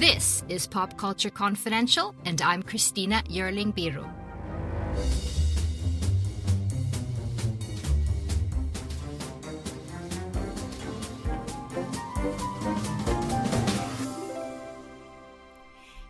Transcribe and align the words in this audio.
This 0.00 0.42
is 0.48 0.66
Pop 0.66 0.96
Culture 0.96 1.28
Confidential, 1.28 2.14
and 2.24 2.40
I'm 2.40 2.62
Christina 2.62 3.22
Yerling 3.28 3.74
Biru. 3.74 4.10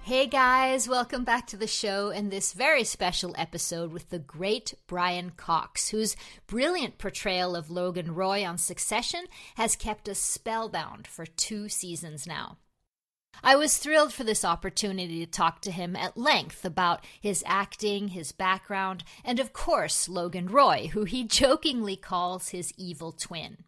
Hey 0.04 0.28
guys, 0.28 0.86
welcome 0.86 1.24
back 1.24 1.48
to 1.48 1.56
the 1.56 1.66
show 1.66 2.10
and 2.10 2.30
this 2.30 2.52
very 2.52 2.84
special 2.84 3.34
episode 3.36 3.90
with 3.90 4.10
the 4.10 4.20
great 4.20 4.72
Brian 4.86 5.30
Cox, 5.30 5.88
whose 5.88 6.14
brilliant 6.46 6.98
portrayal 6.98 7.56
of 7.56 7.72
Logan 7.72 8.14
Roy 8.14 8.46
on 8.46 8.56
Succession 8.56 9.24
has 9.56 9.74
kept 9.74 10.08
us 10.08 10.20
spellbound 10.20 11.08
for 11.08 11.26
two 11.26 11.68
seasons 11.68 12.24
now. 12.24 12.58
I 13.42 13.56
was 13.56 13.78
thrilled 13.78 14.12
for 14.12 14.24
this 14.24 14.44
opportunity 14.44 15.24
to 15.24 15.30
talk 15.30 15.60
to 15.62 15.70
him 15.70 15.96
at 15.96 16.16
length 16.16 16.64
about 16.64 17.04
his 17.20 17.42
acting, 17.46 18.08
his 18.08 18.32
background, 18.32 19.04
and 19.24 19.40
of 19.40 19.52
course, 19.52 20.08
Logan 20.08 20.46
Roy, 20.46 20.90
who 20.92 21.04
he 21.04 21.24
jokingly 21.40 21.96
calls 21.96 22.50
his 22.50 22.72
evil 22.76 23.12
twin. 23.12 23.64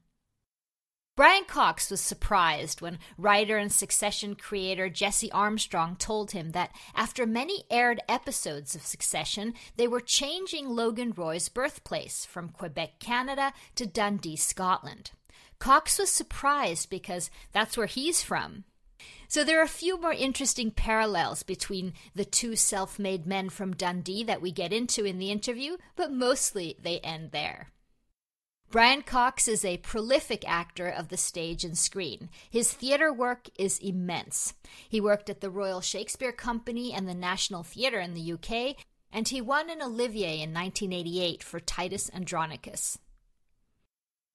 Brian 1.14 1.44
Cox 1.44 1.90
was 1.90 2.00
surprised 2.00 2.80
when 2.80 2.98
writer 3.18 3.58
and 3.58 3.70
Succession 3.70 4.34
creator 4.34 4.88
Jesse 4.88 5.30
Armstrong 5.30 5.94
told 5.96 6.30
him 6.30 6.52
that 6.52 6.74
after 6.94 7.26
many 7.26 7.64
aired 7.70 8.00
episodes 8.08 8.74
of 8.74 8.80
Succession, 8.80 9.52
they 9.76 9.86
were 9.86 10.00
changing 10.00 10.70
Logan 10.70 11.12
Roy's 11.14 11.50
birthplace 11.50 12.24
from 12.24 12.48
Quebec, 12.48 12.98
Canada 12.98 13.52
to 13.74 13.84
Dundee, 13.84 14.36
Scotland. 14.36 15.10
Cox 15.58 15.98
was 15.98 16.10
surprised 16.10 16.88
because 16.88 17.30
that's 17.52 17.76
where 17.76 17.86
he's 17.86 18.22
from. 18.22 18.64
So 19.32 19.44
there 19.44 19.60
are 19.60 19.64
a 19.64 19.66
few 19.66 19.98
more 19.98 20.12
interesting 20.12 20.70
parallels 20.72 21.42
between 21.42 21.94
the 22.14 22.26
two 22.26 22.54
self 22.54 22.98
made 22.98 23.26
men 23.26 23.48
from 23.48 23.74
Dundee 23.74 24.24
that 24.24 24.42
we 24.42 24.52
get 24.52 24.74
into 24.74 25.06
in 25.06 25.18
the 25.18 25.30
interview, 25.30 25.78
but 25.96 26.12
mostly 26.12 26.76
they 26.82 26.98
end 26.98 27.30
there. 27.32 27.70
Brian 28.70 29.00
Cox 29.00 29.48
is 29.48 29.64
a 29.64 29.78
prolific 29.78 30.46
actor 30.46 30.86
of 30.86 31.08
the 31.08 31.16
stage 31.16 31.64
and 31.64 31.78
screen. 31.78 32.28
His 32.50 32.74
theater 32.74 33.10
work 33.10 33.48
is 33.58 33.78
immense. 33.78 34.52
He 34.86 35.00
worked 35.00 35.30
at 35.30 35.40
the 35.40 35.48
Royal 35.48 35.80
Shakespeare 35.80 36.32
Company 36.32 36.92
and 36.92 37.08
the 37.08 37.14
National 37.14 37.62
Theatre 37.62 38.00
in 38.00 38.12
the 38.12 38.34
UK, 38.34 38.76
and 39.10 39.26
he 39.26 39.40
won 39.40 39.70
an 39.70 39.80
Olivier 39.80 40.42
in 40.42 40.52
1988 40.52 41.42
for 41.42 41.58
Titus 41.58 42.10
Andronicus. 42.12 42.98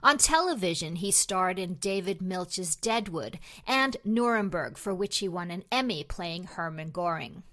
On 0.04 0.18
television, 0.18 0.98
he 0.98 1.12
starred 1.12 1.58
in 1.58 1.76
David 1.76 2.22
Milch's 2.22 2.76
Deadwood 2.76 3.40
and 3.66 3.98
Nuremberg, 4.06 4.78
for 4.78 4.94
which 4.94 5.18
he 5.18 5.28
won 5.28 5.50
an 5.50 5.64
Emmy 5.72 6.04
playing 6.04 6.44
Hermann 6.46 6.92
Goring. 6.92 7.44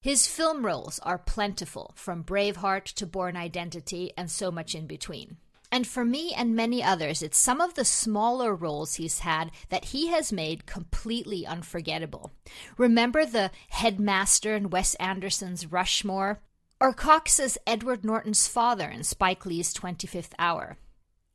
His 0.00 0.26
film 0.26 0.64
roles 0.64 0.98
are 1.00 1.18
plentiful, 1.18 1.92
from 1.94 2.24
Braveheart 2.24 2.86
to 2.94 3.06
Bourne 3.06 3.36
Identity 3.36 4.12
and 4.16 4.30
so 4.30 4.50
much 4.50 4.74
in 4.74 4.86
between. 4.86 5.36
And 5.70 5.86
for 5.86 6.04
me 6.04 6.32
and 6.34 6.56
many 6.56 6.82
others, 6.82 7.22
it's 7.22 7.38
some 7.38 7.60
of 7.60 7.74
the 7.74 7.84
smaller 7.84 8.54
roles 8.54 8.94
he's 8.94 9.20
had 9.20 9.50
that 9.68 9.86
he 9.86 10.08
has 10.08 10.32
made 10.32 10.66
completely 10.66 11.46
unforgettable. 11.46 12.32
Remember 12.78 13.26
the 13.26 13.50
headmaster 13.68 14.56
in 14.56 14.70
Wes 14.70 14.94
Anderson's 14.94 15.70
Rushmore? 15.70 16.40
Or 16.80 16.94
Cox's 16.94 17.58
Edward 17.66 18.04
Norton's 18.04 18.48
father 18.48 18.88
in 18.88 19.04
Spike 19.04 19.44
Lee's 19.44 19.74
25th 19.74 20.32
Hour? 20.38 20.78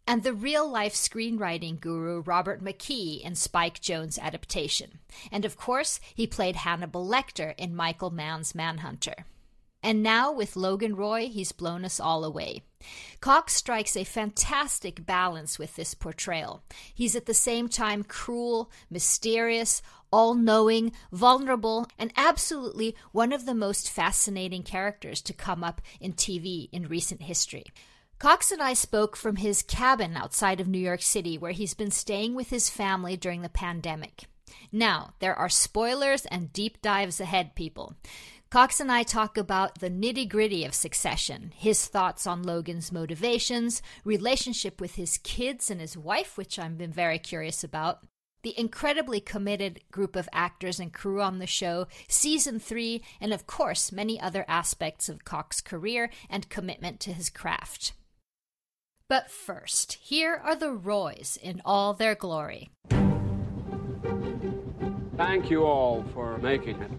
And 0.07 0.21
the 0.21 0.33
real 0.33 0.69
life 0.69 0.93
screenwriting 0.93 1.79
guru 1.79 2.21
Robert 2.21 2.63
McKee 2.63 3.21
in 3.21 3.33
Spike 3.33 3.81
Jonze' 3.81 4.19
adaptation. 4.19 4.99
And 5.31 5.45
of 5.45 5.57
course, 5.57 5.99
he 6.13 6.27
played 6.27 6.57
Hannibal 6.57 7.07
Lecter 7.07 7.55
in 7.57 7.75
Michael 7.75 8.11
Mann's 8.11 8.53
Manhunter. 8.53 9.25
And 9.81 10.01
now, 10.01 10.31
with 10.31 10.55
Logan 10.55 10.95
Roy, 10.95 11.27
he's 11.27 11.51
blown 11.51 11.85
us 11.85 11.99
all 11.99 12.23
away. 12.23 12.63
Cox 13.19 13.55
strikes 13.55 13.95
a 13.95 14.03
fantastic 14.03 15.05
balance 15.05 15.59
with 15.59 15.75
this 15.75 15.93
portrayal. 15.93 16.63
He's 16.93 17.15
at 17.15 17.27
the 17.27 17.35
same 17.35 17.69
time 17.69 18.03
cruel, 18.03 18.71
mysterious, 18.89 19.83
all 20.11 20.33
knowing, 20.33 20.91
vulnerable, 21.11 21.87
and 21.99 22.11
absolutely 22.17 22.95
one 23.11 23.31
of 23.31 23.45
the 23.45 23.53
most 23.53 23.89
fascinating 23.89 24.63
characters 24.63 25.21
to 25.21 25.33
come 25.33 25.63
up 25.63 25.81
in 25.99 26.13
TV 26.13 26.69
in 26.71 26.87
recent 26.87 27.23
history. 27.23 27.65
Cox 28.17 28.51
and 28.51 28.61
I 28.61 28.73
spoke 28.73 29.17
from 29.17 29.35
his 29.35 29.61
cabin 29.61 30.15
outside 30.15 30.61
of 30.61 30.67
New 30.67 30.79
York 30.79 31.01
City, 31.01 31.37
where 31.37 31.51
he's 31.51 31.73
been 31.73 31.91
staying 31.91 32.33
with 32.33 32.49
his 32.49 32.69
family 32.69 33.17
during 33.17 33.41
the 33.41 33.49
pandemic. 33.49 34.23
Now, 34.71 35.13
there 35.19 35.35
are 35.35 35.49
spoilers 35.49 36.25
and 36.27 36.53
deep 36.53 36.81
dives 36.81 37.19
ahead, 37.19 37.55
people. 37.55 37.95
Cox 38.49 38.79
and 38.79 38.89
I 38.89 39.03
talk 39.03 39.37
about 39.37 39.79
the 39.79 39.89
nitty 39.89 40.29
gritty 40.29 40.63
of 40.63 40.73
succession, 40.73 41.51
his 41.55 41.87
thoughts 41.87 42.25
on 42.25 42.41
Logan's 42.41 42.89
motivations, 42.89 43.81
relationship 44.05 44.79
with 44.79 44.95
his 44.95 45.17
kids 45.17 45.69
and 45.69 45.81
his 45.81 45.97
wife, 45.97 46.37
which 46.37 46.57
I've 46.57 46.77
been 46.77 46.93
very 46.93 47.19
curious 47.19 47.65
about, 47.65 47.99
the 48.43 48.57
incredibly 48.57 49.19
committed 49.19 49.81
group 49.91 50.15
of 50.15 50.29
actors 50.31 50.79
and 50.79 50.93
crew 50.93 51.21
on 51.21 51.39
the 51.39 51.47
show, 51.47 51.87
season 52.07 52.59
three, 52.59 53.03
and 53.19 53.33
of 53.33 53.45
course, 53.45 53.91
many 53.91 54.21
other 54.21 54.45
aspects 54.47 55.09
of 55.09 55.25
Cox's 55.25 55.61
career 55.61 56.09
and 56.29 56.47
commitment 56.47 57.01
to 57.01 57.11
his 57.11 57.29
craft. 57.29 57.91
But 59.07 59.29
first, 59.29 59.99
here 60.01 60.41
are 60.43 60.55
the 60.55 60.71
Roys 60.71 61.37
in 61.39 61.61
all 61.63 61.93
their 61.93 62.15
glory. 62.15 62.71
Thank 65.15 65.51
you 65.51 65.63
all 65.63 66.03
for 66.11 66.39
making 66.39 66.81
it. 66.81 66.89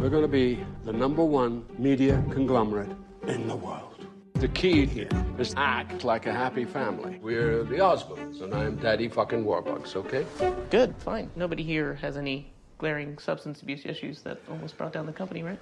We're 0.00 0.10
going 0.10 0.22
to 0.22 0.28
be 0.28 0.64
the 0.84 0.92
number 0.92 1.24
one 1.24 1.64
media 1.78 2.24
conglomerate 2.32 2.90
in 3.28 3.46
the 3.46 3.54
world. 3.54 4.04
The 4.34 4.48
key 4.48 4.84
here 4.84 5.08
is 5.38 5.54
act 5.56 6.02
like 6.02 6.26
a 6.26 6.32
happy 6.32 6.64
family. 6.64 7.20
We're 7.22 7.62
the 7.62 7.76
Osmonds, 7.76 8.42
and 8.42 8.52
I'm 8.52 8.74
Daddy 8.74 9.08
fucking 9.08 9.44
Warbucks, 9.44 9.94
okay? 9.94 10.26
Good, 10.70 10.96
fine. 10.98 11.30
Nobody 11.36 11.62
here 11.62 11.94
has 11.94 12.16
any 12.16 12.52
glaring 12.78 13.16
substance 13.18 13.62
abuse 13.62 13.82
issues 13.84 14.22
that 14.22 14.40
almost 14.50 14.76
brought 14.76 14.92
down 14.92 15.06
the 15.06 15.12
company, 15.12 15.44
right? 15.44 15.58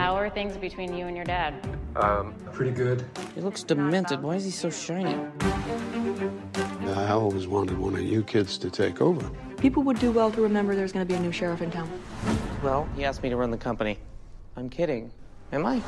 How 0.00 0.16
are 0.16 0.30
things 0.30 0.56
between 0.56 0.96
you 0.96 1.08
and 1.08 1.14
your 1.14 1.26
dad? 1.26 1.52
Um, 1.94 2.32
pretty 2.54 2.70
good. 2.70 3.04
He 3.34 3.42
looks 3.42 3.62
demented. 3.62 4.22
Why 4.22 4.34
is 4.34 4.46
he 4.46 4.50
so 4.50 4.70
shiny? 4.70 5.14
I 6.96 7.10
always 7.10 7.46
wanted 7.46 7.76
one 7.76 7.92
of 7.92 8.00
you 8.00 8.22
kids 8.22 8.56
to 8.56 8.70
take 8.70 9.02
over. 9.02 9.30
People 9.58 9.82
would 9.82 9.98
do 9.98 10.10
well 10.10 10.30
to 10.32 10.40
remember 10.40 10.74
there's 10.74 10.90
going 10.92 11.06
to 11.06 11.12
be 11.12 11.18
a 11.18 11.20
new 11.20 11.30
sheriff 11.32 11.60
in 11.60 11.70
town. 11.70 11.90
Well, 12.62 12.88
he 12.96 13.04
asked 13.04 13.22
me 13.22 13.28
to 13.28 13.36
run 13.36 13.50
the 13.50 13.58
company. 13.58 13.98
I'm 14.56 14.70
kidding. 14.70 15.12
Am 15.52 15.66
I? 15.66 15.82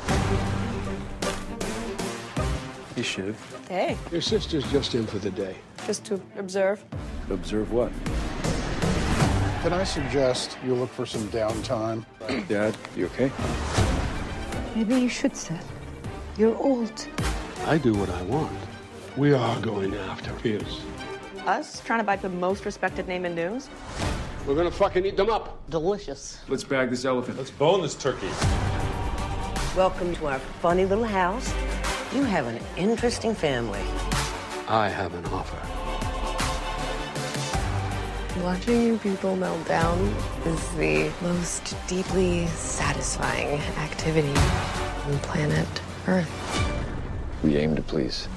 You 2.95 3.01
should. 3.01 3.35
Hey, 3.67 3.97
Your 4.11 4.21
sister's 4.21 4.71
just 4.71 4.93
in 4.93 5.07
for 5.07 5.17
the 5.17 5.31
day. 5.31 5.55
just 5.87 6.05
to 6.05 6.21
observe. 6.37 6.85
Observe 7.31 7.71
what? 7.71 7.91
Can 9.63 9.73
I 9.73 9.83
suggest 9.85 10.59
you 10.63 10.75
look 10.75 10.91
for 10.91 11.07
some 11.07 11.27
downtime? 11.29 12.05
Dad, 12.47 12.77
you 12.95 13.07
okay? 13.07 13.31
Maybe 14.75 14.95
you 14.95 15.09
should, 15.09 15.35
Seth. 15.35 15.71
You're 16.37 16.57
old. 16.57 17.07
I 17.65 17.77
do 17.77 17.93
what 17.93 18.09
I 18.09 18.21
want. 18.23 18.57
We 19.15 19.33
are 19.33 19.59
going 19.61 19.93
after 19.95 20.33
Pierce. 20.33 20.81
Us 21.45 21.81
trying 21.81 21.99
to 21.99 22.03
buy 22.03 22.15
the 22.15 22.29
most 22.29 22.65
respected 22.65 23.07
name 23.07 23.25
in 23.25 23.35
news? 23.35 23.69
We're 24.47 24.55
gonna 24.55 24.71
fucking 24.71 25.05
eat 25.05 25.15
them 25.15 25.29
up. 25.29 25.69
Delicious. 25.69 26.39
Let's 26.47 26.63
bag 26.63 26.89
this 26.89 27.05
elephant. 27.05 27.37
Let's 27.37 27.51
bone 27.51 27.81
this 27.81 27.95
turkey. 27.95 28.29
Welcome 29.75 30.15
to 30.15 30.27
our 30.27 30.39
funny 30.39 30.85
little 30.85 31.03
house. 31.03 31.53
You 32.13 32.23
have 32.23 32.47
an 32.47 32.59
interesting 32.75 33.33
family. 33.35 33.81
I 34.67 34.89
have 34.89 35.13
an 35.13 35.25
offer. 35.25 35.82
Watching 38.41 38.81
you 38.81 38.97
people 38.97 39.35
melt 39.35 39.63
down 39.67 39.99
is 40.45 40.69
the 40.71 41.11
most 41.21 41.75
deeply 41.87 42.47
satisfying 42.47 43.59
activity 43.77 44.33
on 45.05 45.19
planet 45.19 45.67
Earth. 46.07 46.29
We 47.43 47.57
aim 47.57 47.75
to 47.75 47.83
please. 47.83 48.27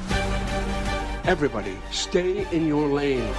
Everybody, 1.25 1.79
stay 1.91 2.47
in 2.55 2.67
your 2.69 2.87
lane. 2.89 3.33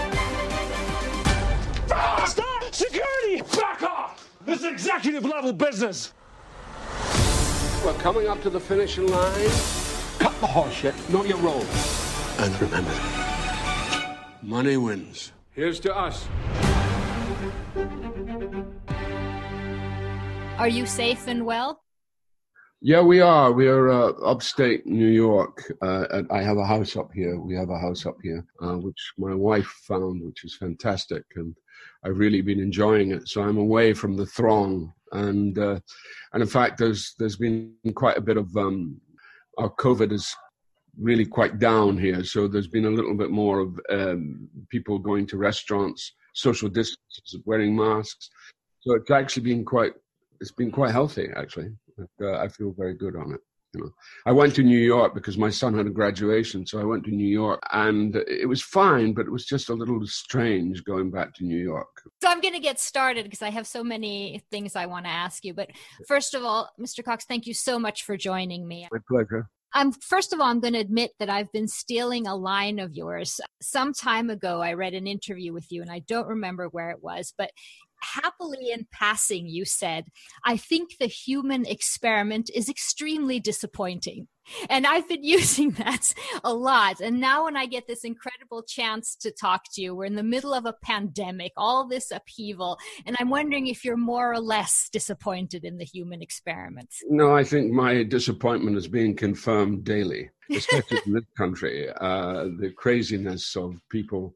Stop! 2.26 2.64
Security! 2.72 3.44
Back 3.56 3.84
off! 3.84 4.28
This 4.44 4.60
is 4.60 4.66
executive 4.66 5.26
level 5.26 5.54
business. 5.54 6.12
We're 7.86 7.94
coming 8.00 8.28
up 8.28 8.42
to 8.42 8.50
the 8.50 8.60
finishing 8.60 9.08
line. 9.08 9.50
Cut 10.18 10.34
the 10.42 10.48
horse 10.48 10.74
shit. 10.74 11.10
Know 11.12 11.24
your 11.24 11.38
role. 11.38 11.66
And 12.40 12.60
remember, 12.60 13.00
money 14.42 14.76
wins. 14.76 15.32
Here's 15.58 15.80
to 15.80 15.98
us. 15.98 16.28
Are 20.60 20.68
you 20.68 20.86
safe 20.86 21.28
and 21.28 21.48
well? 21.48 21.82
Yeah, 22.80 23.02
we 23.02 23.22
are. 23.22 23.52
We 23.52 23.66
are 23.68 23.90
uh, 23.90 24.10
upstate 24.24 24.86
New 24.86 25.08
York. 25.08 25.64
Uh, 25.82 26.22
I 26.30 26.44
have 26.44 26.58
a 26.58 26.66
house 26.66 26.96
up 26.96 27.10
here. 27.12 27.40
We 27.40 27.56
have 27.56 27.72
a 27.72 27.80
house 27.80 28.06
up 28.06 28.18
here, 28.22 28.46
uh, 28.62 28.76
which 28.76 29.14
my 29.18 29.34
wife 29.34 29.66
found, 29.88 30.24
which 30.24 30.46
is 30.46 30.56
fantastic, 30.56 31.24
and 31.38 31.56
I've 32.06 32.20
really 32.20 32.42
been 32.42 32.60
enjoying 32.60 33.10
it. 33.10 33.28
So 33.28 33.42
I'm 33.42 33.58
away 33.58 33.94
from 33.96 34.16
the 34.16 34.28
throng, 34.28 34.94
and 35.14 35.58
uh, 35.58 35.80
and 36.34 36.44
in 36.44 36.48
fact, 36.48 36.78
there's 36.78 37.16
there's 37.18 37.38
been 37.38 37.74
quite 37.96 38.18
a 38.18 38.22
bit 38.22 38.38
of 38.38 38.56
um, 38.56 39.02
our 39.58 39.72
COVID 39.72 40.12
is 40.12 40.32
really 41.00 41.26
quite 41.26 41.60
down 41.60 41.98
here. 41.98 42.24
So 42.24 42.48
there's 42.48 42.68
been 42.68 42.86
a 42.86 42.90
little 42.90 43.16
bit 43.16 43.30
more 43.30 43.60
of 43.60 43.80
um, 43.90 44.48
people 44.70 45.00
going 45.00 45.28
to 45.28 45.38
restaurants, 45.38 46.14
social 46.34 46.70
distances, 46.70 47.40
wearing 47.46 47.76
masks. 47.76 48.30
So 48.82 48.96
it's 48.96 49.12
actually 49.12 49.44
been 49.44 49.66
quite 49.66 49.94
it's 50.40 50.52
been 50.52 50.72
quite 50.72 50.92
healthy 50.92 51.30
actually. 51.36 51.70
Uh, 52.22 52.34
I 52.34 52.48
feel 52.48 52.74
very 52.78 52.94
good 52.94 53.16
on 53.16 53.34
it. 53.34 53.42
You 53.74 53.82
know, 53.82 53.92
I 54.26 54.32
went 54.32 54.56
to 54.56 54.64
New 54.64 54.78
York 54.80 55.14
because 55.14 55.38
my 55.38 55.50
son 55.50 55.76
had 55.78 55.88
a 55.88 55.90
graduation, 55.92 56.66
so 56.66 56.80
I 56.80 56.86
went 56.86 57.04
to 57.06 57.12
New 57.12 57.28
York, 57.28 57.62
and 57.74 58.16
it 58.16 58.48
was 58.48 58.62
fine, 58.62 59.14
but 59.14 59.26
it 59.26 59.32
was 59.32 59.46
just 59.46 59.70
a 59.70 59.74
little 59.74 60.00
strange 60.08 60.86
going 60.86 61.12
back 61.12 61.34
to 61.36 61.44
New 61.44 61.58
York. 61.58 61.88
So 62.22 62.30
I'm 62.30 62.40
going 62.40 62.54
to 62.54 62.62
get 62.62 62.80
started 62.80 63.26
because 63.26 63.42
I 63.42 63.50
have 63.50 63.68
so 63.68 63.84
many 63.84 64.42
things 64.52 64.76
I 64.76 64.86
want 64.86 65.06
to 65.06 65.12
ask 65.12 65.44
you. 65.44 65.54
But 65.54 65.72
first 66.08 66.34
of 66.34 66.44
all, 66.44 66.70
Mr. 66.80 67.04
Cox, 67.04 67.26
thank 67.26 67.46
you 67.46 67.54
so 67.54 67.78
much 67.78 68.04
for 68.04 68.16
joining 68.16 68.68
me. 68.68 68.88
My 68.92 69.00
pleasure. 69.08 69.50
I'm 69.74 69.92
first 69.92 70.34
of 70.34 70.40
all, 70.40 70.48
I'm 70.48 70.60
going 70.60 70.74
to 70.74 70.80
admit 70.80 71.12
that 71.20 71.30
I've 71.30 71.52
been 71.52 71.68
stealing 71.68 72.26
a 72.26 72.36
line 72.36 72.80
of 72.80 72.94
yours. 72.94 73.40
Some 73.62 73.94
time 73.94 74.30
ago, 74.30 74.62
I 74.62 74.74
read 74.74 74.94
an 74.94 75.08
interview 75.08 75.54
with 75.54 75.72
you, 75.72 75.82
and 75.82 75.92
I 75.92 76.00
don't 76.00 76.28
remember 76.28 76.68
where 76.68 76.92
it 76.92 77.04
was, 77.04 77.34
but 77.38 77.52
happily 78.02 78.72
in 78.72 78.88
passing, 78.92 79.48
you 79.48 79.66
said, 79.66 80.06
I 80.46 80.58
think 80.58 80.98
the 81.00 81.08
human 81.08 81.66
experiment 81.66 82.50
is 82.54 82.70
extremely 82.70 83.40
disappointing. 83.40 84.28
And 84.70 84.86
I've 84.86 85.08
been 85.08 85.24
using 85.38 85.72
that 85.72 86.14
a 86.44 86.54
lot. 86.54 87.00
And 87.02 87.20
now, 87.20 87.46
when 87.46 87.58
I 87.58 87.66
get 87.66 87.88
this 87.88 88.04
incredible 88.04 88.64
chance 88.64 89.16
to 89.18 89.32
talk 89.32 89.64
to 89.74 89.82
you, 89.82 89.96
we're 89.96 90.06
in 90.06 90.16
the 90.16 90.24
middle 90.24 90.54
of 90.54 90.66
a 90.66 90.74
pandemic, 90.74 91.54
all 91.58 91.88
this 91.88 92.12
upheaval, 92.12 92.78
and 93.06 93.16
I'm 93.20 93.30
wondering 93.30 93.68
if 93.68 93.84
you're 93.84 93.98
more 93.98 94.32
or 94.32 94.40
less 94.40 94.90
disappointed 94.92 95.64
in 95.64 95.78
the 95.78 95.86
human 95.86 96.22
experiment. 96.22 96.90
No, 97.10 97.36
I 97.36 97.44
think 97.44 97.72
my 97.72 98.04
disappointment 98.04 98.78
is 98.78 98.88
being 98.88 99.16
confirmed 99.16 99.84
daily, 99.84 100.30
especially 100.52 101.00
in 101.06 101.14
this 101.14 101.26
country. 101.38 101.90
Uh, 101.90 102.46
the 102.60 102.74
craziness 102.76 103.56
of 103.56 103.80
people 103.90 104.36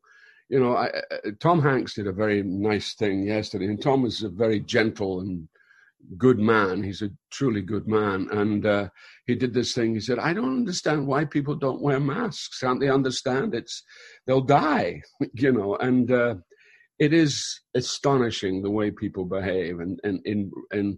you 0.52 0.60
know, 0.60 0.76
I, 0.76 0.90
Tom 1.40 1.62
Hanks 1.62 1.94
did 1.94 2.08
a 2.08 2.12
very 2.12 2.44
nice 2.44 2.94
thing 2.94 3.24
yesterday, 3.24 3.68
and 3.68 3.82
Tom 3.82 4.06
a 4.06 4.28
very 4.28 4.60
gentle 4.60 5.22
and 5.22 5.48
good 6.18 6.40
man. 6.40 6.84
He's 6.84 7.02
a 7.02 7.10
truly 7.32 7.62
good 7.62 7.88
man, 7.88 8.28
and 8.32 8.66
uh, 8.66 8.90
he 9.26 9.36
did 9.36 9.54
this 9.54 9.74
thing. 9.74 9.94
He 9.94 10.00
said, 10.00 10.20
"I 10.20 10.34
don't 10.34 10.58
understand 10.58 11.08
why 11.08 11.26
people 11.26 11.56
don't 11.56 11.82
wear 11.82 12.00
masks. 12.00 12.60
Can't 12.60 12.80
they 12.80 12.90
understand? 12.90 13.56
It's 13.56 13.84
they'll 14.28 14.42
die, 14.42 15.02
you 15.34 15.52
know." 15.52 15.76
And 15.76 16.12
uh, 16.12 16.36
it 17.00 17.14
is 17.14 17.62
astonishing 17.76 18.62
the 18.62 18.72
way 18.72 18.92
people 18.92 19.26
behave, 19.26 19.80
and 19.80 20.00
and 20.04 20.22
in 20.26 20.52
and 20.72 20.98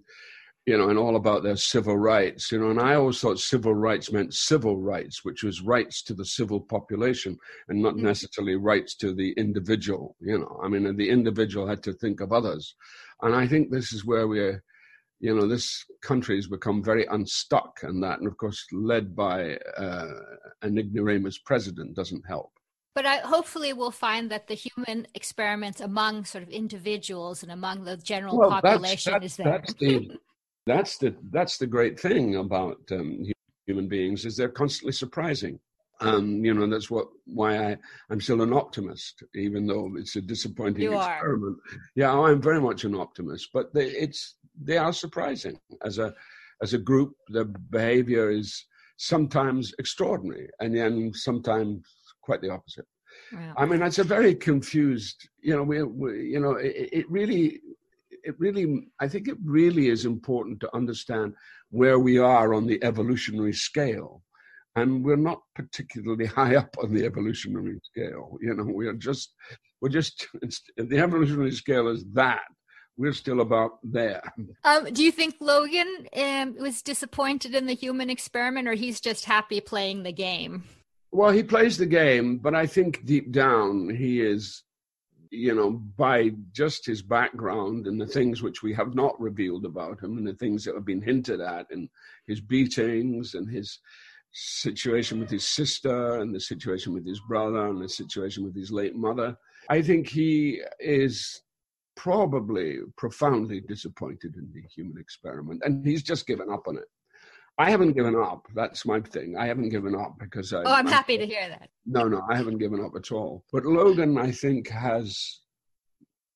you 0.66 0.78
know, 0.78 0.90
and 0.90 0.98
all 0.98 1.18
about 1.18 1.44
their 1.44 1.58
civil 1.58 1.98
rights, 1.98 2.52
you 2.52 2.60
know, 2.60 2.70
and 2.70 2.80
I 2.80 2.96
always 2.96 3.20
thought 3.20 3.40
civil 3.40 3.76
rights 3.76 4.14
meant 4.14 4.34
civil 4.34 4.78
rights, 4.78 5.26
which 5.26 5.44
was 5.44 5.62
rights 5.62 6.02
to 6.04 6.14
the 6.14 6.24
civil 6.24 6.62
population 6.62 7.38
and 7.68 7.82
not 7.82 7.96
mm-hmm. 7.96 8.06
necessarily 8.06 8.56
rights 8.56 8.96
to 8.98 9.14
the 9.14 9.34
individual, 9.34 10.16
you 10.22 10.38
know. 10.38 10.60
I 10.64 10.70
mean, 10.70 10.96
the 10.96 11.10
individual 11.10 11.68
had 11.68 11.84
to 11.84 11.94
think 11.94 12.22
of 12.22 12.32
others. 12.32 12.76
And 13.22 13.36
I 13.36 13.46
think 13.46 13.72
this 13.72 13.92
is 13.92 14.06
where 14.06 14.28
we're, 14.28 14.64
you 15.24 15.34
know, 15.34 15.48
this 15.48 15.86
country 16.02 16.36
has 16.36 16.48
become 16.48 16.84
very 16.84 17.06
unstuck 17.06 17.80
and 17.84 18.04
that, 18.04 18.20
and 18.20 18.28
of 18.28 18.36
course, 18.36 18.66
led 18.74 19.16
by 19.16 19.56
uh, 19.78 20.20
an 20.64 20.78
ignoramus 20.78 21.38
president 21.38 21.96
doesn't 21.96 22.28
help. 22.28 22.52
But 22.94 23.06
I, 23.06 23.20
hopefully, 23.20 23.72
we'll 23.72 23.90
find 23.90 24.30
that 24.32 24.48
the 24.48 24.54
human 24.54 25.08
experiments 25.16 25.80
among 25.80 26.26
sort 26.26 26.44
of 26.44 26.50
individuals 26.50 27.42
and 27.42 27.54
among 27.54 27.86
the 27.86 27.96
general 27.96 28.38
well, 28.38 28.50
population 28.50 29.14
that's, 29.14 29.26
is 29.26 29.38
there. 29.38 29.46
That's 29.46 29.74
the, 29.76 30.12
that's 30.66 30.98
the 30.98 31.16
that's 31.32 31.58
the 31.58 31.68
great 31.68 31.98
thing 31.98 32.36
about 32.36 32.80
um, 32.92 33.24
human 33.66 33.88
beings 33.88 34.26
is 34.26 34.36
they're 34.36 34.50
constantly 34.50 34.92
surprising. 34.92 35.58
Um, 36.02 36.44
you 36.44 36.54
know, 36.54 36.68
that's 36.68 36.92
what 36.92 37.08
why 37.24 37.72
I, 37.72 37.78
I'm 38.10 38.20
still 38.20 38.42
an 38.42 38.52
optimist, 38.52 39.24
even 39.36 39.68
though 39.68 39.90
it's 39.96 40.18
a 40.18 40.22
disappointing 40.22 40.84
you 40.84 40.98
experiment. 40.98 41.58
Are. 41.72 41.78
Yeah, 41.96 42.12
I'm 42.12 42.42
very 42.42 42.60
much 42.60 42.84
an 42.84 42.94
optimist, 42.94 43.52
but 43.54 43.74
they, 43.74 43.86
it's 43.86 44.36
they 44.62 44.78
are 44.78 44.94
surprising 44.94 45.58
as 45.84 45.98
a 45.98 46.14
as 46.62 46.74
a 46.74 46.78
group. 46.78 47.14
Their 47.30 47.46
behavior 47.46 48.30
is 48.30 48.66
sometimes 48.98 49.74
extraordinary, 49.80 50.50
and 50.60 50.76
then 50.76 51.12
sometimes 51.14 51.82
quite 52.22 52.42
the 52.42 52.52
opposite. 52.52 52.86
Wow. 53.32 53.54
I 53.58 53.66
mean, 53.66 53.82
it's 53.82 54.00
a 54.00 54.04
very 54.04 54.34
confused. 54.34 55.30
You 55.42 55.56
know, 55.56 55.64
we, 55.64 55.84
we 55.84 56.30
you 56.30 56.40
know, 56.40 56.54
it, 56.54 56.90
it 56.92 57.12
really 57.12 57.62
it 58.24 58.36
really, 58.40 58.88
I 59.00 59.08
think 59.08 59.28
it 59.28 59.38
really 59.44 59.90
is 59.90 60.06
important 60.06 60.60
to 60.62 60.76
understand 60.76 61.34
where 61.70 62.00
we 62.00 62.18
are 62.18 62.54
on 62.54 62.66
the 62.66 62.84
evolutionary 62.84 63.54
scale. 63.54 64.22
And 64.76 65.04
we're 65.04 65.16
not 65.16 65.42
particularly 65.56 66.26
high 66.40 66.56
up 66.56 66.76
on 66.82 66.94
the 66.94 67.06
evolutionary 67.06 67.80
scale. 67.84 68.38
You 68.42 68.56
know, 68.56 68.64
we 68.64 68.88
are 68.88 68.94
just, 68.94 69.34
we're 69.82 69.90
just, 69.90 70.28
the 70.78 71.00
evolutionary 71.00 71.52
scale 71.52 71.90
is 71.90 72.06
that. 72.14 72.42
We're 72.98 73.14
still 73.14 73.42
about 73.42 73.80
there. 73.84 74.22
Um, 74.66 74.86
do 74.94 75.04
you 75.04 75.12
think 75.12 75.36
Logan 75.42 76.08
um, 76.16 76.56
was 76.56 76.82
disappointed 76.82 77.54
in 77.54 77.66
the 77.66 77.74
human 77.74 78.10
experiment, 78.10 78.68
or 78.68 78.74
he's 78.74 79.02
just 79.02 79.26
happy 79.26 79.60
playing 79.60 80.04
the 80.04 80.14
game? 80.14 80.64
Well, 81.12 81.32
he 81.32 81.44
plays 81.44 81.78
the 81.78 81.86
game, 81.86 82.38
but 82.38 82.56
I 82.56 82.66
think 82.66 83.06
deep 83.06 83.32
down 83.32 83.90
he 83.90 84.22
is 84.22 84.64
you 85.34 85.56
know, 85.56 85.72
by 85.72 86.32
just 86.52 86.86
his 86.86 87.02
background 87.02 87.88
and 87.88 88.00
the 88.00 88.06
things 88.06 88.44
which 88.44 88.62
we 88.62 88.72
have 88.74 88.94
not 88.94 89.20
revealed 89.20 89.66
about 89.66 90.02
him 90.02 90.18
and 90.18 90.28
the 90.28 90.36
things 90.36 90.64
that 90.64 90.76
have 90.76 90.86
been 90.86 91.02
hinted 91.02 91.42
at 91.42 91.66
and 91.72 91.90
his 92.28 92.40
beatings 92.40 93.34
and 93.34 93.50
his 93.50 93.80
situation 94.32 95.20
with 95.20 95.32
his 95.32 95.48
sister 95.48 96.20
and 96.20 96.34
the 96.34 96.40
situation 96.40 96.94
with 96.94 97.06
his 97.06 97.20
brother 97.22 97.68
and 97.68 97.82
the 97.82 97.90
situation 97.90 98.44
with 98.44 98.56
his 98.56 98.72
late 98.72 98.96
mother. 98.96 99.36
I 99.70 99.82
think 99.82 100.08
he 100.08 100.62
is 100.80 101.42
probably 101.96 102.80
profoundly 102.98 103.62
disappointed 103.62 104.36
in 104.36 104.50
the 104.54 104.62
human 104.74 104.98
experiment 104.98 105.62
and 105.64 105.86
he's 105.86 106.04
just 106.04 106.28
given 106.28 106.50
up 106.50 106.68
on 106.68 106.78
it. 106.78 106.86
I 107.58 107.70
haven't 107.70 107.94
given 107.94 108.16
up. 108.16 108.48
That's 108.56 108.86
my 108.86 109.00
thing. 109.00 109.38
I 109.38 109.46
haven't 109.46 109.70
given 109.70 109.96
up 109.96 110.16
because 110.20 110.54
I. 110.54 110.64
Oh, 110.64 110.74
I'm, 110.74 110.88
I'm 110.88 110.92
happy 110.92 111.18
to 111.20 111.26
hear 111.26 111.48
that. 111.50 111.70
No, 111.86 112.08
no, 112.08 112.26
I 112.30 112.36
haven't 112.36 112.58
given 112.58 112.84
up 112.84 112.94
at 112.96 113.12
all. 113.12 113.44
But 113.52 113.66
Logan, 113.66 114.18
I 114.18 114.32
think, 114.32 114.70
has, 114.70 115.42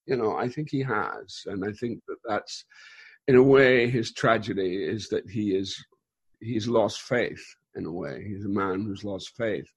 you 0.06 0.16
know, 0.16 0.36
I 0.36 0.48
think 0.48 0.70
he 0.70 0.82
has, 0.84 1.42
and 1.48 1.66
I 1.66 1.72
think 1.72 2.02
that 2.08 2.18
that's, 2.28 2.66
in 3.28 3.36
a 3.36 3.42
way, 3.42 3.90
his 3.90 4.14
tragedy 4.14 4.84
is 4.84 5.10
that 5.10 5.28
he 5.28 5.56
is, 5.56 5.76
he's 6.40 6.68
lost 6.68 7.02
faith. 7.02 7.44
In 7.76 7.86
a 7.86 7.92
way, 7.92 8.24
he's 8.28 8.46
a 8.46 8.50
man 8.50 8.86
who's 8.86 9.04
lost 9.04 9.36
faith, 9.38 9.68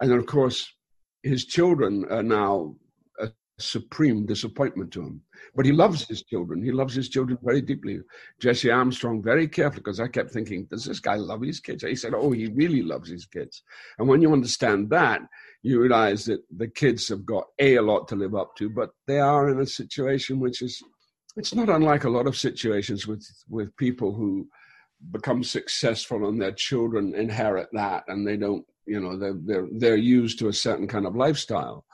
and 0.00 0.12
of 0.12 0.26
course, 0.26 0.68
his 1.22 1.44
children 1.44 2.04
are 2.10 2.22
now 2.22 2.74
supreme 3.58 4.26
disappointment 4.26 4.92
to 4.92 5.02
him. 5.02 5.22
But 5.54 5.64
he 5.64 5.72
loves 5.72 6.06
his 6.06 6.22
children. 6.22 6.62
He 6.62 6.72
loves 6.72 6.94
his 6.94 7.08
children 7.08 7.38
very 7.42 7.62
deeply. 7.62 8.00
Jesse 8.38 8.70
Armstrong, 8.70 9.22
very 9.22 9.48
carefully, 9.48 9.80
because 9.80 10.00
I 10.00 10.08
kept 10.08 10.30
thinking, 10.30 10.66
does 10.70 10.84
this 10.84 11.00
guy 11.00 11.16
love 11.16 11.42
his 11.42 11.60
kids? 11.60 11.82
He 11.82 11.96
said, 11.96 12.14
oh, 12.14 12.32
he 12.32 12.48
really 12.48 12.82
loves 12.82 13.08
his 13.08 13.24
kids. 13.26 13.62
And 13.98 14.08
when 14.08 14.20
you 14.20 14.32
understand 14.32 14.90
that, 14.90 15.22
you 15.62 15.80
realize 15.80 16.26
that 16.26 16.42
the 16.54 16.68
kids 16.68 17.08
have 17.08 17.24
got 17.24 17.44
a, 17.58 17.76
a 17.76 17.82
lot 17.82 18.08
to 18.08 18.16
live 18.16 18.34
up 18.34 18.54
to, 18.56 18.68
but 18.68 18.90
they 19.06 19.20
are 19.20 19.48
in 19.48 19.60
a 19.60 19.66
situation 19.66 20.38
which 20.38 20.60
is, 20.60 20.82
it's 21.36 21.54
not 21.54 21.68
unlike 21.68 22.04
a 22.04 22.10
lot 22.10 22.26
of 22.26 22.36
situations 22.36 23.06
with, 23.06 23.26
with 23.48 23.76
people 23.76 24.14
who 24.14 24.48
become 25.10 25.42
successful 25.42 26.28
and 26.28 26.40
their 26.40 26.52
children 26.52 27.14
inherit 27.14 27.68
that 27.72 28.04
and 28.08 28.26
they 28.26 28.36
don't, 28.36 28.64
you 28.86 29.00
know, 29.00 29.18
they're, 29.18 29.38
they're, 29.44 29.68
they're 29.72 29.96
used 29.96 30.38
to 30.38 30.48
a 30.48 30.52
certain 30.52 30.86
kind 30.86 31.06
of 31.06 31.16
lifestyle. 31.16 31.84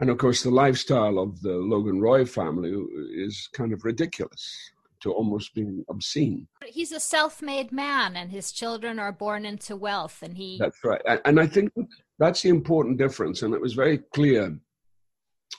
And 0.00 0.10
of 0.10 0.18
course, 0.18 0.42
the 0.42 0.50
lifestyle 0.50 1.18
of 1.18 1.40
the 1.40 1.54
Logan 1.54 2.00
Roy 2.00 2.24
family 2.26 2.72
is 3.14 3.48
kind 3.52 3.72
of 3.72 3.84
ridiculous 3.84 4.70
to 5.00 5.12
almost 5.12 5.54
being 5.54 5.84
obscene. 5.88 6.46
He's 6.64 6.92
a 6.92 7.00
self-made 7.00 7.72
man, 7.72 8.16
and 8.16 8.30
his 8.30 8.52
children 8.52 8.98
are 8.98 9.12
born 9.12 9.44
into 9.44 9.76
wealth, 9.76 10.22
and 10.22 10.36
he. 10.36 10.58
That's 10.58 10.82
right, 10.84 11.00
and 11.24 11.40
I 11.40 11.46
think 11.46 11.72
that's 12.18 12.42
the 12.42 12.48
important 12.48 12.98
difference, 12.98 13.42
and 13.42 13.54
it 13.54 13.60
was 13.60 13.74
very 13.74 13.98
clear 13.98 14.58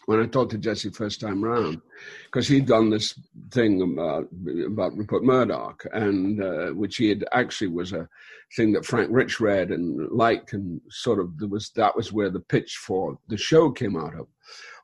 when 0.07 0.21
I 0.21 0.25
talked 0.25 0.51
to 0.51 0.57
Jesse 0.57 0.89
first 0.89 1.19
time 1.19 1.43
round, 1.43 1.81
because 2.25 2.47
he'd 2.47 2.65
done 2.65 2.89
this 2.89 3.19
thing 3.51 3.81
about, 3.81 4.27
about 4.65 4.97
Rupert 4.97 5.23
Murdoch, 5.23 5.85
and 5.93 6.41
uh, 6.41 6.67
which 6.67 6.95
he 6.97 7.09
had 7.09 7.25
actually 7.33 7.67
was 7.67 7.91
a 7.91 8.07
thing 8.55 8.71
that 8.73 8.85
Frank 8.85 9.09
Rich 9.11 9.39
read 9.39 9.69
and 9.69 10.09
liked, 10.09 10.53
and 10.53 10.79
sort 10.89 11.19
of 11.19 11.37
there 11.37 11.49
was 11.49 11.71
that 11.71 11.95
was 11.95 12.13
where 12.13 12.29
the 12.29 12.39
pitch 12.39 12.77
for 12.77 13.17
the 13.27 13.37
show 13.37 13.69
came 13.69 13.97
out 13.97 14.15
of. 14.15 14.27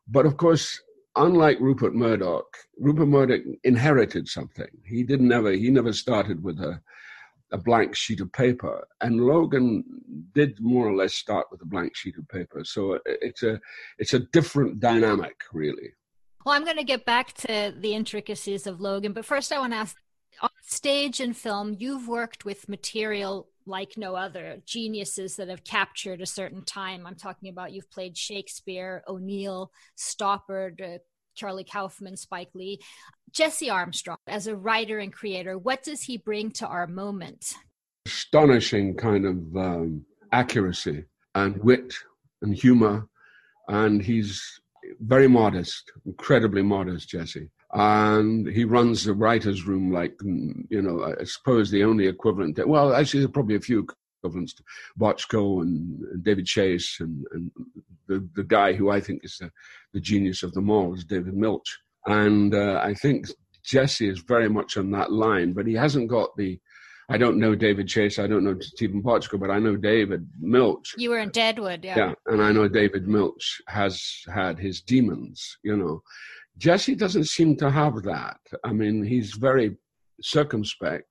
But 0.10 0.26
of 0.26 0.36
course, 0.36 0.82
unlike 1.16 1.60
Rupert 1.60 1.96
Murdoch, 1.96 2.58
Rupert 2.78 3.08
Murdoch 3.08 3.42
inherited 3.64 4.28
something. 4.28 4.68
He 4.86 5.04
didn't 5.04 5.28
never 5.28 5.52
he 5.52 5.70
never 5.70 5.94
started 5.94 6.44
with 6.44 6.60
a 6.60 6.82
a 7.54 7.58
blank 7.58 7.96
sheet 7.96 8.20
of 8.20 8.32
paper. 8.34 8.86
And 9.02 9.22
Logan 9.22 9.84
did 10.34 10.60
more 10.60 10.88
or 10.88 10.96
less 10.96 11.14
start 11.14 11.48
with 11.52 11.62
a 11.62 11.66
blank 11.66 11.96
sheet 11.96 12.18
of 12.18 12.28
paper. 12.28 12.64
So 12.66 13.00
it's 13.06 13.44
a 13.44 13.60
it's 14.00 14.14
a 14.14 14.20
different 14.20 14.80
dynamic, 14.80 15.36
really. 15.54 15.94
Well, 16.46 16.56
I'm 16.56 16.66
going 16.66 16.78
to 16.78 16.84
get 16.84 17.06
back 17.06 17.34
to 17.34 17.74
the 17.80 17.94
intricacies 17.94 18.68
of 18.68 18.82
Logan, 18.82 19.14
but 19.14 19.24
first 19.24 19.54
I 19.54 19.60
want 19.60 19.72
to 19.72 19.78
ask 19.78 19.96
on 20.42 20.50
stage 20.64 21.22
and 21.22 21.38
film, 21.38 21.78
you've 21.80 22.08
worked 22.08 22.44
with 22.44 22.68
material 22.68 23.48
like 23.66 23.98
no 23.98 24.16
other, 24.16 24.62
geniuses 24.66 25.38
that 25.38 25.48
have 25.48 25.64
captured 25.64 26.22
a 26.22 26.26
certain 26.26 26.64
time. 26.66 27.08
I'm 27.08 27.16
talking 27.16 27.50
about 27.50 27.72
you've 27.72 27.90
played 27.90 28.18
Shakespeare, 28.18 29.04
O'Neill, 29.08 29.72
Stoppard, 29.98 30.82
uh, 30.82 30.98
Charlie 31.36 31.64
Kaufman, 31.64 32.18
Spike 32.18 32.52
Lee. 32.54 32.80
Jesse 33.32 33.70
Armstrong, 33.70 34.18
as 34.28 34.48
a 34.48 34.56
writer 34.56 35.00
and 35.00 35.12
creator, 35.12 35.58
what 35.58 35.84
does 35.84 36.04
he 36.04 36.18
bring 36.18 36.52
to 36.52 36.68
our 36.68 36.88
moment? 36.88 37.54
Astonishing 38.06 38.96
kind 38.96 39.26
of 39.26 39.58
um, 39.58 40.06
accuracy 40.32 41.06
and 41.36 41.58
wit 41.58 41.94
and 42.42 42.56
humor. 42.56 43.08
And 43.68 44.02
he's 44.02 44.60
very 45.00 45.28
modest, 45.28 45.92
incredibly 46.06 46.62
modest, 46.62 47.10
Jesse. 47.10 47.50
And 47.74 48.46
he 48.48 48.66
runs 48.66 49.04
the 49.04 49.14
writer's 49.14 49.66
room 49.66 49.92
like, 49.92 50.16
you 50.24 50.82
know, 50.82 51.16
I 51.20 51.24
suppose 51.24 51.72
the 51.72 51.84
only 51.84 52.08
equivalent. 52.08 52.58
To, 52.58 52.66
well, 52.66 52.94
actually, 52.94 53.22
there's 53.22 53.32
probably 53.32 53.56
a 53.56 53.62
few 53.62 53.88
to 54.32 54.64
Bochco 55.00 55.62
and, 55.62 56.02
and 56.12 56.24
David 56.24 56.46
Chase 56.46 56.98
and, 57.00 57.26
and 57.32 57.52
the, 58.08 58.28
the 58.36 58.44
guy 58.44 58.74
who 58.74 58.90
I 58.90 59.00
think 59.00 59.24
is 59.24 59.38
the, 59.40 59.52
the 59.94 60.00
genius 60.00 60.44
of 60.44 60.54
them 60.54 60.70
all 60.70 60.94
is 60.94 61.04
David 61.04 61.36
Milch. 61.36 61.80
And 62.06 62.54
uh, 62.54 62.82
I 62.84 62.94
think 62.94 63.28
Jesse 63.64 64.10
is 64.10 64.20
very 64.20 64.50
much 64.50 64.78
on 64.78 64.92
that 64.92 65.12
line, 65.12 65.54
but 65.54 65.68
he 65.68 65.74
hasn't 65.74 66.10
got 66.10 66.36
the 66.38 66.60
I 67.10 67.18
don't 67.18 67.38
know 67.38 67.54
David 67.54 67.88
Chase. 67.90 68.18
I 68.18 68.28
don't 68.28 68.46
know 68.46 68.58
Steven 68.60 69.04
Bochco, 69.04 69.38
but 69.40 69.52
I 69.52 69.60
know 69.60 69.76
David 69.76 70.26
Milch. 70.40 70.94
You 70.98 71.10
were 71.10 71.20
in 71.20 71.30
Deadwood, 71.30 71.84
yeah. 71.84 71.98
Yeah, 71.98 72.14
and 72.28 72.42
I 72.42 72.54
know 72.54 72.68
David 72.70 73.08
Milch 73.08 73.62
has 73.68 74.24
had 74.34 74.58
his 74.58 74.82
demons, 74.82 75.58
you 75.64 75.76
know. 75.76 76.02
Jesse 76.58 76.96
doesn't 76.96 77.26
seem 77.26 77.58
to 77.58 77.70
have 77.70 78.04
that. 78.04 78.40
I 78.64 78.72
mean, 78.72 79.04
he's 79.04 79.34
very 79.34 79.76
circumspect, 80.22 81.08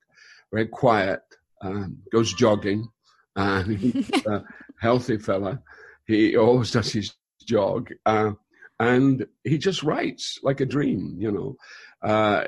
very 0.50 0.66
quiet, 0.66 1.20
uh, 1.60 1.84
goes 2.10 2.32
jogging, 2.32 2.88
uh, 3.36 3.62
he's 3.64 4.10
a 4.26 4.44
healthy 4.80 5.18
fella. 5.18 5.62
He 6.06 6.36
always 6.36 6.70
does 6.70 6.92
his 6.92 7.14
jog. 7.46 7.90
Uh, 8.04 8.32
and 8.80 9.26
he 9.44 9.58
just 9.58 9.82
writes 9.82 10.38
like 10.42 10.60
a 10.60 10.66
dream, 10.66 11.16
you 11.18 11.30
know. 11.30 11.56
Uh, 12.02 12.44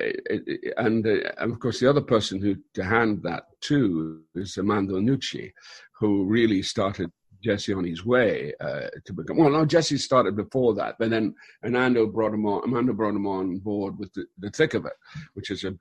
and, 0.77 1.07
uh, 1.07 1.31
and, 1.39 1.53
of 1.53 1.61
course, 1.61 1.79
the 1.79 1.89
other 1.89 2.01
person 2.01 2.41
who 2.41 2.57
to 2.75 2.83
hand 2.83 3.23
that 3.23 3.45
to 3.61 4.21
is 4.35 4.59
Armando 4.59 4.95
Iannucci, 4.95 5.53
who 6.01 6.25
really 6.25 6.61
started 6.61 7.11
Jesse 7.41 7.75
on 7.75 7.85
his 7.85 8.05
way 8.05 8.53
uh, 8.61 8.89
to 9.05 9.13
become. 9.13 9.37
Well, 9.37 9.51
no, 9.51 9.65
Jesse 9.65 9.99
started 9.99 10.35
before 10.35 10.75
that, 10.75 10.97
but 10.99 11.11
then 11.11 11.35
Armando 11.63 12.07
brought 12.07 12.35
him 12.35 12.47
on. 12.47 12.63
Armando 12.63 12.95
brought 12.95 13.15
him 13.15 13.27
on 13.27 13.59
board 13.59 13.99
with 13.99 14.13
the, 14.15 14.25
the 14.39 14.51
Thick 14.51 14.75
of 14.75 14.87
It, 14.87 14.95
which 15.35 15.51
is 15.51 15.63
a 15.63 15.75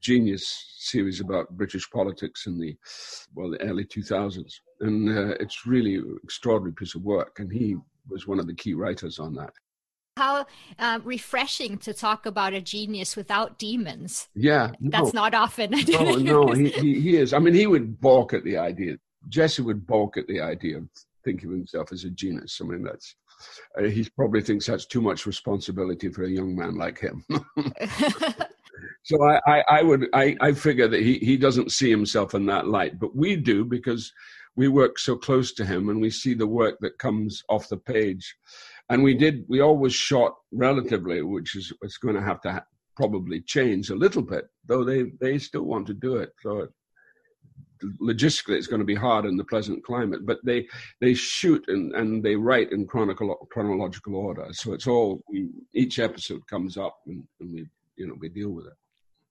genius 0.00 0.74
series 0.78 1.20
about 1.20 1.50
British 1.56 1.88
politics 1.90 2.46
in 2.46 2.58
the 2.58 2.76
well 3.34 3.50
the 3.50 3.60
early 3.62 3.84
2000s, 3.84 4.52
and 4.80 5.08
uh, 5.08 5.34
it's 5.40 5.66
really 5.66 6.00
extraordinary 6.22 6.74
piece 6.74 6.94
of 6.94 7.02
work. 7.02 7.38
And 7.38 7.52
he 7.52 7.76
was 8.08 8.26
one 8.26 8.38
of 8.40 8.46
the 8.46 8.54
key 8.54 8.74
writers 8.74 9.18
on 9.18 9.34
that 9.34 9.52
how 10.18 10.44
uh, 10.78 10.98
refreshing 11.04 11.78
to 11.78 11.94
talk 11.94 12.26
about 12.26 12.52
a 12.52 12.60
genius 12.60 13.16
without 13.16 13.56
demons. 13.56 14.28
Yeah, 14.34 14.72
no. 14.80 14.90
that's 14.90 15.14
not 15.14 15.32
often. 15.32 15.70
no, 15.88 16.16
no, 16.16 16.52
he, 16.52 16.68
he, 16.70 17.00
he, 17.00 17.16
is. 17.16 17.32
I 17.32 17.38
mean, 17.38 17.54
he 17.54 17.66
would 17.66 18.00
balk 18.00 18.34
at 18.34 18.44
the 18.44 18.58
idea. 18.58 18.96
Jesse 19.28 19.62
would 19.62 19.86
balk 19.86 20.16
at 20.16 20.26
the 20.26 20.40
idea 20.40 20.78
of 20.78 20.88
thinking 21.24 21.48
of 21.50 21.54
himself 21.54 21.92
as 21.92 22.04
a 22.04 22.10
genius. 22.10 22.60
I 22.60 22.66
mean, 22.66 22.82
that's 22.82 23.14
uh, 23.78 23.84
he 23.84 24.06
probably 24.16 24.42
thinks 24.42 24.66
that's 24.66 24.86
too 24.86 25.00
much 25.00 25.24
responsibility 25.24 26.08
for 26.08 26.24
a 26.24 26.30
young 26.30 26.56
man 26.56 26.76
like 26.76 26.98
him. 26.98 27.24
so 29.02 29.22
I, 29.24 29.40
I, 29.46 29.64
I 29.68 29.82
would, 29.82 30.06
I, 30.12 30.36
I 30.40 30.52
figure 30.52 30.88
that 30.88 31.00
he, 31.00 31.18
he 31.18 31.36
doesn't 31.36 31.72
see 31.72 31.90
himself 31.90 32.34
in 32.34 32.46
that 32.46 32.68
light, 32.68 32.98
but 32.98 33.16
we 33.16 33.36
do 33.36 33.64
because 33.64 34.12
we 34.58 34.66
work 34.66 34.98
so 34.98 35.16
close 35.16 35.52
to 35.52 35.64
him 35.64 35.88
and 35.88 36.00
we 36.00 36.10
see 36.10 36.34
the 36.34 36.46
work 36.46 36.76
that 36.80 36.98
comes 36.98 37.44
off 37.48 37.68
the 37.68 37.76
page. 37.76 38.36
And 38.90 39.04
we 39.04 39.14
did 39.14 39.44
we 39.48 39.60
always 39.60 39.94
shot 39.94 40.34
relatively 40.50 41.22
which 41.22 41.54
is 41.54 41.72
it's 41.82 41.98
going 41.98 42.16
to 42.16 42.22
have 42.22 42.40
to 42.42 42.52
ha- 42.52 42.66
probably 42.96 43.40
change 43.42 43.90
a 43.90 43.94
little 43.94 44.22
bit 44.22 44.46
though 44.66 44.82
they 44.82 45.12
they 45.20 45.38
still 45.38 45.62
want 45.62 45.86
to 45.86 45.94
do 45.94 46.16
it. 46.16 46.30
So 46.42 46.58
it, 46.62 46.70
logistically 48.02 48.56
it's 48.56 48.66
going 48.66 48.80
to 48.80 48.92
be 48.94 48.96
hard 48.96 49.26
in 49.26 49.36
the 49.36 49.44
pleasant 49.44 49.84
climate 49.84 50.26
but 50.26 50.38
they 50.44 50.66
they 51.00 51.14
shoot 51.14 51.64
and, 51.68 51.94
and 51.94 52.24
they 52.24 52.34
write 52.34 52.72
in 52.72 52.84
chronicle, 52.84 53.48
chronological 53.52 54.16
order. 54.16 54.48
So 54.50 54.72
it's 54.72 54.88
all 54.88 55.22
we, 55.30 55.50
each 55.72 56.00
episode 56.00 56.44
comes 56.48 56.76
up 56.76 56.98
and, 57.06 57.22
and 57.38 57.52
we 57.52 57.66
you 57.98 58.06
know 58.06 58.14
we 58.18 58.28
deal 58.28 58.50
with 58.50 58.66
it 58.66 58.72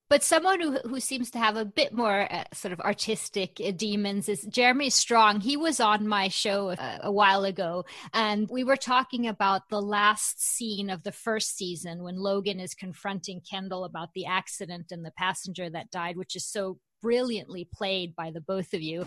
but 0.10 0.24
someone 0.24 0.62
who, 0.62 0.78
who 0.86 1.00
seems 1.02 1.32
to 1.32 1.40
have 1.40 1.58
a 1.58 1.66
bit 1.66 1.94
more 1.94 2.32
uh, 2.32 2.46
sort 2.54 2.72
of 2.72 2.80
artistic 2.80 3.60
uh, 3.64 3.72
demons 3.72 4.30
is 4.30 4.44
Jeremy 4.44 4.90
Strong. 4.90 5.42
He 5.42 5.58
was 5.58 5.82
on 5.82 6.08
my 6.08 6.30
show 6.30 6.70
uh, 6.70 7.00
a 7.04 7.12
while 7.12 7.44
ago, 7.44 7.84
and 8.14 8.48
we 8.50 8.64
were 8.64 8.78
talking 8.78 9.28
about 9.28 9.68
the 9.70 9.82
last 9.82 10.42
scene 10.42 10.90
of 10.90 11.04
the 11.04 11.12
first 11.12 11.58
season 11.58 12.04
when 12.04 12.16
Logan 12.16 12.62
is 12.62 12.74
confronting 12.74 13.42
Kendall 13.42 13.84
about 13.84 14.14
the 14.14 14.26
accident 14.26 14.92
and 14.92 15.04
the 15.04 15.12
passenger 15.12 15.70
that 15.70 15.92
died, 15.92 16.16
which 16.16 16.38
is 16.38 16.46
so 16.46 16.80
brilliantly 17.02 17.68
played 17.74 18.16
by 18.16 18.32
the 18.32 18.42
both 18.42 18.74
of 18.74 18.82
you. 18.82 19.04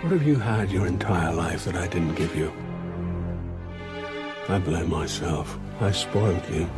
What 0.00 0.12
have 0.12 0.26
you 0.26 0.36
had 0.36 0.72
your 0.72 0.88
entire 0.88 1.32
life 1.32 1.64
that 1.66 1.76
I 1.76 1.86
didn't 1.86 2.16
give 2.16 2.34
you? 2.34 2.52
I 4.48 4.58
blame 4.58 4.90
myself. 4.90 5.56
I 5.80 5.92
spoiled 5.92 6.44
you. 6.50 6.68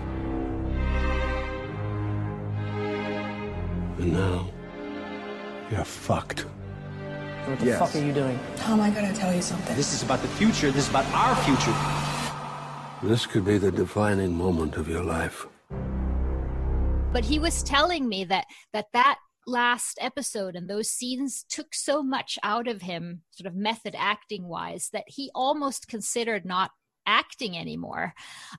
And 3.98 4.12
now, 4.12 4.48
you're 5.70 5.84
fucked. 5.84 6.40
What 7.46 7.60
the 7.60 7.66
yes. 7.66 7.78
fuck 7.78 7.94
are 7.94 8.04
you 8.04 8.12
doing? 8.12 8.38
Tom, 8.56 8.80
I 8.80 8.90
gotta 8.90 9.14
tell 9.14 9.34
you 9.34 9.40
something. 9.40 9.76
This 9.76 9.94
is 9.94 10.02
about 10.02 10.20
the 10.20 10.28
future. 10.28 10.70
This 10.70 10.84
is 10.84 10.90
about 10.90 11.06
our 11.14 11.36
future. 11.44 11.74
This 13.02 13.24
could 13.24 13.44
be 13.44 13.56
the 13.56 13.70
defining 13.70 14.34
moment 14.34 14.76
of 14.76 14.88
your 14.88 15.04
life. 15.04 15.46
But 17.12 17.24
he 17.24 17.38
was 17.38 17.62
telling 17.62 18.08
me 18.08 18.24
that 18.24 18.46
that 18.72 18.86
that 18.92 19.18
last 19.46 19.96
episode 20.00 20.56
and 20.56 20.68
those 20.68 20.90
scenes 20.90 21.44
took 21.48 21.74
so 21.74 22.02
much 22.02 22.38
out 22.42 22.66
of 22.66 22.82
him, 22.82 23.22
sort 23.30 23.46
of 23.46 23.54
method 23.54 23.94
acting 23.96 24.48
wise, 24.48 24.90
that 24.92 25.04
he 25.06 25.30
almost 25.34 25.88
considered 25.88 26.44
not 26.44 26.72
acting 27.06 27.56
anymore. 27.56 28.12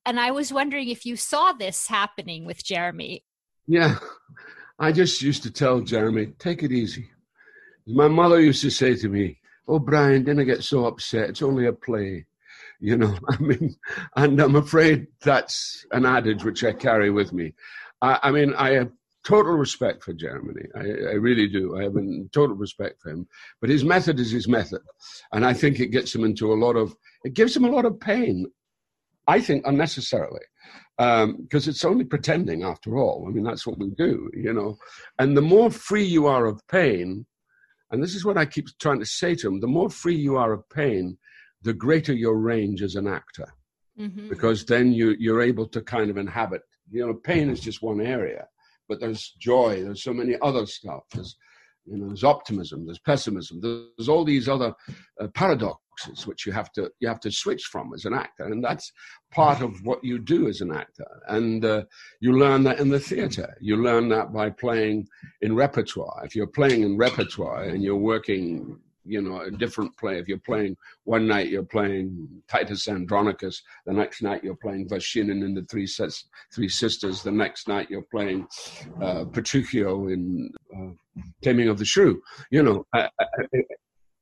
And 0.05 0.19
I 0.19 0.31
was 0.31 0.53
wondering 0.53 0.87
if 0.89 1.05
you 1.05 1.17
saw 1.17 1.51
this 1.51 1.87
happening 1.87 2.45
with 2.45 2.63
Jeremy. 2.63 3.25
Yeah, 3.67 3.97
I 4.79 4.91
just 4.91 5.21
used 5.21 5.43
to 5.43 5.51
tell 5.51 5.81
Jeremy, 5.81 6.27
take 6.39 6.63
it 6.63 6.71
easy. 6.71 7.09
My 7.87 8.07
mother 8.07 8.39
used 8.39 8.61
to 8.61 8.69
say 8.69 8.95
to 8.95 9.09
me, 9.09 9.39
Oh, 9.67 9.79
Brian, 9.79 10.23
don't 10.23 10.45
get 10.45 10.63
so 10.63 10.85
upset. 10.85 11.29
It's 11.29 11.41
only 11.41 11.65
a 11.65 11.73
play. 11.73 12.25
You 12.79 12.97
know, 12.97 13.17
I 13.29 13.37
mean, 13.37 13.75
and 14.15 14.39
I'm 14.39 14.55
afraid 14.55 15.07
that's 15.21 15.85
an 15.91 16.05
adage 16.05 16.43
which 16.43 16.63
I 16.63 16.73
carry 16.73 17.09
with 17.09 17.33
me. 17.33 17.53
I, 18.01 18.19
I 18.23 18.31
mean, 18.31 18.53
I 18.53 18.71
have 18.71 18.91
total 19.25 19.53
respect 19.53 20.03
for 20.03 20.13
Jeremy. 20.13 20.53
I, 20.75 20.79
I, 20.79 21.13
really 21.15 21.49
do. 21.49 21.77
I 21.77 21.83
have 21.83 21.95
total 22.31 22.55
respect 22.55 23.01
for 23.01 23.09
him. 23.09 23.27
But 23.59 23.69
his 23.69 23.83
method 23.83 24.19
is 24.19 24.31
his 24.31 24.47
method. 24.47 24.81
And 25.33 25.45
I 25.45 25.53
think 25.53 25.79
it 25.79 25.87
gets 25.87 26.15
him 26.15 26.23
into 26.23 26.53
a 26.53 26.55
lot 26.55 26.77
of, 26.77 26.95
it 27.25 27.33
gives 27.33 27.55
him 27.55 27.65
a 27.65 27.69
lot 27.69 27.83
of 27.83 27.99
pain. 27.99 28.45
I 29.27 29.41
think 29.41 29.67
unnecessarily 29.67 30.41
because 30.97 31.67
um, 31.67 31.69
it's 31.69 31.85
only 31.85 32.05
pretending 32.05 32.63
after 32.63 32.97
all. 32.97 33.25
I 33.27 33.31
mean, 33.31 33.43
that's 33.43 33.67
what 33.67 33.77
we 33.77 33.91
do, 33.91 34.29
you 34.33 34.53
know. 34.53 34.77
And 35.19 35.37
the 35.37 35.41
more 35.41 35.69
free 35.69 36.03
you 36.03 36.25
are 36.27 36.45
of 36.45 36.65
pain, 36.67 37.25
and 37.91 38.03
this 38.03 38.15
is 38.15 38.25
what 38.25 38.37
I 38.37 38.45
keep 38.45 38.67
trying 38.79 38.99
to 38.99 39.05
say 39.05 39.35
to 39.35 39.47
him: 39.47 39.59
the 39.59 39.67
more 39.67 39.89
free 39.89 40.15
you 40.15 40.37
are 40.37 40.53
of 40.53 40.67
pain, 40.69 41.17
the 41.61 41.73
greater 41.73 42.13
your 42.13 42.37
range 42.37 42.81
as 42.81 42.95
an 42.95 43.07
actor, 43.07 43.53
mm-hmm. 43.99 44.29
because 44.29 44.65
then 44.65 44.91
you 44.91 45.15
you're 45.19 45.41
able 45.41 45.67
to 45.67 45.81
kind 45.81 46.09
of 46.09 46.17
inhabit. 46.17 46.61
You 46.89 47.05
know, 47.05 47.13
pain 47.13 47.49
is 47.49 47.59
just 47.59 47.83
one 47.83 48.01
area, 48.01 48.47
but 48.89 48.99
there's 48.99 49.35
joy. 49.39 49.83
There's 49.83 50.03
so 50.03 50.13
many 50.13 50.35
other 50.41 50.65
stuff. 50.65 51.03
There's 51.13 51.37
you 51.85 51.97
know, 51.97 52.07
there's 52.07 52.23
optimism. 52.23 52.85
There's 52.85 52.99
pessimism. 52.99 53.61
There's 53.61 54.09
all 54.09 54.25
these 54.25 54.49
other 54.49 54.73
uh, 55.21 55.27
paradox 55.27 55.79
boxes 55.97 56.27
which 56.27 56.45
you 56.45 56.51
have 56.51 56.71
to 56.73 56.91
you 56.99 57.07
have 57.07 57.19
to 57.19 57.31
switch 57.31 57.65
from 57.65 57.93
as 57.93 58.05
an 58.05 58.13
actor. 58.13 58.45
And 58.45 58.63
that's 58.63 58.91
part 59.31 59.61
of 59.61 59.83
what 59.83 60.03
you 60.03 60.19
do 60.19 60.47
as 60.47 60.61
an 60.61 60.71
actor. 60.71 61.07
And 61.27 61.63
uh, 61.65 61.83
you 62.19 62.37
learn 62.37 62.63
that 62.63 62.79
in 62.79 62.89
the 62.89 62.99
theater. 62.99 63.55
You 63.59 63.77
learn 63.77 64.09
that 64.09 64.33
by 64.33 64.49
playing 64.49 65.07
in 65.41 65.55
repertoire. 65.55 66.21
If 66.25 66.35
you're 66.35 66.47
playing 66.47 66.83
in 66.83 66.97
repertoire 66.97 67.63
and 67.63 67.83
you're 67.83 67.95
working 67.95 68.79
you 69.09 69.21
know 69.21 69.39
a 69.39 69.49
different 69.49 69.95
play 69.95 70.19
if 70.19 70.27
you're 70.27 70.45
playing 70.45 70.75
one 71.05 71.25
night 71.25 71.47
you're 71.47 71.63
playing 71.63 72.27
titus 72.49 72.89
andronicus 72.89 73.63
the 73.85 73.93
next 73.93 74.21
night 74.21 74.43
you're 74.43 74.61
playing 74.65 74.85
Vershinin 74.85 75.45
in 75.45 75.53
the 75.53 75.65
three 75.71 75.87
three 76.53 76.67
sisters 76.67 77.23
the 77.23 77.31
next 77.31 77.69
night 77.69 77.89
you're 77.89 78.09
playing 78.11 78.45
uh, 79.01 79.23
petruchio 79.23 80.11
in 80.11 80.51
uh, 80.75 80.91
Taming 81.41 81.69
of 81.69 81.77
the 81.77 81.85
Shrew. 81.85 82.21
You 82.51 82.63
know, 82.63 82.85
uh, 82.93 83.07
uh, 83.19 83.25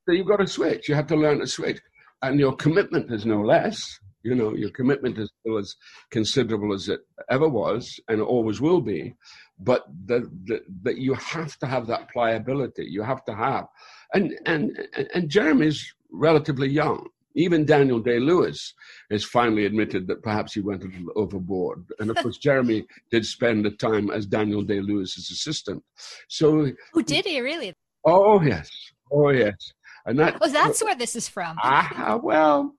so 0.05 0.11
you've 0.11 0.27
got 0.27 0.37
to 0.37 0.47
switch. 0.47 0.87
You 0.87 0.95
have 0.95 1.07
to 1.07 1.15
learn 1.15 1.39
to 1.39 1.47
switch, 1.47 1.79
and 2.21 2.39
your 2.39 2.55
commitment 2.55 3.11
is 3.11 3.25
no 3.25 3.41
less. 3.41 3.99
You 4.23 4.33
know, 4.33 4.55
your 4.55 4.71
commitment 4.71 5.19
is 5.19 5.29
still 5.41 5.57
as 5.57 5.75
considerable 6.09 6.73
as 6.73 6.89
it 6.89 7.01
ever 7.29 7.47
was, 7.47 7.99
and 8.07 8.21
always 8.21 8.59
will 8.59 8.81
be. 8.81 9.15
But 9.59 9.85
that 10.07 10.97
you 10.97 11.13
have 11.13 11.57
to 11.59 11.67
have 11.67 11.87
that 11.87 12.09
pliability. 12.11 12.85
You 12.89 13.03
have 13.03 13.23
to 13.25 13.35
have, 13.35 13.65
and 14.13 14.33
and 14.45 14.77
and 15.13 15.29
Jeremy's 15.29 15.93
relatively 16.11 16.67
young. 16.67 17.07
Even 17.37 17.65
Daniel 17.65 17.99
Day 17.99 18.17
Lewis 18.19 18.73
has 19.11 19.25
finally 19.25 19.65
admitted 19.65 20.07
that 20.07 20.23
perhaps 20.23 20.53
he 20.53 20.61
went 20.61 20.83
a 20.83 20.87
little 20.87 21.11
overboard. 21.17 21.83
And 21.99 22.09
of 22.09 22.15
course, 22.15 22.37
Jeremy 22.41 22.85
did 23.11 23.25
spend 23.25 23.65
the 23.65 23.71
time 23.71 24.09
as 24.09 24.25
Daniel 24.25 24.63
Day 24.63 24.79
Lewis's 24.79 25.29
assistant. 25.29 25.83
So, 26.29 26.71
who 26.93 27.03
did 27.03 27.25
he 27.25 27.41
really? 27.41 27.73
Oh 28.05 28.41
yes, 28.41 28.69
oh 29.11 29.29
yes, 29.29 29.73
and 30.05 30.19
that. 30.19 30.37
Oh, 30.41 30.49
that's 30.49 30.83
where 30.83 30.95
this 30.95 31.15
is 31.15 31.27
from. 31.27 31.57
Ah, 31.61 32.19
well, 32.21 32.75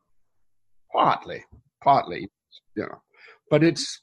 partly, 0.92 1.45
partly, 1.83 2.28
you 2.76 2.83
know, 2.83 3.02
but 3.50 3.62
it's, 3.62 4.02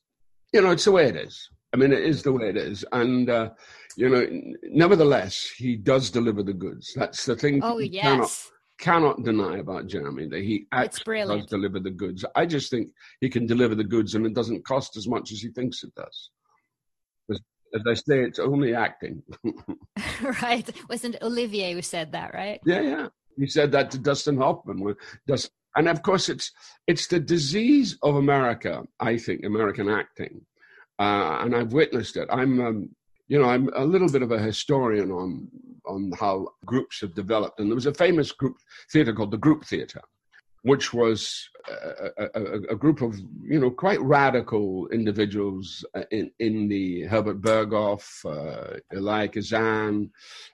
you 0.53 0.61
know, 0.61 0.71
it's 0.71 0.85
the 0.85 0.91
way 0.91 1.07
it 1.07 1.15
is. 1.15 1.49
I 1.73 1.77
mean, 1.77 1.91
it 1.91 2.03
is 2.03 2.21
the 2.21 2.31
way 2.31 2.49
it 2.49 2.57
is, 2.57 2.85
and 2.91 3.29
uh, 3.29 3.49
you 3.97 4.09
know, 4.09 4.27
nevertheless, 4.63 5.51
he 5.57 5.75
does 5.75 6.09
deliver 6.09 6.43
the 6.43 6.53
goods. 6.53 6.93
That's 6.95 7.25
the 7.25 7.35
thing. 7.35 7.61
Oh 7.63 7.79
yes. 7.79 8.03
Cannot, 8.03 9.17
cannot 9.17 9.23
deny 9.23 9.57
about 9.57 9.87
Jeremy 9.87 10.27
that 10.27 10.41
he 10.41 10.67
actually 10.71 11.21
does 11.21 11.45
deliver 11.45 11.79
the 11.79 11.91
goods. 11.91 12.25
I 12.35 12.45
just 12.45 12.69
think 12.69 12.89
he 13.21 13.29
can 13.29 13.45
deliver 13.45 13.75
the 13.75 13.83
goods 13.83 14.15
and 14.15 14.25
it 14.25 14.33
doesn't 14.33 14.65
cost 14.65 14.97
as 14.97 15.07
much 15.07 15.31
as 15.31 15.41
he 15.41 15.49
thinks 15.49 15.83
it 15.83 15.93
does. 15.95 16.29
As 17.75 17.81
I 17.87 17.93
say, 17.93 18.23
it's 18.23 18.39
only 18.39 18.75
acting. 18.75 19.23
right. 20.41 20.69
Wasn't 20.89 21.21
Olivier 21.21 21.73
who 21.73 21.81
said 21.81 22.11
that, 22.11 22.33
right? 22.33 22.59
Yeah, 22.65 22.81
yeah. 22.81 23.07
He 23.37 23.47
said 23.47 23.71
that 23.71 23.89
to 23.91 23.97
Dustin 23.97 24.37
Hoffman. 24.37 24.95
Dustin, 25.27 25.51
and 25.75 25.89
of 25.89 26.03
course, 26.03 26.29
it's 26.29 26.51
it's 26.85 27.07
the 27.07 27.19
disease 27.19 27.97
of 28.03 28.15
America. 28.15 28.83
I 28.99 29.17
think 29.17 29.43
American 29.43 29.89
acting, 29.89 30.45
uh, 30.99 31.39
and 31.41 31.55
I've 31.55 31.73
witnessed 31.73 32.15
it. 32.15 32.29
I'm, 32.31 32.61
um, 32.61 32.89
you 33.27 33.41
know, 33.41 33.49
I'm 33.49 33.69
a 33.75 33.83
little 33.83 34.11
bit 34.11 34.21
of 34.21 34.31
a 34.31 34.39
historian 34.39 35.11
on 35.11 35.49
on 35.85 36.11
how 36.19 36.47
groups 36.65 37.01
have 37.01 37.15
developed. 37.15 37.59
And 37.59 37.69
there 37.69 37.75
was 37.75 37.85
a 37.85 37.93
famous 37.93 38.31
group 38.31 38.57
theater 38.91 39.13
called 39.13 39.31
the 39.31 39.37
Group 39.37 39.65
Theater, 39.65 40.01
which 40.63 40.93
was 40.93 41.49
a, 41.69 42.29
a, 42.35 42.53
a, 42.71 42.75
group 42.75 43.01
of 43.01 43.17
you 43.41 43.59
know 43.59 43.69
quite 43.69 44.01
radical 44.01 44.87
individuals 44.89 45.85
uh, 45.93 46.03
in 46.11 46.31
in 46.39 46.67
the 46.67 47.01
Herbert 47.03 47.41
Berghof, 47.41 48.03
uh, 48.25 48.79
Elia 48.93 49.27
Kazan, 49.27 50.09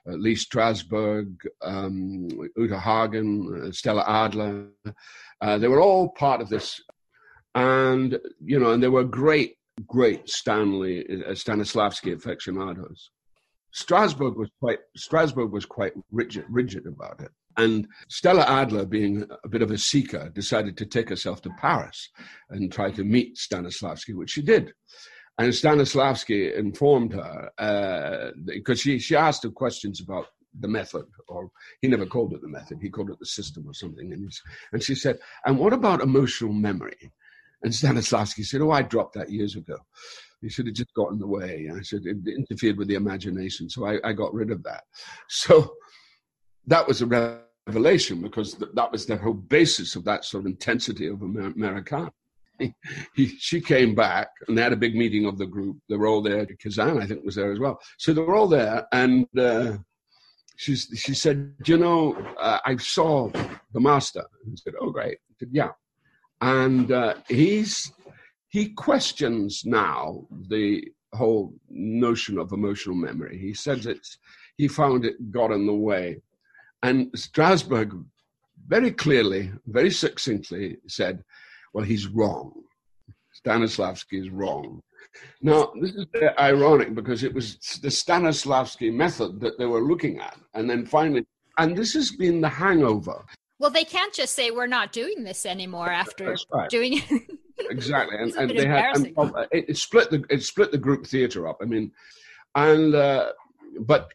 uh, 0.08 0.12
Lee 0.12 0.34
Strasberg, 0.34 1.34
um, 1.62 2.28
Uta 2.56 2.78
Hagen, 2.78 3.66
uh, 3.68 3.72
Stella 3.72 4.04
Adler. 4.06 4.66
Uh, 5.40 5.58
they 5.58 5.68
were 5.68 5.80
all 5.80 6.08
part 6.10 6.40
of 6.40 6.48
this, 6.48 6.80
and 7.54 8.18
you 8.44 8.58
know, 8.58 8.72
and 8.72 8.82
they 8.82 8.88
were 8.88 9.04
great, 9.04 9.56
great 9.86 10.28
Stanley 10.28 11.06
uh, 11.08 11.30
Stanislavski 11.30 12.14
aficionados. 12.14 13.10
Strasberg 13.74 14.36
was 14.36 14.50
quite 14.58 14.80
Strasberg 14.98 15.50
was 15.50 15.66
quite 15.66 15.92
rigid, 16.10 16.44
rigid 16.48 16.86
about 16.86 17.20
it. 17.20 17.30
And 17.56 17.86
Stella 18.08 18.44
Adler, 18.46 18.86
being 18.86 19.26
a 19.44 19.48
bit 19.48 19.62
of 19.62 19.70
a 19.70 19.78
seeker, 19.78 20.30
decided 20.30 20.76
to 20.78 20.86
take 20.86 21.08
herself 21.08 21.42
to 21.42 21.50
Paris 21.58 22.08
and 22.50 22.72
try 22.72 22.90
to 22.92 23.04
meet 23.04 23.36
Stanislavski, 23.36 24.14
which 24.14 24.30
she 24.30 24.42
did. 24.42 24.72
And 25.38 25.52
Stanislavski 25.52 26.54
informed 26.56 27.12
her 27.14 27.50
uh, 27.58 28.30
because 28.44 28.80
she, 28.80 28.98
she 28.98 29.16
asked 29.16 29.42
her 29.42 29.50
questions 29.50 30.00
about 30.00 30.26
the 30.58 30.68
method, 30.68 31.04
or 31.28 31.50
he 31.80 31.88
never 31.88 32.06
called 32.06 32.32
it 32.34 32.42
the 32.42 32.48
method, 32.48 32.78
he 32.80 32.90
called 32.90 33.10
it 33.10 33.18
the 33.18 33.26
system 33.26 33.64
or 33.66 33.74
something. 33.74 34.12
And, 34.12 34.30
and 34.72 34.82
she 34.82 34.94
said, 34.94 35.18
And 35.44 35.58
what 35.58 35.72
about 35.72 36.02
emotional 36.02 36.52
memory? 36.52 37.12
And 37.62 37.72
Stanislavski 37.72 38.44
said, 38.44 38.60
Oh, 38.60 38.70
I 38.70 38.82
dropped 38.82 39.14
that 39.14 39.30
years 39.30 39.56
ago. 39.56 39.76
He 40.40 40.48
should 40.48 40.66
have 40.66 40.74
just 40.74 40.92
got 40.94 41.12
in 41.12 41.18
the 41.18 41.26
way. 41.26 41.70
I 41.74 41.82
said 41.82 42.00
it 42.04 42.16
interfered 42.26 42.78
with 42.78 42.88
the 42.88 42.94
imagination, 42.94 43.68
so 43.68 43.86
I, 43.86 43.98
I 44.02 44.12
got 44.12 44.32
rid 44.32 44.50
of 44.50 44.62
that. 44.64 44.84
So 45.28 45.74
that 46.66 46.86
was 46.86 47.02
a 47.02 47.40
revelation 47.66 48.20
because 48.22 48.54
th- 48.54 48.70
that 48.74 48.92
was 48.92 49.06
the 49.06 49.16
whole 49.16 49.34
basis 49.34 49.96
of 49.96 50.04
that 50.04 50.24
sort 50.24 50.42
of 50.42 50.46
intensity 50.46 51.06
of 51.06 51.22
Amer- 51.22 51.52
Americana. 51.56 52.12
He, 52.58 52.74
he, 53.14 53.26
she 53.26 53.60
came 53.60 53.94
back 53.94 54.28
and 54.46 54.56
they 54.56 54.62
had 54.62 54.74
a 54.74 54.76
big 54.76 54.94
meeting 54.94 55.24
of 55.24 55.38
the 55.38 55.46
group. 55.46 55.78
They 55.88 55.96
were 55.96 56.06
all 56.06 56.20
there. 56.20 56.46
Kazan, 56.46 57.00
I 57.00 57.06
think, 57.06 57.24
was 57.24 57.34
there 57.34 57.52
as 57.52 57.58
well. 57.58 57.80
So 57.98 58.12
they 58.12 58.20
were 58.20 58.36
all 58.36 58.48
there, 58.48 58.86
and 58.92 59.26
uh, 59.38 59.78
she 60.56 60.76
she 60.76 61.14
said, 61.14 61.54
"You 61.64 61.78
know, 61.78 62.14
uh, 62.38 62.58
I 62.66 62.76
saw 62.76 63.30
the 63.72 63.80
master." 63.80 64.20
I 64.20 64.54
said, 64.56 64.74
"Oh, 64.78 64.90
great." 64.90 65.16
I 65.30 65.34
said, 65.38 65.48
"Yeah," 65.52 65.70
and 66.42 66.92
uh, 66.92 67.14
he's 67.28 67.90
he 68.48 68.68
questions 68.74 69.62
now 69.64 70.26
the 70.48 70.84
whole 71.14 71.54
notion 71.70 72.38
of 72.38 72.52
emotional 72.52 72.94
memory. 72.94 73.38
He 73.38 73.54
says 73.54 73.86
it's 73.86 74.18
he 74.56 74.68
found 74.68 75.04
it 75.04 75.30
got 75.30 75.50
in 75.50 75.66
the 75.66 75.74
way. 75.74 76.20
And 76.82 77.12
Strasberg 77.12 78.04
very 78.66 78.92
clearly, 78.92 79.50
very 79.66 79.90
succinctly 79.90 80.78
said, 80.86 81.24
well, 81.72 81.84
he's 81.84 82.06
wrong. 82.06 82.52
Stanislavski 83.44 84.20
is 84.20 84.30
wrong. 84.30 84.80
Now, 85.42 85.72
this 85.80 85.92
is 85.92 86.06
ironic 86.38 86.94
because 86.94 87.24
it 87.24 87.34
was 87.34 87.56
the 87.82 87.88
Stanislavski 87.88 88.92
method 88.92 89.40
that 89.40 89.58
they 89.58 89.66
were 89.66 89.82
looking 89.82 90.20
at. 90.20 90.38
And 90.54 90.68
then 90.68 90.86
finally, 90.86 91.26
and 91.58 91.76
this 91.76 91.94
has 91.94 92.12
been 92.12 92.40
the 92.40 92.48
hangover. 92.48 93.24
Well, 93.58 93.70
they 93.70 93.84
can't 93.84 94.14
just 94.14 94.34
say 94.34 94.50
we're 94.50 94.66
not 94.66 94.92
doing 94.92 95.24
this 95.24 95.44
anymore 95.44 95.90
after 95.90 96.36
right. 96.52 96.70
doing 96.70 96.98
it. 96.98 97.22
exactly, 97.70 98.16
and, 98.18 98.32
and 98.36 98.50
they 98.50 98.66
had 98.66 98.96
and, 98.96 99.06
it, 99.52 99.64
it, 99.68 99.76
split 99.76 100.10
the 100.10 100.24
it 100.30 100.42
split 100.42 100.70
the 100.70 100.78
group 100.78 101.06
theater 101.06 101.46
up. 101.46 101.58
I 101.60 101.66
mean, 101.66 101.92
and 102.54 102.94
uh, 102.94 103.32
but 103.80 104.10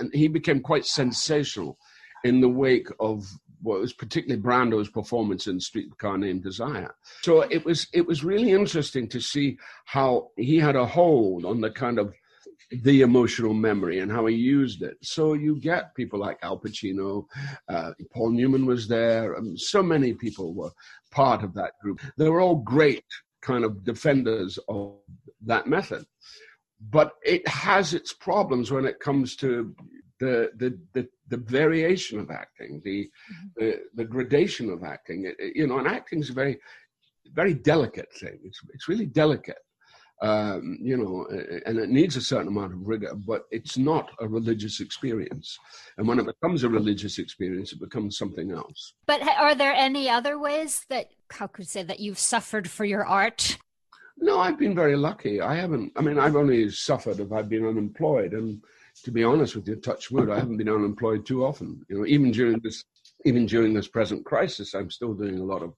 and 0.00 0.12
he 0.12 0.26
became 0.26 0.60
quite 0.60 0.84
sensational 0.84 1.78
in 2.24 2.40
the 2.40 2.48
wake 2.48 2.88
of 3.00 3.26
what 3.62 3.80
was 3.80 3.92
particularly 3.92 4.40
Brando's 4.40 4.88
performance 4.88 5.46
in 5.46 5.58
Streetcar 5.60 6.18
Named 6.18 6.42
Desire. 6.42 6.94
So 7.22 7.42
it 7.42 7.64
was 7.64 7.88
it 7.92 8.06
was 8.06 8.24
really 8.24 8.52
interesting 8.52 9.08
to 9.08 9.20
see 9.20 9.58
how 9.84 10.30
he 10.36 10.58
had 10.58 10.76
a 10.76 10.86
hold 10.86 11.44
on 11.44 11.60
the 11.60 11.70
kind 11.70 11.98
of 11.98 12.14
the 12.70 13.00
emotional 13.00 13.54
memory 13.54 14.00
and 14.00 14.12
how 14.12 14.26
he 14.26 14.34
used 14.34 14.82
it. 14.82 14.96
So 15.02 15.32
you 15.32 15.58
get 15.58 15.94
people 15.94 16.18
like 16.18 16.38
Al 16.42 16.58
Pacino, 16.58 17.24
uh, 17.68 17.92
Paul 18.12 18.30
Newman 18.30 18.66
was 18.66 18.86
there, 18.86 19.34
and 19.34 19.58
so 19.58 19.82
many 19.82 20.12
people 20.12 20.52
were 20.54 20.70
part 21.10 21.42
of 21.42 21.54
that 21.54 21.72
group. 21.82 22.00
They 22.18 22.28
were 22.28 22.40
all 22.40 22.56
great 22.56 23.04
kind 23.40 23.64
of 23.64 23.84
defenders 23.84 24.58
of 24.68 24.96
that 25.46 25.66
method. 25.66 26.04
But 26.90 27.12
it 27.24 27.46
has 27.48 27.94
its 27.94 28.12
problems 28.12 28.70
when 28.70 28.84
it 28.84 29.00
comes 29.00 29.34
to 29.36 29.74
the 30.20 30.50
the 30.56 30.78
the, 30.94 31.08
the 31.28 31.36
variation 31.36 32.18
of 32.18 32.30
acting, 32.30 32.80
the, 32.84 33.04
mm-hmm. 33.04 33.46
the 33.56 33.80
the 33.94 34.04
gradation 34.04 34.70
of 34.70 34.84
acting. 34.84 35.24
It, 35.24 35.36
it, 35.38 35.56
you 35.56 35.66
know, 35.66 35.78
and 35.78 35.88
acting 35.88 36.20
is 36.20 36.30
a 36.30 36.34
very 36.34 36.58
very 37.32 37.54
delicate 37.54 38.12
thing. 38.14 38.38
It's 38.44 38.60
it's 38.72 38.88
really 38.88 39.06
delicate 39.06 39.58
um, 40.20 40.78
you 40.80 40.96
know, 40.96 41.26
and 41.66 41.78
it 41.78 41.90
needs 41.90 42.16
a 42.16 42.20
certain 42.20 42.48
amount 42.48 42.72
of 42.72 42.86
rigor, 42.86 43.14
but 43.14 43.44
it's 43.50 43.78
not 43.78 44.10
a 44.20 44.26
religious 44.26 44.80
experience. 44.80 45.56
And 45.96 46.08
when 46.08 46.18
it 46.18 46.26
becomes 46.26 46.64
a 46.64 46.68
religious 46.68 47.18
experience, 47.18 47.72
it 47.72 47.80
becomes 47.80 48.18
something 48.18 48.50
else. 48.50 48.94
But 49.06 49.22
are 49.22 49.54
there 49.54 49.72
any 49.72 50.10
other 50.10 50.38
ways 50.38 50.84
that, 50.88 51.10
how 51.30 51.46
could 51.46 51.68
say, 51.68 51.84
that 51.84 52.00
you've 52.00 52.18
suffered 52.18 52.68
for 52.68 52.84
your 52.84 53.06
art? 53.06 53.58
No, 54.16 54.40
I've 54.40 54.58
been 54.58 54.74
very 54.74 54.96
lucky. 54.96 55.40
I 55.40 55.54
haven't, 55.54 55.92
I 55.94 56.02
mean, 56.02 56.18
I've 56.18 56.34
only 56.34 56.68
suffered 56.70 57.20
if 57.20 57.30
I've 57.30 57.48
been 57.48 57.66
unemployed. 57.66 58.32
And 58.32 58.60
to 59.04 59.10
be 59.10 59.24
honest 59.24 59.56
with 59.56 59.68
you, 59.68 59.76
touch 59.76 60.10
wood, 60.10 60.30
I 60.30 60.38
haven't 60.38 60.56
been 60.56 60.68
unemployed 60.68 61.26
too 61.26 61.44
often. 61.44 61.84
You 61.88 61.98
know, 61.98 62.06
even 62.06 62.30
during 62.32 62.60
this, 62.62 62.84
even 63.24 63.46
during 63.46 63.74
this 63.74 63.88
present 63.88 64.24
crisis, 64.24 64.74
I'm 64.74 64.90
still 64.90 65.14
doing 65.14 65.38
a 65.38 65.44
lot 65.44 65.62
of 65.62 65.74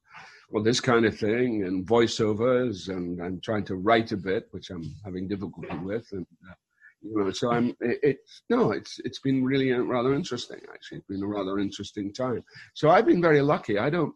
well, 0.51 0.65
this 0.65 0.81
kind 0.81 1.07
of 1.07 1.17
thing 1.17 1.63
and 1.65 1.87
voiceovers, 1.87 2.89
and 2.89 3.23
I'm 3.23 3.41
trying 3.41 3.65
to 3.67 3.77
write 3.77 4.11
a 4.13 4.17
bit, 4.17 4.49
which 4.51 4.71
I'm 4.71 4.83
having 5.05 5.29
difficulty 5.29 5.77
with, 5.79 6.09
and 6.13 6.27
uh, 6.49 6.55
you 7.03 7.17
know, 7.17 7.31
so 7.31 7.53
I'm. 7.53 7.71
It, 7.81 7.99
it's 8.03 8.43
no, 8.51 8.73
it's 8.73 8.99
it's 9.05 9.21
been 9.21 9.45
really 9.45 9.71
rather 9.73 10.15
interesting. 10.15 10.61
Actually, 10.73 10.99
it's 10.99 11.07
been 11.07 11.23
a 11.23 11.27
rather 11.27 11.59
interesting 11.59 12.13
time. 12.13 12.45
So 12.75 12.91
I've 12.91 13.07
been 13.07 13.23
very 13.23 13.41
lucky. 13.41 13.79
I 13.79 13.91
don't. 13.91 14.15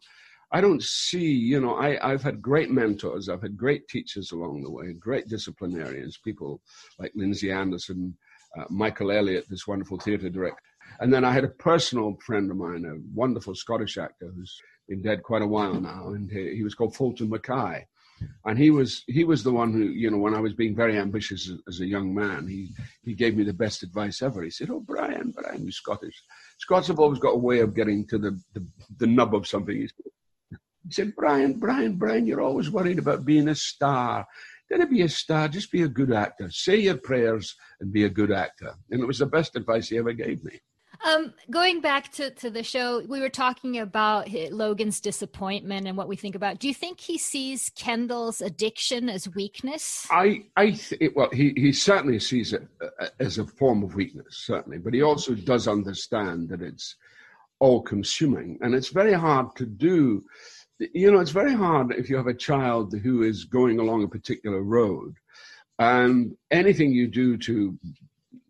I 0.52 0.60
don't 0.60 0.82
see, 0.82 1.32
you 1.32 1.60
know, 1.60 1.74
I, 1.74 2.12
I've 2.12 2.22
had 2.22 2.40
great 2.40 2.70
mentors. 2.70 3.28
I've 3.28 3.42
had 3.42 3.56
great 3.56 3.88
teachers 3.88 4.30
along 4.30 4.62
the 4.62 4.70
way, 4.70 4.92
great 4.92 5.26
disciplinarians, 5.26 6.18
people 6.18 6.60
like 6.96 7.10
Lindsay 7.16 7.50
Anderson, 7.50 8.16
uh, 8.58 8.64
Michael 8.70 9.10
Elliott, 9.10 9.46
this 9.48 9.66
wonderful 9.66 9.98
theatre 9.98 10.30
director. 10.30 10.58
And 11.00 11.12
then 11.12 11.24
I 11.24 11.32
had 11.32 11.44
a 11.44 11.48
personal 11.48 12.16
friend 12.24 12.50
of 12.50 12.56
mine, 12.56 12.84
a 12.84 12.94
wonderful 13.14 13.54
Scottish 13.54 13.98
actor 13.98 14.32
who's 14.34 14.56
been 14.88 15.02
dead 15.02 15.22
quite 15.22 15.42
a 15.42 15.46
while 15.46 15.74
now, 15.74 16.10
and 16.10 16.30
he, 16.30 16.56
he 16.56 16.62
was 16.62 16.74
called 16.74 16.94
Fulton 16.94 17.30
Mackay. 17.30 17.86
and 18.44 18.58
he 18.58 18.70
was 18.70 19.02
he 19.08 19.24
was 19.24 19.42
the 19.42 19.52
one 19.52 19.72
who 19.72 19.84
you 19.84 20.10
know 20.10 20.18
when 20.18 20.34
I 20.34 20.40
was 20.40 20.54
being 20.54 20.76
very 20.76 20.98
ambitious 20.98 21.50
as, 21.50 21.58
as, 21.66 21.80
a 21.80 21.86
young 21.86 22.14
man, 22.14 22.46
he 22.46 22.70
he 23.02 23.14
gave 23.14 23.36
me 23.36 23.44
the 23.44 23.52
best 23.52 23.82
advice 23.82 24.22
ever. 24.22 24.42
He 24.42 24.50
said, 24.50 24.70
"Oh, 24.70 24.80
Brian, 24.80 25.32
Brian, 25.36 25.64
you 25.64 25.72
Scottish. 25.72 26.22
Scots 26.58 26.88
have 26.88 27.00
always 27.00 27.18
got 27.18 27.34
a 27.34 27.38
way 27.38 27.60
of 27.60 27.74
getting 27.74 28.06
to 28.08 28.18
the 28.18 28.40
the, 28.52 28.66
the 28.98 29.06
nub 29.06 29.34
of 29.34 29.48
something." 29.48 29.76
He 29.76 29.88
said, 30.90 31.14
"Brian, 31.16 31.58
Brian, 31.58 31.96
Brian, 31.96 32.26
you're 32.26 32.42
always 32.42 32.70
worried 32.70 32.98
about 32.98 33.24
being 33.24 33.48
a 33.48 33.54
star." 33.54 34.26
Don't 34.70 34.90
be 34.90 35.03
a 35.03 35.09
star, 35.09 35.48
just 35.48 35.70
be 35.70 35.83
a 35.83 35.88
good 35.88 36.12
actor. 36.12 36.50
Say 36.50 36.77
your 36.77 36.96
prayers 36.96 37.55
and 37.81 37.92
be 37.92 38.05
a 38.05 38.11
good 38.11 38.33
actor. 38.33 38.74
And 38.90 39.03
it 39.03 39.07
was 39.07 39.18
the 39.18 39.27
best 39.27 39.57
advice 39.57 39.88
he 39.88 39.98
ever 39.98 40.12
gave 40.12 40.42
me. 40.44 40.61
Um, 41.05 41.35
going 41.50 41.81
back 41.81 42.12
to, 42.12 42.31
to 42.31 42.50
the 42.50 42.62
show, 42.62 43.03
we 43.07 43.20
were 43.20 43.29
talking 43.29 43.79
about 43.79 44.31
Logan's 44.50 45.00
disappointment 45.00 45.87
and 45.87 45.96
what 45.96 46.09
we 46.09 46.16
think 46.16 46.35
about. 46.35 46.61
Do 46.61 46.68
you 46.68 46.74
think 46.74 47.00
he 47.00 47.18
sees 47.18 47.70
Kendall's 47.77 48.40
addiction 48.40 49.09
as 49.11 49.29
weakness? 49.35 50.07
I, 50.11 50.46
I 50.57 50.70
th- 50.70 51.12
well, 51.14 51.29
he, 51.31 51.53
he 51.57 51.72
certainly 51.72 52.18
sees 52.20 52.53
it 52.53 52.66
uh, 52.81 53.09
as 53.20 53.38
a 53.38 53.46
form 53.46 53.83
of 53.83 53.94
weakness, 53.94 54.44
certainly, 54.46 54.79
but 54.79 54.94
he 54.94 55.03
also 55.03 55.35
does 55.35 55.68
understand 55.68 56.48
that 56.48 56.62
it's 56.62 56.96
all 57.59 57.83
consuming. 57.83 58.59
And 58.62 58.74
it's 58.74 58.88
very 58.88 59.12
hard 59.12 59.55
to 59.57 59.66
do. 59.66 60.22
You 60.78 61.12
know, 61.12 61.20
it's 61.20 61.30
very 61.30 61.54
hard 61.54 61.92
if 61.92 62.10
you 62.10 62.16
have 62.16 62.26
a 62.26 62.34
child 62.34 62.94
who 62.94 63.22
is 63.22 63.44
going 63.44 63.78
along 63.78 64.02
a 64.02 64.08
particular 64.08 64.62
road 64.62 65.14
and 65.78 66.37
anything 66.50 66.92
you 66.92 67.06
do 67.06 67.37
to, 67.38 67.78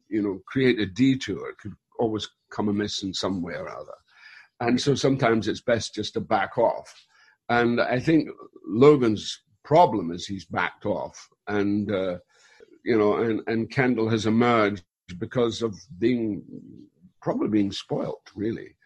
you 0.09 0.23
know, 0.23 0.41
create 0.47 0.79
a 0.79 0.87
detour 0.87 1.55
could 1.61 1.75
always 1.99 2.29
come 2.51 2.69
amiss 2.69 3.03
in 3.03 3.13
some 3.13 3.43
way 3.43 3.55
or 3.55 3.69
other. 3.69 3.95
And 4.61 4.81
so 4.81 4.95
sometimes 4.95 5.49
it's 5.49 5.61
best 5.61 5.95
just 5.95 6.15
to 6.15 6.21
back 6.21 6.57
off. 6.59 6.95
And 7.49 7.81
I 7.81 7.99
think 7.99 8.29
Logan's 8.67 9.41
problem 9.63 10.11
is 10.11 10.27
he's 10.27 10.45
backed 10.45 10.87
off. 10.87 11.29
And, 11.47 11.91
uh, 11.91 12.19
you 12.85 12.97
know, 12.97 13.17
and, 13.17 13.43
and 13.47 13.71
Kendall 13.71 14.09
has 14.09 14.27
emerged 14.27 14.85
because 15.19 15.63
of 15.63 15.75
being 15.99 16.43
probably 17.21 17.49
being 17.49 17.73
spoilt, 17.73 18.31
really. 18.35 18.77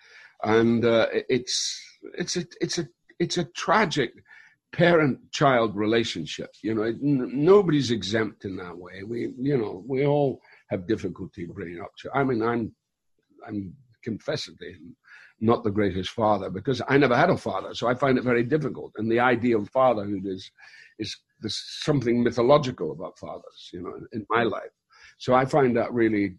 And 0.43 0.85
uh, 0.85 1.07
it's, 1.13 1.81
it's, 2.17 2.37
a, 2.37 2.45
it's, 2.61 2.79
a, 2.79 2.89
it's 3.19 3.39
a 3.39 3.45
tragic 3.45 4.13
parent-child 4.73 5.75
relationship. 5.77 6.51
You 6.63 6.75
know, 6.75 6.95
nobody's 7.01 7.91
exempt 7.91 8.45
in 8.45 8.57
that 8.57 8.77
way. 8.77 9.03
We, 9.03 9.33
you 9.39 9.57
know, 9.57 9.83
we 9.87 10.07
all 10.07 10.41
have 10.71 10.87
difficulty 10.87 11.47
bringing 11.47 11.81
up. 11.81 11.93
I 12.15 12.25
mean, 12.25 12.43
I'm 12.43 12.73
I'm 13.47 13.75
confessedly 14.03 14.77
not 15.41 15.65
the 15.65 15.71
greatest 15.71 16.11
father 16.11 16.51
because 16.51 16.83
I 16.89 16.99
never 16.99 17.17
had 17.17 17.31
a 17.31 17.37
father, 17.37 17.75
so 17.75 17.89
I 17.89 17.95
find 17.95 18.19
it 18.19 18.25
very 18.25 18.43
difficult. 18.43 18.93
And 18.97 19.11
the 19.11 19.21
idea 19.21 19.57
of 19.57 19.69
fatherhood 19.71 20.27
is 20.27 20.51
is 20.99 21.17
there's 21.41 21.63
something 21.83 22.23
mythological 22.23 22.93
about 22.93 23.19
fathers, 23.19 23.71
you 23.73 23.81
know, 23.81 23.95
in 24.13 24.27
my 24.29 24.43
life. 24.43 24.75
So 25.19 25.35
I 25.35 25.45
find 25.45 25.77
that 25.77 25.93
really 25.93 26.37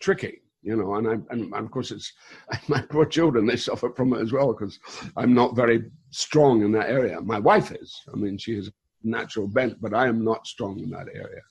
tricky, 0.00 0.42
you 0.64 0.76
know. 0.76 0.94
And 0.94 1.08
I 1.08 1.32
and 1.32 1.54
of 1.54 1.70
course 1.70 1.90
it's 1.90 2.12
my 2.68 2.80
poor 2.80 3.06
children; 3.06 3.46
they 3.46 3.56
suffer 3.56 3.90
from 3.90 4.12
it 4.14 4.20
as 4.20 4.32
well 4.32 4.52
because 4.52 4.78
I'm 5.16 5.34
not 5.34 5.54
very 5.54 5.84
strong 6.10 6.62
in 6.62 6.72
that 6.72 6.88
area. 6.88 7.20
My 7.20 7.38
wife 7.38 7.70
is. 7.72 7.94
I 8.12 8.16
mean, 8.16 8.38
she 8.38 8.56
has 8.56 8.68
a 8.68 8.72
natural 9.04 9.46
bent, 9.46 9.80
but 9.80 9.94
I 9.94 10.08
am 10.08 10.24
not 10.24 10.46
strong 10.46 10.80
in 10.80 10.90
that 10.90 11.08
area. 11.14 11.42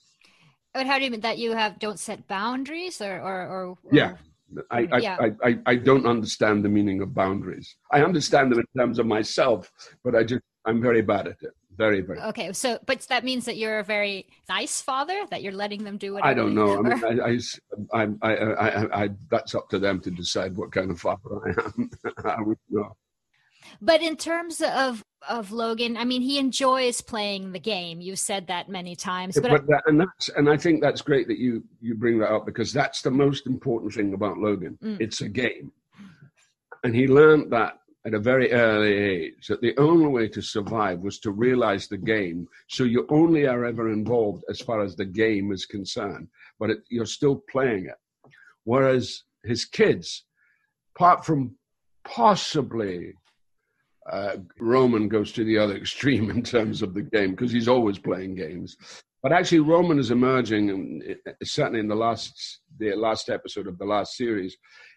But 0.74 0.86
how 0.86 0.98
do 0.98 1.04
you 1.04 1.10
mean 1.10 1.20
that 1.20 1.38
you 1.38 1.52
have 1.52 1.78
don't 1.78 2.00
set 2.00 2.26
boundaries 2.26 3.00
or 3.00 3.20
or, 3.20 3.46
or, 3.46 3.64
or... 3.66 3.78
yeah 3.92 4.16
I, 4.70 4.80
yeah. 4.98 5.16
I, 5.18 5.48
I, 5.48 5.58
I 5.66 5.74
don't 5.76 6.06
understand 6.06 6.64
the 6.64 6.68
meaning 6.68 7.00
of 7.00 7.14
boundaries. 7.14 7.76
I 7.90 8.02
understand 8.02 8.52
them 8.52 8.60
in 8.60 8.80
terms 8.80 8.98
of 8.98 9.06
myself, 9.06 9.72
but 10.04 10.14
I 10.14 10.22
just 10.22 10.42
I'm 10.66 10.80
very 10.80 11.02
bad 11.02 11.26
at 11.28 11.42
it. 11.42 11.52
Very, 11.76 12.00
very. 12.00 12.20
Okay, 12.20 12.52
so 12.52 12.78
but 12.86 13.00
that 13.08 13.24
means 13.24 13.44
that 13.46 13.56
you're 13.56 13.80
a 13.80 13.84
very 13.84 14.26
nice 14.48 14.80
father. 14.80 15.24
That 15.30 15.42
you're 15.42 15.52
letting 15.52 15.84
them 15.84 15.96
do 15.96 16.14
whatever. 16.14 16.30
I 16.30 16.34
don't 16.34 16.54
know. 16.54 16.78
I 16.78 16.82
mean, 16.82 17.20
I, 17.20 17.38
I, 17.92 18.08
I, 18.22 18.34
I, 18.34 19.04
I, 19.04 19.10
that's 19.30 19.54
up 19.54 19.68
to 19.70 19.78
them 19.78 20.00
to 20.00 20.10
decide 20.10 20.56
what 20.56 20.72
kind 20.72 20.90
of 20.90 21.00
father 21.00 21.40
I 21.44 21.50
am. 21.50 21.90
I 22.24 22.40
would 22.40 22.58
know. 22.70 22.96
But 23.80 24.02
in 24.02 24.16
terms 24.16 24.60
of 24.60 25.02
of 25.28 25.52
Logan, 25.52 25.96
I 25.96 26.04
mean, 26.04 26.22
he 26.22 26.38
enjoys 26.38 27.00
playing 27.00 27.52
the 27.52 27.58
game. 27.58 28.00
You 28.00 28.14
said 28.14 28.46
that 28.48 28.68
many 28.68 28.94
times. 28.94 29.38
But, 29.40 29.50
but 29.50 29.66
that, 29.66 29.82
and 29.86 30.00
that's 30.00 30.28
and 30.30 30.48
I 30.48 30.56
think 30.56 30.80
that's 30.80 31.02
great 31.02 31.28
that 31.28 31.38
you 31.38 31.64
you 31.80 31.94
bring 31.94 32.18
that 32.20 32.30
up 32.30 32.46
because 32.46 32.72
that's 32.72 33.02
the 33.02 33.10
most 33.10 33.46
important 33.46 33.92
thing 33.94 34.14
about 34.14 34.38
Logan. 34.38 34.78
Mm. 34.82 35.00
It's 35.00 35.22
a 35.22 35.28
game, 35.28 35.72
and 36.84 36.94
he 36.94 37.08
learned 37.08 37.52
that 37.52 37.80
at 38.06 38.14
a 38.14 38.18
very 38.18 38.52
early 38.52 38.92
age 38.92 39.46
that 39.48 39.62
the 39.62 39.76
only 39.78 40.06
way 40.06 40.28
to 40.28 40.42
survive 40.42 41.00
was 41.00 41.18
to 41.20 41.30
realize 41.30 41.88
the 41.88 41.96
game. 41.96 42.46
So 42.68 42.84
you 42.84 43.06
only 43.08 43.46
are 43.46 43.64
ever 43.64 43.90
involved 43.90 44.44
as 44.50 44.60
far 44.60 44.82
as 44.82 44.94
the 44.94 45.06
game 45.06 45.52
is 45.52 45.64
concerned, 45.64 46.28
but 46.60 46.70
it, 46.70 46.78
you're 46.90 47.06
still 47.06 47.42
playing 47.50 47.86
it. 47.86 48.30
Whereas 48.64 49.22
his 49.42 49.64
kids, 49.64 50.24
apart 50.94 51.24
from 51.24 51.56
possibly 52.04 53.14
uh, 54.10 54.36
Roman 54.60 55.08
goes 55.08 55.32
to 55.32 55.44
the 55.44 55.58
other 55.58 55.76
extreme 55.84 56.30
in 56.30 56.42
terms 56.42 56.82
of 56.82 56.92
the 56.94 57.02
game 57.02 57.30
because 57.30 57.52
he's 57.52 57.68
always 57.68 57.98
playing 57.98 58.34
games. 58.34 58.76
But 59.22 59.32
actually, 59.32 59.60
Roman 59.60 59.98
is 59.98 60.10
emerging, 60.10 61.16
certainly 61.42 61.80
in 61.80 61.88
the 61.88 61.94
last 61.94 62.60
the 62.78 62.94
last 62.94 63.30
episode 63.30 63.66
of 63.66 63.78
the 63.78 63.86
last 63.86 64.18
series, 64.18 64.54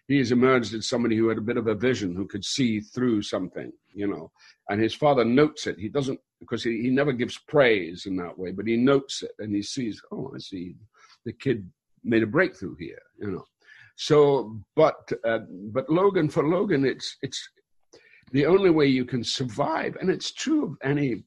he 0.08 0.16
has 0.18 0.32
emerged 0.32 0.74
as 0.74 0.88
somebody 0.88 1.16
who 1.16 1.28
had 1.28 1.38
a 1.38 1.42
bit 1.42 1.58
of 1.58 1.66
a 1.66 1.74
vision, 1.74 2.14
who 2.14 2.26
could 2.26 2.44
see 2.44 2.80
through 2.80 3.20
something, 3.20 3.70
you 3.94 4.08
know. 4.08 4.32
And 4.70 4.80
his 4.80 4.94
father 4.94 5.24
notes 5.24 5.66
it. 5.66 5.78
He 5.78 5.88
doesn't 5.88 6.18
because 6.40 6.64
he, 6.64 6.80
he 6.80 6.88
never 6.88 7.12
gives 7.12 7.38
praise 7.46 8.06
in 8.06 8.16
that 8.16 8.36
way, 8.38 8.50
but 8.52 8.66
he 8.66 8.76
notes 8.76 9.22
it 9.22 9.32
and 9.38 9.54
he 9.54 9.62
sees, 9.62 10.00
oh, 10.10 10.32
I 10.34 10.38
see, 10.38 10.76
the 11.26 11.32
kid 11.32 11.70
made 12.04 12.22
a 12.22 12.26
breakthrough 12.26 12.74
here, 12.76 13.02
you 13.20 13.30
know. 13.30 13.44
So, 13.96 14.58
but 14.76 15.10
uh, 15.24 15.40
but 15.72 15.90
Logan 15.90 16.30
for 16.30 16.48
Logan, 16.48 16.86
it's 16.86 17.16
it's 17.20 17.46
the 18.32 18.46
only 18.46 18.70
way 18.70 18.86
you 18.86 19.04
can 19.04 19.22
survive, 19.22 19.96
and 20.00 20.08
it's 20.08 20.32
true 20.32 20.64
of 20.64 20.76
any, 20.82 21.24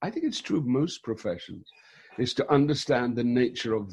I 0.00 0.10
think 0.10 0.24
it's 0.24 0.40
true 0.40 0.58
of 0.58 0.66
most 0.66 1.02
professions, 1.02 1.68
is 2.18 2.32
to 2.34 2.50
understand 2.50 3.16
the 3.16 3.24
nature 3.24 3.74
of 3.74 3.92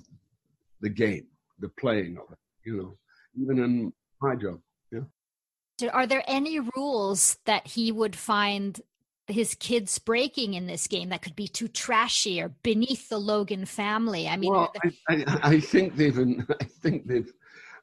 the 0.82 0.90
game, 0.90 1.28
the 1.60 1.70
playing 1.70 2.18
of 2.18 2.32
it, 2.32 2.38
you 2.66 2.78
know, 2.78 2.98
even 3.41 3.60
in 3.60 3.93
my 4.21 4.36
job. 4.36 4.60
Yeah. 4.91 5.89
Are 5.91 6.08
there 6.08 6.24
any 6.28 6.60
rules 6.76 7.38
that 7.45 7.67
he 7.67 7.91
would 7.91 8.15
find 8.15 8.80
his 9.28 9.56
kids 9.56 9.98
breaking 9.98 10.54
in 10.54 10.67
this 10.67 10.88
game 10.88 11.10
that 11.10 11.21
could 11.21 11.36
be 11.36 11.48
too 11.48 11.67
trashy 11.67 12.39
or 12.41 12.50
beneath 12.63 13.10
the 13.10 13.17
Logan 13.17 13.65
family? 13.65 14.28
I 14.28 14.38
mean, 14.38 14.52
well, 14.52 14.71
I, 14.84 14.91
I, 15.10 15.39
I, 15.43 15.60
think 15.60 15.95
they've, 15.95 16.17
I 16.62 16.63
think 16.63 17.08
they've 17.08 17.32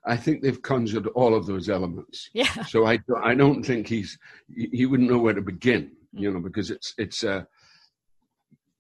I 0.05 0.17
think 0.17 0.43
they've 0.43 0.61
conjured 0.61 1.07
all 1.09 1.35
of 1.35 1.47
those 1.47 1.69
elements. 1.69 2.31
Yeah. 2.33 2.65
So 2.65 2.87
I, 2.87 2.99
I 3.23 3.35
don't 3.35 3.62
think 3.62 3.87
he's 3.87 4.19
he 4.55 4.87
wouldn't 4.87 5.09
know 5.09 5.19
where 5.19 5.35
to 5.35 5.43
begin, 5.43 5.93
you 6.12 6.31
mm. 6.31 6.35
know, 6.35 6.41
because 6.41 6.71
it's 6.71 6.95
it's 6.99 7.23
a 7.23 7.47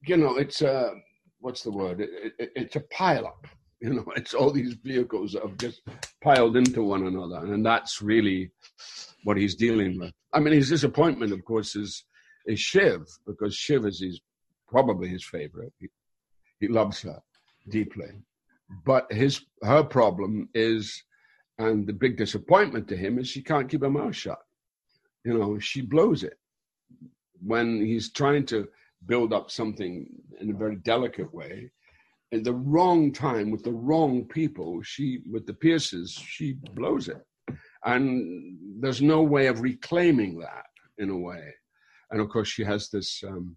you 0.04 0.16
know 0.16 0.36
it's 0.36 0.62
a 0.62 0.94
what's 1.38 1.62
the 1.62 1.70
word? 1.70 2.00
It, 2.00 2.32
it, 2.38 2.52
it's 2.56 2.76
a 2.76 2.80
pile 2.80 3.26
up. 3.26 3.46
You 3.82 3.94
know, 3.94 4.04
it's 4.16 4.34
all 4.34 4.50
these 4.50 4.74
vehicles 4.74 5.32
that 5.32 5.42
have 5.42 5.58
just 5.58 5.82
piled 6.22 6.56
into 6.56 6.82
one 6.82 7.06
another, 7.06 7.52
and 7.52 7.64
that's 7.64 8.00
really 8.00 8.50
what 9.24 9.36
he's 9.36 9.54
dealing 9.54 9.98
with. 9.98 10.12
I 10.32 10.40
mean, 10.40 10.54
his 10.54 10.70
disappointment, 10.70 11.32
of 11.32 11.44
course, 11.44 11.76
is 11.76 12.04
is 12.46 12.58
Shiv 12.58 13.06
because 13.26 13.54
Shiv 13.54 13.84
is 13.86 14.00
his 14.00 14.20
probably 14.68 15.08
his 15.08 15.24
favorite. 15.24 15.72
He, 15.78 15.88
he 16.60 16.68
loves 16.68 17.02
her 17.02 17.20
deeply, 17.68 18.10
but 18.84 19.12
his 19.12 19.44
her 19.62 19.82
problem 19.82 20.48
is 20.54 21.02
and 21.58 21.86
the 21.86 21.92
big 21.92 22.16
disappointment 22.16 22.88
to 22.88 22.96
him 22.96 23.18
is 23.18 23.28
she 23.28 23.42
can't 23.42 23.68
keep 23.68 23.82
her 23.82 23.90
mouth 23.90 24.16
shut. 24.16 24.38
You 25.24 25.38
know, 25.38 25.58
she 25.58 25.80
blows 25.82 26.24
it 26.24 26.38
when 27.44 27.84
he's 27.84 28.10
trying 28.10 28.46
to 28.46 28.68
build 29.06 29.32
up 29.32 29.50
something 29.50 30.06
in 30.40 30.50
a 30.50 30.56
very 30.56 30.76
delicate 30.76 31.32
way. 31.32 31.70
At 32.32 32.44
the 32.44 32.54
wrong 32.54 33.12
time 33.12 33.50
with 33.50 33.62
the 33.62 33.72
wrong 33.72 34.24
people, 34.24 34.80
she 34.82 35.20
with 35.30 35.46
the 35.46 35.54
Pierces, 35.54 36.12
she 36.12 36.54
blows 36.74 37.08
it, 37.08 37.22
and 37.84 38.56
there's 38.80 39.02
no 39.02 39.22
way 39.22 39.48
of 39.48 39.60
reclaiming 39.60 40.38
that 40.38 40.66
in 40.98 41.10
a 41.10 41.16
way. 41.16 41.52
And 42.10 42.20
of 42.20 42.30
course, 42.30 42.48
she 42.48 42.64
has 42.64 42.88
this 42.88 43.22
um, 43.26 43.56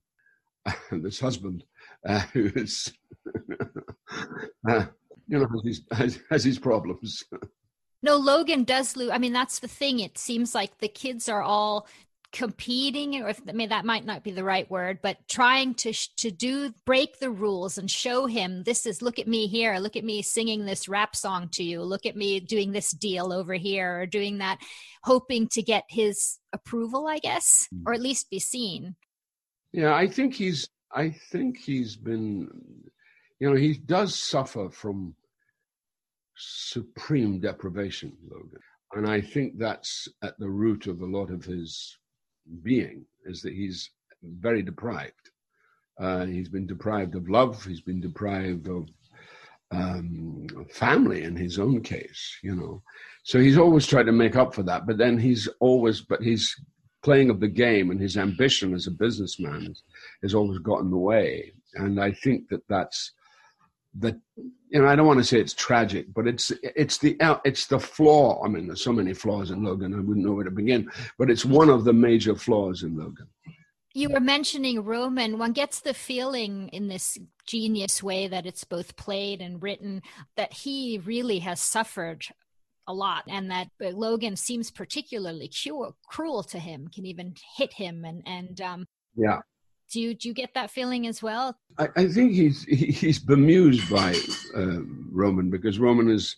this 0.91 1.19
husband 1.19 1.63
uh, 2.07 2.19
who 2.33 2.51
is, 2.55 2.93
uh, 4.69 4.85
you 5.27 5.39
know, 5.39 5.47
has 5.47 5.61
his, 5.63 5.81
has, 5.91 6.19
has 6.29 6.43
his 6.43 6.59
problems. 6.59 7.23
No, 8.01 8.17
Logan 8.17 8.63
does 8.63 8.95
lose. 8.95 9.09
I 9.09 9.17
mean, 9.17 9.33
that's 9.33 9.59
the 9.59 9.67
thing. 9.67 9.99
It 9.99 10.17
seems 10.17 10.53
like 10.53 10.77
the 10.77 10.87
kids 10.87 11.27
are 11.27 11.41
all 11.41 11.87
competing 12.35 13.15
or 13.23 13.29
if, 13.29 13.41
i 13.47 13.53
mean 13.53 13.69
that 13.69 13.85
might 13.85 14.03
not 14.03 14.21
be 14.21 14.31
the 14.31 14.43
right 14.43 14.69
word 14.69 14.99
but 15.01 15.17
trying 15.29 15.73
to 15.73 15.93
to 16.17 16.29
do 16.29 16.73
break 16.85 17.17
the 17.19 17.31
rules 17.31 17.77
and 17.77 17.89
show 17.89 18.25
him 18.25 18.61
this 18.63 18.85
is 18.85 19.01
look 19.01 19.19
at 19.19 19.27
me 19.27 19.47
here. 19.47 19.77
Look 19.77 19.95
at 19.95 20.03
me 20.03 20.21
singing 20.21 20.65
this 20.65 20.89
rap 20.89 21.15
song 21.15 21.47
to 21.53 21.63
you. 21.63 21.81
Look 21.81 22.05
at 22.05 22.17
me 22.17 22.41
doing 22.41 22.73
this 22.73 22.91
deal 22.91 23.31
over 23.31 23.53
here 23.53 24.01
or 24.01 24.05
doing 24.05 24.39
that 24.39 24.59
hoping 25.03 25.47
to 25.53 25.61
get 25.61 25.85
his 25.87 26.37
approval 26.51 27.07
i 27.07 27.19
guess 27.19 27.67
or 27.85 27.93
at 27.93 28.01
least 28.01 28.29
be 28.29 28.39
seen. 28.39 28.95
Yeah 29.71 29.95
i 29.95 30.07
think 30.07 30.33
he's 30.33 30.67
I 30.95 31.09
think 31.09 31.57
he's 31.57 31.97
been, 31.97 32.47
you 33.39 33.49
know, 33.49 33.55
he 33.55 33.73
does 33.73 34.17
suffer 34.17 34.69
from 34.69 35.13
supreme 36.37 37.41
deprivation, 37.41 38.13
Logan. 38.29 38.59
And 38.93 39.05
I 39.05 39.19
think 39.19 39.57
that's 39.57 40.07
at 40.23 40.39
the 40.39 40.49
root 40.49 40.87
of 40.87 41.01
a 41.01 41.05
lot 41.05 41.31
of 41.31 41.43
his 41.43 41.97
being, 42.63 43.05
is 43.25 43.41
that 43.41 43.53
he's 43.53 43.91
very 44.23 44.61
deprived. 44.61 45.31
Uh, 45.99 46.25
he's 46.25 46.49
been 46.49 46.67
deprived 46.67 47.15
of 47.15 47.29
love. 47.29 47.63
He's 47.63 47.81
been 47.81 48.01
deprived 48.01 48.67
of 48.67 48.87
um, 49.71 50.47
family 50.71 51.23
in 51.23 51.35
his 51.35 51.59
own 51.59 51.81
case, 51.81 52.37
you 52.43 52.55
know. 52.55 52.81
So 53.23 53.39
he's 53.39 53.57
always 53.57 53.87
tried 53.87 54.03
to 54.03 54.11
make 54.11 54.35
up 54.35 54.53
for 54.53 54.63
that. 54.63 54.85
But 54.85 54.97
then 54.97 55.17
he's 55.17 55.47
always, 55.59 56.01
but 56.01 56.21
he's 56.21 56.55
playing 57.03 57.29
of 57.29 57.39
the 57.39 57.47
game 57.47 57.91
and 57.91 57.99
his 57.99 58.17
ambition 58.17 58.73
as 58.73 58.87
a 58.87 58.91
businessman 58.91 59.73
has, 60.21 60.33
always 60.33 60.59
got 60.59 60.81
in 60.81 60.89
the 60.89 60.97
way. 60.97 61.53
And 61.75 62.01
I 62.01 62.11
think 62.11 62.49
that 62.49 62.67
that's 62.67 63.11
that 63.99 64.19
know 64.79 64.87
I 64.87 64.95
don't 64.95 65.07
want 65.07 65.19
to 65.19 65.23
say 65.23 65.39
it's 65.39 65.53
tragic, 65.53 66.13
but 66.13 66.27
it's 66.27 66.51
it's 66.61 66.97
the 66.97 67.17
it's 67.43 67.67
the 67.67 67.79
flaw. 67.79 68.43
I 68.43 68.47
mean, 68.47 68.67
there's 68.67 68.83
so 68.83 68.93
many 68.93 69.13
flaws 69.13 69.51
in 69.51 69.63
Logan. 69.63 69.93
I 69.93 69.97
wouldn't 69.97 70.25
know 70.25 70.33
where 70.33 70.43
to 70.43 70.51
begin, 70.51 70.89
but 71.17 71.29
it's 71.29 71.45
one 71.45 71.69
of 71.69 71.83
the 71.83 71.93
major 71.93 72.35
flaws 72.35 72.83
in 72.83 72.97
Logan. 72.97 73.27
You 73.93 74.09
were 74.09 74.19
mentioning 74.19 74.83
Roman. 74.83 75.39
One 75.39 75.53
gets 75.53 75.79
the 75.79 75.93
feeling 75.93 76.67
in 76.69 76.89
this 76.89 77.17
genius 77.47 78.03
way 78.03 78.27
that 78.27 78.45
it's 78.45 78.65
both 78.65 78.97
played 78.97 79.41
and 79.41 79.63
written 79.63 80.01
that 80.35 80.51
he 80.51 80.99
really 81.05 81.39
has 81.39 81.61
suffered 81.61 82.25
a 82.87 82.93
lot 82.93 83.23
and 83.29 83.49
that 83.49 83.69
Logan 83.79 84.35
seems 84.35 84.69
particularly 84.69 85.49
cruel 86.09 86.43
to 86.43 86.59
him, 86.59 86.89
can 86.93 87.05
even 87.05 87.35
hit 87.55 87.73
him 87.73 88.03
and 88.03 88.21
and 88.25 88.61
um, 88.61 88.85
yeah. 89.15 89.39
Do 89.91 90.01
you 90.01 90.13
do 90.13 90.27
you 90.27 90.33
get 90.33 90.53
that 90.55 90.71
feeling 90.71 91.07
as 91.07 91.21
well? 91.21 91.57
I, 91.77 91.87
I 91.95 92.07
think 92.07 92.33
he's 92.33 92.63
he's 92.63 93.19
bemused 93.19 93.89
by 93.89 94.15
uh, 94.55 94.81
Roman 95.11 95.49
because 95.49 95.79
Roman 95.79 96.09
is 96.09 96.35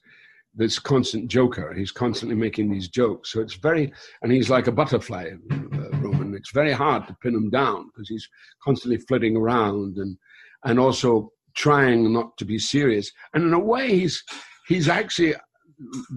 this 0.57 0.79
constant 0.79 1.29
joker. 1.29 1.71
He's 1.73 1.91
constantly 1.91 2.35
making 2.35 2.69
these 2.71 2.89
jokes. 2.89 3.31
So 3.31 3.41
it's 3.41 3.53
very, 3.53 3.93
and 4.23 4.31
he's 4.31 4.49
like 4.49 4.65
a 4.67 4.71
butterfly, 4.71 5.29
uh, 5.51 5.89
Roman. 5.99 6.33
It's 6.35 6.51
very 6.51 6.71
hard 6.71 7.07
to 7.07 7.15
pin 7.21 7.35
him 7.35 7.51
down 7.51 7.87
because 7.87 8.09
he's 8.09 8.27
constantly 8.63 8.97
flitting 8.97 9.37
around 9.37 9.97
and, 9.97 10.17
and 10.65 10.79
also 10.79 11.31
trying 11.55 12.11
not 12.11 12.35
to 12.37 12.45
be 12.45 12.57
serious. 12.57 13.11
And 13.33 13.43
in 13.43 13.53
a 13.53 13.59
way, 13.59 13.99
he's, 13.99 14.23
he's 14.67 14.89
actually 14.89 15.35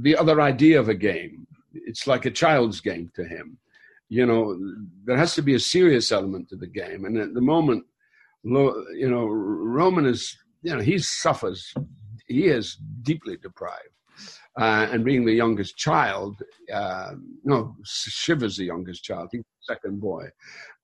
the 0.00 0.16
other 0.16 0.40
idea 0.40 0.80
of 0.80 0.88
a 0.88 0.94
game. 0.94 1.46
It's 1.74 2.06
like 2.06 2.24
a 2.24 2.30
child's 2.30 2.80
game 2.80 3.10
to 3.16 3.24
him. 3.24 3.58
You 4.10 4.26
know, 4.26 4.58
there 5.04 5.16
has 5.16 5.34
to 5.36 5.42
be 5.42 5.54
a 5.54 5.60
serious 5.60 6.12
element 6.12 6.50
to 6.50 6.56
the 6.56 6.66
game. 6.66 7.06
And 7.06 7.16
at 7.16 7.32
the 7.32 7.40
moment, 7.40 7.84
you 8.44 9.08
know, 9.08 9.26
Roman 9.26 10.04
is, 10.04 10.36
you 10.62 10.74
know, 10.74 10.82
he 10.82 10.98
suffers, 10.98 11.72
he 12.26 12.48
is 12.48 12.76
deeply 13.02 13.38
deprived 13.38 13.94
uh, 14.58 14.88
and 14.90 15.04
being 15.04 15.24
the 15.24 15.32
youngest 15.32 15.76
child, 15.76 16.42
uh, 16.72 17.12
no, 17.44 17.76
Shiver's 17.84 18.56
the 18.56 18.64
youngest 18.64 19.04
child, 19.04 19.28
he's 19.30 19.42
the 19.42 19.74
second 19.74 20.00
boy. 20.00 20.26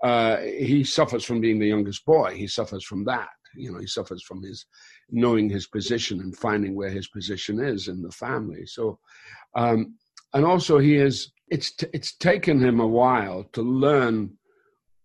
Uh, 0.02 0.38
he 0.38 0.84
suffers 0.84 1.24
from 1.24 1.40
being 1.40 1.58
the 1.58 1.66
youngest 1.66 2.04
boy. 2.04 2.34
He 2.34 2.46
suffers 2.46 2.84
from 2.84 3.04
that. 3.04 3.28
You 3.56 3.72
know, 3.72 3.78
he 3.78 3.86
suffers 3.86 4.22
from 4.22 4.42
his 4.42 4.66
knowing 5.10 5.48
his 5.48 5.66
position 5.66 6.20
and 6.20 6.36
finding 6.36 6.74
where 6.74 6.90
his 6.90 7.08
position 7.08 7.58
is 7.58 7.88
in 7.88 8.02
the 8.02 8.10
family. 8.10 8.66
So, 8.66 8.98
um, 9.54 9.96
and 10.34 10.44
also 10.44 10.78
he 10.78 10.96
is. 10.96 11.32
It's 11.48 11.72
t- 11.72 11.86
it's 11.92 12.16
taken 12.16 12.60
him 12.60 12.80
a 12.80 12.86
while 12.86 13.44
to 13.52 13.62
learn 13.62 14.36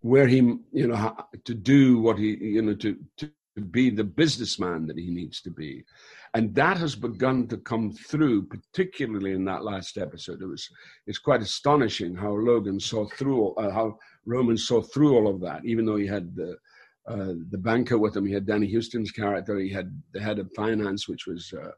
where 0.01 0.27
he, 0.27 0.38
you 0.71 0.88
know, 0.88 1.15
to 1.45 1.54
do 1.54 1.99
what 1.99 2.17
he, 2.17 2.36
you 2.38 2.62
know, 2.62 2.75
to 2.75 2.97
to 3.17 3.32
be 3.69 3.89
the 3.89 4.04
businessman 4.04 4.88
that 4.88 4.97
he 4.97 5.12
needs 5.12 5.41
to 5.41 5.51
be 5.51 5.84
and 6.34 6.56
that 6.56 6.77
has 6.77 6.95
begun 6.95 7.47
to 7.47 7.58
come 7.58 7.91
through, 7.91 8.43
particularly 8.43 9.34
in 9.34 9.43
that 9.45 9.63
last 9.63 9.97
episode. 9.97 10.41
It 10.41 10.45
was 10.45 10.67
it's 11.06 11.19
quite 11.19 11.41
astonishing 11.41 12.15
how 12.15 12.32
Logan 12.32 12.80
saw 12.80 13.06
through 13.06 13.54
uh, 13.56 13.71
how 13.71 13.97
Roman 14.25 14.58
saw 14.58 14.82
through 14.82 15.15
all 15.15 15.27
of 15.27 15.41
that, 15.41 15.65
even 15.65 15.86
though 15.86 15.97
he 15.97 16.08
had 16.08 16.36
the 16.36 16.58
uh, 17.08 17.34
the 17.49 17.58
banker 17.58 17.97
with 17.97 18.15
him. 18.15 18.25
He 18.25 18.34
had 18.34 18.45
Danny 18.45 18.71
Huston's 18.71 19.12
character. 19.12 19.58
He 19.58 19.69
had 19.69 20.01
the 20.13 20.21
head 20.21 20.39
of 20.39 20.49
finance, 20.56 21.10
which 21.10 21.27
was 21.27 21.54
uh, 21.54 21.71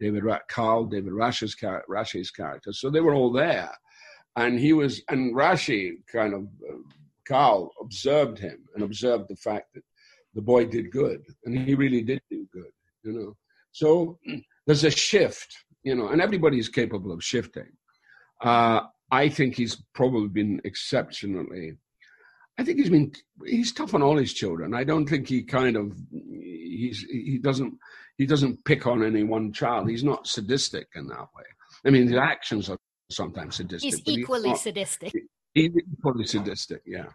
David 0.00 0.24
Ra- 0.24 0.38
Carl, 0.48 0.86
David 0.86 1.12
Rasche's, 1.12 1.54
char- 1.54 1.84
Rasche's 1.88 2.30
character. 2.30 2.72
So 2.72 2.88
they 2.88 3.00
were 3.00 3.14
all 3.14 3.32
there, 3.32 3.70
and 4.38 4.58
he 4.58 4.72
was 4.72 5.02
and 5.08 5.34
Rasche 5.34 5.96
kind 6.10 6.32
of 6.32 6.48
uh, 7.32 7.66
observed 7.82 8.38
him 8.38 8.58
and 8.74 8.84
observed 8.84 9.28
the 9.28 9.36
fact 9.36 9.74
that 9.74 9.82
the 10.34 10.42
boy 10.42 10.64
did 10.66 10.90
good, 10.90 11.22
and 11.44 11.58
he 11.58 11.74
really 11.74 12.02
did 12.02 12.22
do 12.30 12.46
good, 12.52 12.70
you 13.02 13.12
know. 13.12 13.36
So 13.72 14.18
there's 14.66 14.84
a 14.84 14.90
shift, 14.90 15.52
you 15.82 15.94
know, 15.94 16.08
and 16.08 16.22
everybody's 16.22 16.68
capable 16.68 17.12
of 17.12 17.22
shifting. 17.22 17.70
Uh, 18.40 18.82
I 19.10 19.28
think 19.28 19.56
he's 19.56 19.82
probably 19.94 20.28
been 20.28 20.60
exceptionally. 20.64 21.74
I 22.58 22.64
think 22.64 22.78
he's 22.78 22.90
been 22.90 23.12
he's 23.44 23.72
tough 23.72 23.94
on 23.94 24.02
all 24.02 24.16
his 24.16 24.32
children. 24.32 24.74
I 24.74 24.84
don't 24.84 25.08
think 25.08 25.28
he 25.28 25.42
kind 25.42 25.76
of 25.76 25.92
he's 26.12 27.00
he 27.10 27.38
doesn't 27.38 27.74
he 28.16 28.26
doesn't 28.26 28.64
pick 28.64 28.86
on 28.86 29.04
any 29.04 29.24
one 29.24 29.52
child. 29.52 29.90
He's 29.90 30.04
not 30.04 30.28
sadistic 30.28 30.86
in 30.94 31.08
that 31.08 31.28
way. 31.36 31.44
I 31.84 31.90
mean, 31.90 32.06
his 32.08 32.16
actions 32.16 32.68
are 32.68 32.78
sometimes 33.10 33.56
sadistic. 33.56 34.02
He's 34.04 34.18
equally 34.18 34.50
he's 34.50 34.62
sadistic. 34.62 35.12
He's 35.54 35.72
equally 35.76 36.26
sadistic. 36.26 36.82
Yeah 36.86 37.06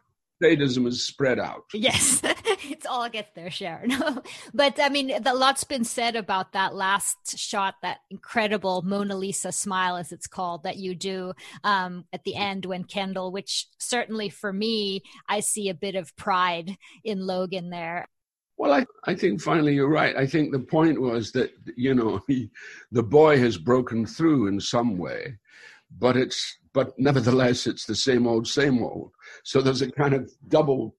sadism 0.43 0.87
is 0.87 1.05
spread 1.05 1.39
out. 1.39 1.63
Yes, 1.73 2.21
it's 2.23 2.85
all 2.85 3.07
gets 3.09 3.31
there, 3.35 3.49
Sharon. 3.49 3.93
but 4.53 4.79
I 4.79 4.89
mean, 4.89 5.11
a 5.25 5.33
lot's 5.33 5.63
been 5.63 5.83
said 5.83 6.15
about 6.15 6.53
that 6.53 6.75
last 6.75 7.37
shot, 7.37 7.75
that 7.81 7.99
incredible 8.09 8.81
Mona 8.81 9.15
Lisa 9.15 9.51
smile, 9.51 9.95
as 9.95 10.11
it's 10.11 10.27
called, 10.27 10.63
that 10.63 10.77
you 10.77 10.95
do 10.95 11.33
um, 11.63 12.05
at 12.13 12.23
the 12.23 12.35
end 12.35 12.65
when 12.65 12.83
Kendall, 12.83 13.31
which 13.31 13.67
certainly 13.77 14.29
for 14.29 14.51
me, 14.51 15.01
I 15.29 15.39
see 15.39 15.69
a 15.69 15.73
bit 15.73 15.95
of 15.95 16.15
pride 16.15 16.77
in 17.03 17.25
Logan 17.25 17.69
there. 17.69 18.07
Well, 18.57 18.73
I, 18.73 18.85
I 19.05 19.15
think 19.15 19.41
finally 19.41 19.73
you're 19.73 19.89
right. 19.89 20.15
I 20.15 20.27
think 20.27 20.51
the 20.51 20.59
point 20.59 21.01
was 21.01 21.31
that, 21.31 21.51
you 21.75 21.95
know, 21.95 22.21
he, 22.27 22.49
the 22.91 23.03
boy 23.03 23.37
has 23.39 23.57
broken 23.57 24.05
through 24.05 24.47
in 24.47 24.59
some 24.59 24.97
way, 24.97 25.37
but 25.97 26.17
it's 26.17 26.57
but 26.73 26.93
nevertheless, 26.97 27.67
it's 27.67 27.85
the 27.85 27.95
same 27.95 28.25
old, 28.25 28.47
same 28.47 28.83
old. 28.83 29.11
So 29.43 29.61
there's 29.61 29.83
a 29.83 29.91
kind 29.91 30.13
of 30.15 30.31
double, 30.47 30.95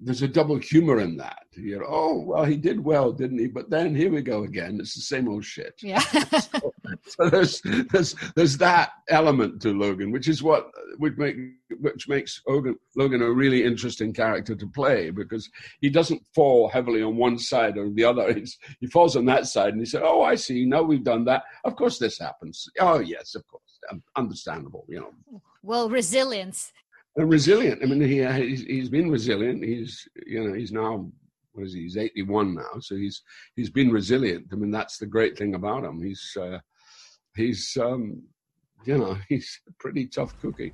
there's 0.00 0.22
a 0.22 0.28
double 0.28 0.56
humor 0.56 1.00
in 1.00 1.16
that. 1.16 1.46
You 1.54 1.78
know, 1.78 1.86
oh 1.86 2.20
well, 2.20 2.44
he 2.44 2.56
did 2.56 2.82
well, 2.82 3.12
didn't 3.12 3.38
he? 3.38 3.46
But 3.46 3.70
then 3.70 3.94
here 3.94 4.10
we 4.10 4.22
go 4.22 4.44
again. 4.44 4.78
It's 4.80 4.94
the 4.94 5.02
same 5.02 5.28
old 5.28 5.44
shit. 5.44 5.74
Yeah. 5.82 6.00
so, 6.00 6.72
so, 7.06 7.30
there's 7.30 7.60
there's 7.90 8.14
there's 8.34 8.58
that 8.58 8.92
element 9.08 9.60
to 9.62 9.72
Logan, 9.72 10.10
which 10.10 10.28
is 10.28 10.42
what 10.42 10.70
would 10.98 11.18
make 11.18 11.36
which 11.80 12.08
makes 12.08 12.40
Logan 12.48 12.76
Logan 12.96 13.22
a 13.22 13.30
really 13.30 13.64
interesting 13.64 14.12
character 14.12 14.54
to 14.54 14.66
play 14.66 15.10
because 15.10 15.48
he 15.80 15.90
doesn't 15.90 16.22
fall 16.34 16.68
heavily 16.68 17.02
on 17.02 17.16
one 17.16 17.38
side 17.38 17.76
or 17.76 17.90
the 17.90 18.04
other. 18.04 18.32
He's, 18.32 18.58
he 18.80 18.86
falls 18.86 19.14
on 19.14 19.26
that 19.26 19.46
side, 19.46 19.74
and 19.74 19.80
he 19.80 19.86
said, 19.86 20.02
"Oh, 20.02 20.22
I 20.22 20.36
see. 20.36 20.64
Now 20.64 20.82
we've 20.82 21.04
done 21.04 21.24
that. 21.26 21.44
Of 21.64 21.76
course, 21.76 21.98
this 21.98 22.18
happens. 22.18 22.68
Oh, 22.80 23.00
yes, 23.00 23.34
of 23.34 23.46
course." 23.46 23.62
understandable, 24.16 24.84
you 24.88 25.00
know. 25.00 25.40
Well, 25.62 25.88
resilience. 25.88 26.72
Resilient. 27.16 27.82
I 27.82 27.86
mean, 27.86 28.00
he 28.00 28.24
he's, 28.24 28.62
he's 28.62 28.88
been 28.88 29.10
resilient. 29.10 29.62
He's 29.62 30.08
you 30.26 30.44
know 30.44 30.54
he's 30.54 30.72
now 30.72 31.10
what 31.52 31.66
is 31.66 31.74
he? 31.74 31.82
He's 31.82 31.98
eighty 31.98 32.22
one 32.22 32.54
now, 32.54 32.80
so 32.80 32.96
he's 32.96 33.22
he's 33.54 33.68
been 33.68 33.90
resilient. 33.90 34.46
I 34.50 34.56
mean, 34.56 34.70
that's 34.70 34.96
the 34.96 35.06
great 35.06 35.36
thing 35.36 35.54
about 35.54 35.84
him. 35.84 36.02
He's 36.02 36.36
uh, 36.40 36.58
he's 37.36 37.76
um, 37.80 38.22
you 38.86 38.96
know 38.96 39.18
he's 39.28 39.60
a 39.68 39.72
pretty 39.72 40.06
tough 40.06 40.38
cookie. 40.40 40.72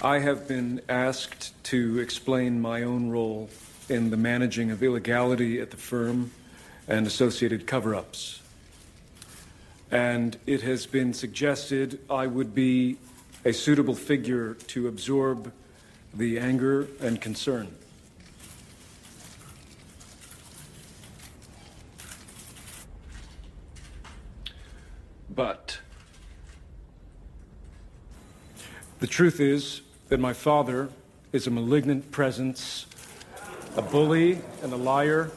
I 0.00 0.20
have 0.20 0.46
been 0.46 0.80
asked 0.88 1.52
to 1.64 1.98
explain 1.98 2.60
my 2.60 2.84
own 2.84 3.10
role 3.10 3.50
in 3.88 4.10
the 4.10 4.16
managing 4.16 4.70
of 4.70 4.82
illegality 4.82 5.60
at 5.60 5.72
the 5.72 5.76
firm 5.76 6.30
and 6.86 7.04
associated 7.06 7.66
cover 7.66 7.96
ups. 7.96 8.40
And 9.90 10.36
it 10.46 10.62
has 10.62 10.86
been 10.86 11.14
suggested 11.14 12.00
I 12.10 12.26
would 12.26 12.54
be 12.54 12.98
a 13.44 13.52
suitable 13.52 13.94
figure 13.94 14.54
to 14.54 14.88
absorb 14.88 15.52
the 16.12 16.38
anger 16.38 16.88
and 17.00 17.20
concern. 17.20 17.74
But 25.30 25.78
the 28.98 29.06
truth 29.06 29.40
is 29.40 29.82
that 30.08 30.18
my 30.18 30.32
father 30.32 30.88
is 31.32 31.46
a 31.46 31.50
malignant 31.50 32.10
presence, 32.10 32.86
a 33.76 33.82
bully 33.82 34.40
and 34.62 34.72
a 34.72 34.76
liar 34.76 35.30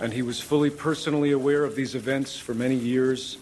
and 0.00 0.12
he 0.12 0.22
was 0.22 0.40
fully 0.40 0.70
personally 0.70 1.32
aware 1.32 1.64
of 1.64 1.74
these 1.74 1.94
events 1.94 2.36
for 2.38 2.54
many 2.54 2.74
years 2.74 3.38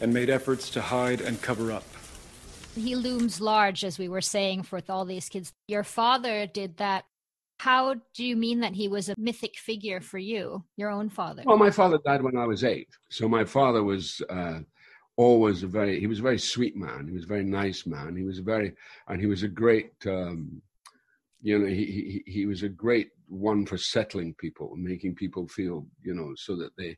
and 0.00 0.12
made 0.12 0.30
efforts 0.30 0.70
to 0.70 0.80
hide 0.80 1.20
and 1.20 1.40
cover 1.42 1.70
up. 1.70 1.84
he 2.74 2.94
looms 2.94 3.40
large, 3.40 3.84
as 3.84 3.98
we 3.98 4.08
were 4.08 4.20
saying, 4.20 4.62
for 4.62 4.80
all 4.88 5.04
these 5.04 5.28
kids. 5.28 5.52
Your 5.68 5.84
father 5.84 6.46
did 6.46 6.76
that. 6.78 7.04
How 7.58 7.96
do 8.14 8.24
you 8.24 8.36
mean 8.36 8.60
that 8.60 8.72
he 8.74 8.88
was 8.88 9.10
a 9.10 9.14
mythic 9.18 9.58
figure 9.58 10.00
for 10.00 10.16
you, 10.18 10.64
your 10.76 10.88
own 10.88 11.10
father? 11.10 11.42
Well, 11.44 11.58
my 11.58 11.70
father 11.70 11.98
died 12.06 12.22
when 12.22 12.36
I 12.38 12.46
was 12.46 12.64
eight, 12.64 12.88
so 13.10 13.28
my 13.28 13.44
father 13.44 13.84
was 13.84 14.22
uh, 14.30 14.60
always 15.16 15.62
a 15.62 15.66
very. 15.66 16.00
He 16.00 16.06
was 16.06 16.20
a 16.20 16.22
very 16.22 16.38
sweet 16.38 16.74
man. 16.74 17.06
He 17.06 17.12
was 17.12 17.24
a 17.24 17.26
very 17.26 17.44
nice 17.44 17.84
man. 17.84 18.16
He 18.16 18.22
was 18.22 18.38
a 18.38 18.42
very, 18.42 18.72
and 19.08 19.20
he 19.20 19.26
was 19.26 19.42
a 19.42 19.48
great. 19.48 19.92
Um, 20.06 20.62
you 21.42 21.58
know, 21.58 21.66
he, 21.66 22.22
he 22.26 22.32
he 22.32 22.46
was 22.46 22.62
a 22.62 22.68
great 22.68 23.10
one 23.28 23.66
for 23.66 23.78
settling 23.78 24.34
people, 24.34 24.74
making 24.76 25.14
people 25.14 25.48
feel, 25.48 25.86
you 26.02 26.14
know, 26.14 26.32
so 26.36 26.56
that 26.56 26.70
they, 26.76 26.96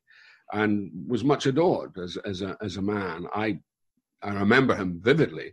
and 0.53 0.91
was 1.07 1.25
much 1.25 1.47
adored 1.47 1.97
as 1.99 2.17
as 2.25 2.43
a 2.43 2.57
as 2.61 2.77
a 2.77 2.83
man. 2.83 3.27
I 3.35 3.59
I 4.23 4.33
remember 4.33 4.75
him 4.75 5.01
vividly, 5.03 5.53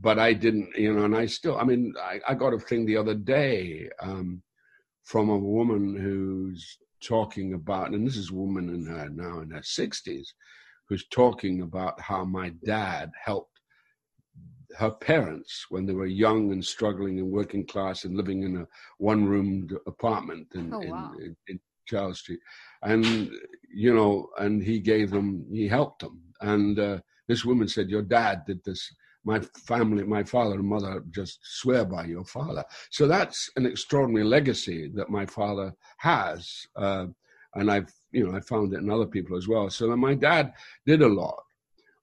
but 0.00 0.18
I 0.18 0.32
didn't, 0.32 0.70
you 0.76 0.92
know, 0.92 1.04
and 1.04 1.16
I 1.16 1.26
still, 1.26 1.58
I 1.58 1.64
mean, 1.64 1.94
I, 2.00 2.20
I 2.28 2.34
got 2.34 2.54
a 2.54 2.58
thing 2.58 2.86
the 2.86 2.96
other 2.96 3.14
day 3.14 3.88
um, 4.02 4.42
from 5.04 5.28
a 5.28 5.38
woman 5.38 5.96
who's 5.96 6.78
talking 7.02 7.54
about, 7.54 7.90
and 7.90 8.06
this 8.06 8.16
is 8.16 8.30
a 8.30 8.34
woman 8.34 8.68
in 8.68 8.86
her 8.86 9.08
now 9.08 9.40
in 9.40 9.50
her 9.50 9.60
60s, 9.60 10.28
who's 10.88 11.06
talking 11.08 11.62
about 11.62 12.00
how 12.00 12.24
my 12.24 12.50
dad 12.64 13.10
helped 13.22 13.59
her 14.76 14.90
parents 14.90 15.66
when 15.70 15.86
they 15.86 15.92
were 15.92 16.06
young 16.06 16.52
and 16.52 16.64
struggling 16.64 17.18
and 17.18 17.30
working 17.30 17.66
class 17.66 18.04
and 18.04 18.16
living 18.16 18.42
in 18.42 18.56
a 18.58 18.66
one 18.98 19.24
roomed 19.24 19.72
apartment 19.86 20.48
in, 20.54 20.72
oh, 20.72 20.80
wow. 20.80 21.12
in, 21.18 21.36
in 21.48 21.60
Charles 21.86 22.20
Street. 22.20 22.40
And, 22.82 23.30
you 23.74 23.94
know, 23.94 24.28
and 24.38 24.62
he 24.62 24.80
gave 24.80 25.10
them, 25.10 25.46
he 25.50 25.66
helped 25.68 26.02
them. 26.02 26.20
And, 26.40 26.78
uh, 26.78 26.98
this 27.30 27.44
woman 27.44 27.68
said, 27.68 27.88
Your 27.88 28.02
dad 28.02 28.44
did 28.44 28.62
this. 28.64 28.92
My 29.22 29.38
family, 29.38 30.02
my 30.02 30.24
father 30.24 30.54
and 30.54 30.64
mother 30.64 31.04
just 31.10 31.38
swear 31.42 31.84
by 31.84 32.06
your 32.06 32.24
father. 32.24 32.64
So 32.90 33.06
that's 33.06 33.48
an 33.54 33.66
extraordinary 33.66 34.24
legacy 34.24 34.90
that 34.94 35.10
my 35.10 35.26
father 35.26 35.72
has. 35.98 36.66
Uh, 36.74 37.06
and 37.54 37.70
I've, 37.70 37.92
you 38.10 38.26
know, 38.26 38.36
I 38.36 38.40
found 38.40 38.72
it 38.72 38.80
in 38.80 38.90
other 38.90 39.06
people 39.06 39.36
as 39.36 39.46
well. 39.46 39.70
So 39.70 39.94
my 39.96 40.14
dad 40.14 40.54
did 40.86 41.02
a 41.02 41.06
lot. 41.06 41.40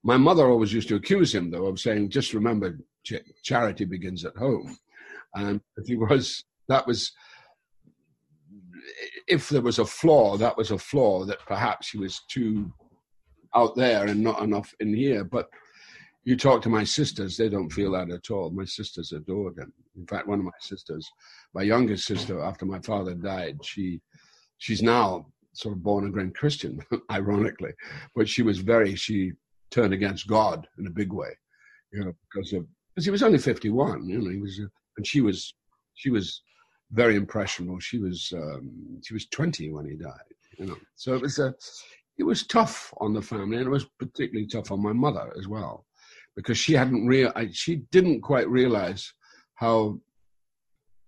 My 0.03 0.17
mother 0.17 0.47
always 0.47 0.73
used 0.73 0.87
to 0.89 0.95
accuse 0.95 1.33
him, 1.33 1.51
though, 1.51 1.65
of 1.65 1.79
saying, 1.79 2.09
just 2.09 2.33
remember, 2.33 2.79
ch- 3.03 3.15
charity 3.43 3.85
begins 3.85 4.25
at 4.25 4.35
home. 4.35 4.77
Um, 5.35 5.45
and 5.45 5.61
if 5.77 5.87
he 5.87 5.95
was, 5.95 6.43
that 6.69 6.85
was, 6.87 7.11
if 9.27 9.49
there 9.49 9.61
was 9.61 9.79
a 9.79 9.85
flaw, 9.85 10.37
that 10.37 10.57
was 10.57 10.71
a 10.71 10.77
flaw 10.77 11.25
that 11.25 11.39
perhaps 11.45 11.89
he 11.89 11.97
was 11.97 12.21
too 12.29 12.71
out 13.55 13.75
there 13.75 14.05
and 14.07 14.23
not 14.23 14.41
enough 14.41 14.73
in 14.79 14.93
here. 14.93 15.23
But 15.23 15.49
you 16.27 16.35
talk 16.35 16.61
to 16.61 16.69
my 16.69 16.83
sisters, 16.83 17.37
they 17.37 17.49
don't 17.49 17.71
feel 17.71 17.91
that 17.93 18.11
at 18.11 18.29
all. 18.29 18.49
My 18.49 18.65
sisters 18.65 19.13
adored 19.13 19.57
him. 19.57 19.71
In 19.95 20.05
fact, 20.05 20.27
one 20.27 20.39
of 20.39 20.45
my 20.45 20.51
sisters, 20.59 21.09
my 21.53 21.63
youngest 21.63 22.05
sister, 22.05 22.41
after 22.41 22.65
my 22.65 22.79
father 22.79 23.13
died, 23.13 23.57
she 23.63 24.01
she's 24.57 24.81
now 24.81 25.27
sort 25.53 25.75
of 25.75 25.83
born 25.83 26.05
again 26.07 26.33
Christian, 26.35 26.79
ironically, 27.11 27.71
but 28.15 28.27
she 28.27 28.41
was 28.41 28.59
very 28.59 28.93
she 28.95 29.31
turned 29.69 29.93
against 29.93 30.27
God 30.27 30.67
in 30.79 30.87
a 30.87 30.91
big 30.91 31.11
way, 31.11 31.29
you 31.91 32.03
know, 32.03 32.13
because 32.23 32.53
of 32.53 32.65
because 32.93 33.05
he 33.05 33.11
was 33.11 33.23
only 33.23 33.37
fifty 33.37 33.69
one, 33.69 34.07
you 34.07 34.19
know, 34.19 34.29
he 34.29 34.39
was, 34.39 34.59
and 34.59 35.05
she 35.05 35.21
was 35.21 35.53
she 35.95 36.09
was 36.09 36.41
very 36.91 37.15
impressionable. 37.15 37.79
She 37.79 37.99
was 37.99 38.33
um, 38.35 38.99
she 39.03 39.13
was 39.13 39.27
twenty 39.27 39.71
when 39.71 39.85
he 39.85 39.95
died, 39.95 40.29
you 40.57 40.65
know, 40.67 40.77
so 40.95 41.13
it 41.15 41.21
was 41.21 41.39
a 41.39 41.53
it 42.17 42.23
was 42.23 42.47
tough 42.47 42.93
on 42.97 43.13
the 43.13 43.21
family, 43.21 43.57
and 43.57 43.67
it 43.67 43.69
was 43.69 43.85
particularly 43.99 44.47
tough 44.47 44.71
on 44.71 44.81
my 44.81 44.93
mother 44.93 45.33
as 45.37 45.47
well, 45.47 45.85
because 46.35 46.57
she 46.57 46.73
hadn't 46.73 47.05
real 47.05 47.31
she 47.51 47.77
didn't 47.91 48.21
quite 48.21 48.49
realize 48.49 49.13
how 49.55 49.99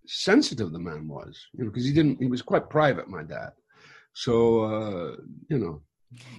sensitive 0.05 0.71
the 0.71 0.79
man 0.79 1.07
was, 1.07 1.47
you 1.53 1.63
know, 1.63 1.69
because 1.69 1.85
he 1.85 1.93
didn't 1.93 2.19
he 2.19 2.27
was 2.27 2.41
quite 2.41 2.69
private, 2.69 3.07
my 3.07 3.23
dad. 3.23 3.51
So 4.13 4.63
uh, 4.63 5.15
you 5.49 5.57
know. 5.57 5.81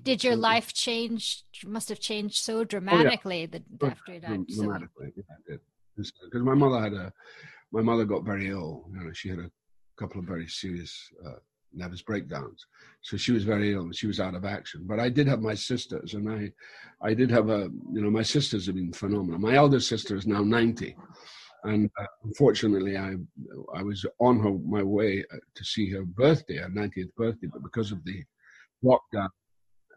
Did 0.03 0.25
your 0.25 0.37
life 0.37 0.73
change? 0.73 1.45
Must 1.65 1.89
have 1.89 2.01
changed 2.01 2.37
so 2.37 2.65
dramatically 2.65 3.49
oh, 3.53 3.57
yeah. 3.57 3.59
that 3.81 3.93
after 3.93 4.13
he 4.13 4.19
died. 4.19 4.47
Dramatically, 4.49 5.13
so. 5.15 5.23
yeah, 5.29 5.55
it 5.55 5.61
did. 5.97 6.11
Because 6.25 6.43
my 6.43 6.55
mother 6.55 6.81
had 6.81 6.93
a, 6.95 7.13
my 7.73 7.83
mother 7.83 8.05
got 8.05 8.25
very 8.25 8.49
ill. 8.49 8.87
You 8.93 9.05
know, 9.05 9.13
she 9.13 9.29
had 9.29 9.39
a 9.39 9.51
couple 9.97 10.21
of 10.21 10.27
very 10.27 10.49
serious 10.49 11.11
uh, 11.27 11.39
nervous 11.73 12.03
breakdowns. 12.03 12.67
So 13.03 13.17
she 13.17 13.33
was 13.33 13.45
very 13.45 13.73
ill 13.73 13.83
and 13.83 13.97
she 13.97 14.07
was 14.07 14.21
out 14.21 14.35
of 14.35 14.45
action. 14.45 14.83
But 14.85 15.01
I 15.01 15.09
did 15.09 15.27
have 15.27 15.41
my 15.41 15.55
sisters, 15.55 16.15
and 16.15 16.31
I, 16.31 16.53
I 17.07 17.15
did 17.15 17.31
have 17.31 17.49
a, 17.49 17.69
you 17.93 18.03
know, 18.03 18.11
my 18.11 18.23
sisters 18.23 18.67
have 18.67 18.75
been 18.75 18.93
phenomenal. 18.93 19.39
My 19.39 19.55
elder 19.55 19.81
sister 19.81 20.17
is 20.17 20.27
now 20.27 20.43
90. 20.43 20.97
And 21.65 21.91
uh, 22.01 22.07
unfortunately, 22.25 22.97
I 22.97 23.17
I 23.75 23.83
was 23.83 24.07
on 24.19 24.41
her 24.41 24.53
my 24.67 24.83
way 24.83 25.25
uh, 25.33 25.37
to 25.55 25.65
see 25.65 25.91
her 25.91 26.05
birthday, 26.05 26.57
her 26.57 26.71
90th 26.71 27.15
birthday, 27.17 27.49
but 27.53 27.63
because 27.63 27.93
of 27.93 28.03
the 28.05 28.25
lockdown, 28.83 29.29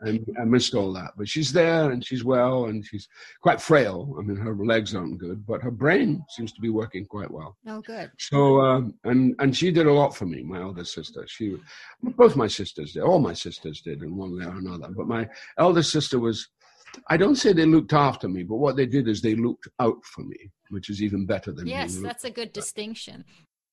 and 0.04 0.26
I 0.39 0.46
missed 0.46 0.76
all 0.76 0.92
that. 0.94 1.12
But 1.18 1.28
she's 1.28 1.52
there 1.52 1.92
and 1.92 2.06
she's 2.06 2.24
well 2.24 2.66
and 2.66 2.86
she's 2.86 3.08
quite 3.42 3.62
frail. 3.62 4.16
I 4.20 4.22
mean, 4.22 4.38
her 4.38 4.56
legs 4.56 4.96
aren't 4.96 5.18
good, 5.18 5.46
but 5.46 5.62
her 5.62 5.72
brain 5.72 6.24
seems 6.30 6.52
to 6.54 6.62
be 6.62 6.70
working 6.70 7.06
quite 7.06 7.32
well. 7.32 7.58
Oh, 7.68 7.82
good. 7.82 8.12
So, 8.20 8.62
um, 8.62 8.94
and 9.04 9.36
and 9.39 9.56
she 9.56 9.72
did 9.72 9.88
a 9.88 9.94
lot 9.94 10.16
for 10.16 10.26
me. 10.26 10.44
My 10.44 10.62
elder 10.62 10.86
sister, 10.86 11.26
she, 11.28 11.58
both 12.02 12.36
my 12.36 12.48
sisters 12.48 12.94
did. 12.94 13.04
All 13.04 13.20
my 13.20 13.34
sisters 13.34 13.82
did 13.82 14.02
in 14.04 14.16
one 14.16 14.38
way 14.38 14.46
or 14.46 14.58
another. 14.58 14.89
But 14.96 15.08
my 15.08 15.28
eldest 15.58 15.92
sister 15.92 16.20
was. 16.20 16.48
I 17.08 17.18
don't 17.18 17.38
say 17.38 17.54
they 17.54 17.66
looked 17.66 17.94
after 17.94 18.30
me, 18.30 18.44
but 18.44 18.58
what 18.58 18.76
they 18.76 18.86
did 18.86 19.08
is 19.08 19.20
they 19.20 19.34
looked 19.34 19.68
out 19.80 19.98
for 20.06 20.22
me, 20.22 20.52
which 20.70 20.92
is 20.92 21.02
even 21.02 21.26
better 21.26 21.52
than 21.52 21.66
yes, 21.66 21.98
that's 21.98 22.24
a 22.24 22.30
good 22.30 22.54
distinction. 22.54 23.26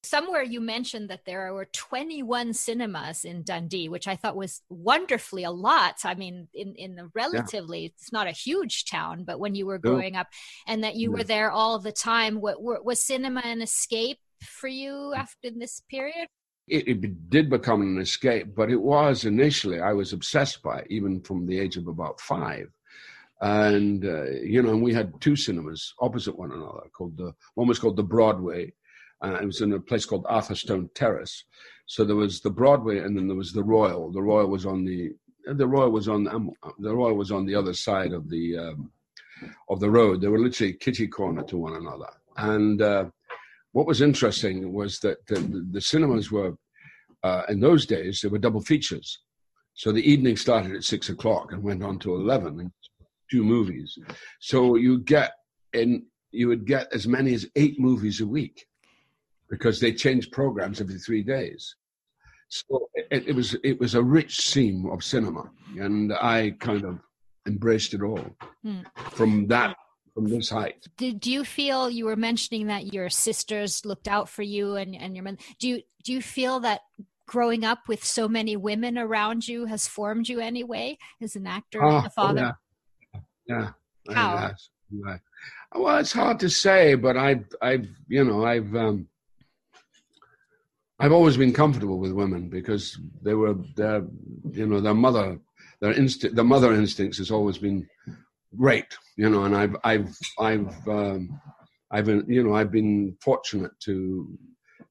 Somewhere 0.02 0.42
you 0.42 0.60
mentioned 0.60 1.10
that 1.10 1.26
there 1.26 1.52
were 1.52 1.66
21 1.66 2.54
cinemas 2.54 3.24
in 3.26 3.42
Dundee, 3.42 3.90
which 3.90 4.08
I 4.08 4.16
thought 4.16 4.34
was 4.34 4.62
wonderfully 4.70 5.44
a 5.44 5.50
lot. 5.50 5.96
I 6.04 6.14
mean, 6.14 6.48
in, 6.54 6.74
in 6.74 6.94
the 6.96 7.10
relatively, 7.14 7.80
yeah. 7.80 7.88
it's 7.88 8.10
not 8.10 8.26
a 8.26 8.32
huge 8.32 8.86
town, 8.86 9.24
but 9.24 9.38
when 9.38 9.54
you 9.54 9.66
were 9.66 9.78
growing 9.78 10.14
no. 10.14 10.20
up, 10.20 10.28
and 10.66 10.82
that 10.84 10.96
you 10.96 11.12
were 11.12 11.22
there 11.22 11.50
all 11.50 11.78
the 11.78 11.92
time, 11.92 12.40
what, 12.40 12.62
was 12.62 13.02
cinema 13.02 13.42
an 13.44 13.60
escape 13.60 14.18
for 14.42 14.68
you 14.68 15.12
after 15.14 15.50
this 15.50 15.82
period? 15.90 16.26
It, 16.66 16.88
it, 16.88 17.30
did 17.30 17.50
become 17.50 17.82
an 17.82 18.00
escape, 18.00 18.54
but 18.54 18.70
it 18.70 18.80
was 18.80 19.26
initially, 19.26 19.80
I 19.80 19.92
was 19.92 20.14
obsessed 20.14 20.62
by 20.62 20.78
it, 20.78 20.86
even 20.88 21.20
from 21.20 21.46
the 21.46 21.58
age 21.58 21.76
of 21.76 21.88
about 21.88 22.20
five. 22.20 22.68
And, 23.42 24.04
uh, 24.04 24.30
you 24.30 24.62
know, 24.62 24.70
and 24.70 24.82
we 24.82 24.94
had 24.94 25.20
two 25.20 25.36
cinemas 25.36 25.94
opposite 26.00 26.38
one 26.38 26.52
another 26.52 26.88
called 26.96 27.16
the, 27.16 27.34
one 27.54 27.68
was 27.68 27.78
called 27.78 27.96
the 27.96 28.02
Broadway 28.02 28.72
uh, 29.22 29.38
it 29.42 29.46
was 29.46 29.60
in 29.60 29.72
a 29.72 29.80
place 29.80 30.04
called 30.04 30.24
Arthurstone 30.24 30.88
Terrace. 30.94 31.44
So 31.86 32.04
there 32.04 32.16
was 32.16 32.40
the 32.40 32.50
Broadway, 32.50 32.98
and 32.98 33.16
then 33.16 33.26
there 33.26 33.36
was 33.36 33.52
the 33.52 33.64
Royal. 33.64 34.12
The 34.12 34.22
Royal 34.22 34.48
was 34.48 34.66
on 34.66 34.84
the 34.84 35.12
the 35.46 35.66
Royal 35.66 35.90
was 35.90 36.08
on 36.08 36.28
um, 36.28 36.50
the 36.78 36.94
Royal 36.94 37.16
was 37.16 37.32
on 37.32 37.46
the 37.46 37.54
other 37.54 37.74
side 37.74 38.12
of 38.12 38.28
the 38.28 38.56
um, 38.58 38.92
of 39.68 39.80
the 39.80 39.90
road. 39.90 40.20
They 40.20 40.28
were 40.28 40.38
literally 40.38 40.74
kitty 40.74 41.08
corner 41.08 41.42
to 41.44 41.56
one 41.56 41.74
another. 41.74 42.10
And 42.36 42.80
uh, 42.80 43.06
what 43.72 43.86
was 43.86 44.00
interesting 44.02 44.72
was 44.72 44.98
that 45.00 45.26
the, 45.26 45.66
the 45.72 45.80
cinemas 45.80 46.30
were 46.30 46.56
uh, 47.22 47.42
in 47.48 47.60
those 47.60 47.86
days 47.86 48.20
they 48.20 48.28
were 48.28 48.38
double 48.38 48.60
features. 48.60 49.20
So 49.74 49.92
the 49.92 50.10
evening 50.10 50.36
started 50.36 50.74
at 50.74 50.84
six 50.84 51.08
o'clock 51.08 51.52
and 51.52 51.62
went 51.62 51.82
on 51.82 51.98
to 52.00 52.14
eleven, 52.14 52.60
and 52.60 52.72
two 53.30 53.44
movies. 53.44 53.98
So 54.40 54.76
you 54.76 54.98
get 55.00 55.32
in 55.72 56.06
you 56.32 56.48
would 56.48 56.66
get 56.66 56.92
as 56.92 57.06
many 57.06 57.34
as 57.34 57.46
eight 57.56 57.80
movies 57.80 58.20
a 58.20 58.26
week 58.26 58.66
because 59.50 59.80
they 59.80 59.92
changed 59.92 60.32
programs 60.32 60.80
every 60.80 60.98
three 60.98 61.22
days. 61.22 61.74
So 62.48 62.88
it, 62.94 63.28
it, 63.28 63.34
was 63.34 63.56
it 63.62 63.78
was 63.78 63.94
a 63.94 64.02
rich 64.02 64.40
seam 64.40 64.86
of 64.90 65.04
cinema, 65.04 65.50
and 65.78 66.12
I 66.12 66.56
kind 66.58 66.84
of 66.84 66.98
embraced 67.46 67.94
it 67.94 68.02
all 68.02 68.24
hmm. 68.64 68.80
from 69.12 69.46
that 69.48 69.76
from 70.14 70.28
this 70.28 70.50
height. 70.50 70.86
Did 70.96 71.26
you 71.26 71.44
feel 71.44 71.88
you 71.88 72.06
were 72.06 72.16
mentioning 72.16 72.66
that 72.66 72.92
your 72.92 73.08
sisters 73.08 73.84
looked 73.84 74.08
out 74.08 74.28
for 74.28 74.42
you 74.42 74.74
and 74.76 74.96
and 74.96 75.14
your 75.14 75.22
men? 75.22 75.38
Do 75.60 75.68
you 75.68 75.82
do 76.02 76.12
you 76.12 76.20
feel 76.20 76.58
that 76.60 76.80
growing 77.30 77.64
up 77.64 77.86
with 77.86 78.04
so 78.04 78.28
many 78.28 78.56
women 78.56 78.98
around 78.98 79.46
you 79.46 79.66
has 79.66 79.86
formed 79.86 80.28
you 80.28 80.40
anyway 80.40 80.98
as 81.22 81.36
an 81.36 81.46
actor 81.46 81.80
oh, 81.80 81.98
and 81.98 82.06
a 82.06 82.10
father? 82.10 82.56
Oh, 83.14 83.20
yeah. 83.46 83.70
yeah. 84.08 84.14
How? 84.14 84.50
Well, 85.72 85.98
it's 85.98 86.12
hard 86.12 86.40
to 86.40 86.50
say, 86.50 86.96
but 86.96 87.16
I've, 87.16 87.44
I've, 87.62 87.86
you 88.08 88.24
know, 88.24 88.44
I've, 88.44 88.74
um, 88.74 89.06
I've 91.00 91.12
always 91.12 91.38
been 91.38 91.54
comfortable 91.54 91.98
with 91.98 92.12
women 92.12 92.50
because 92.50 92.98
they 93.22 93.32
were 93.32 93.54
their, 93.74 94.04
you 94.50 94.66
know, 94.66 94.80
their 94.80 94.94
mother, 94.94 95.38
their 95.80 95.92
instinct, 95.92 96.36
the 96.36 96.44
mother 96.44 96.74
instincts 96.74 97.16
has 97.16 97.30
always 97.30 97.56
been 97.56 97.88
great, 98.54 98.98
you 99.16 99.30
know, 99.30 99.44
and 99.44 99.56
I've, 99.56 99.76
I've, 99.82 100.14
I've, 100.38 100.88
um, 100.88 101.40
I've 101.90 102.04
been, 102.04 102.26
you 102.28 102.44
know, 102.44 102.54
I've 102.54 102.70
been 102.70 103.16
fortunate 103.22 103.72
to, 103.84 104.38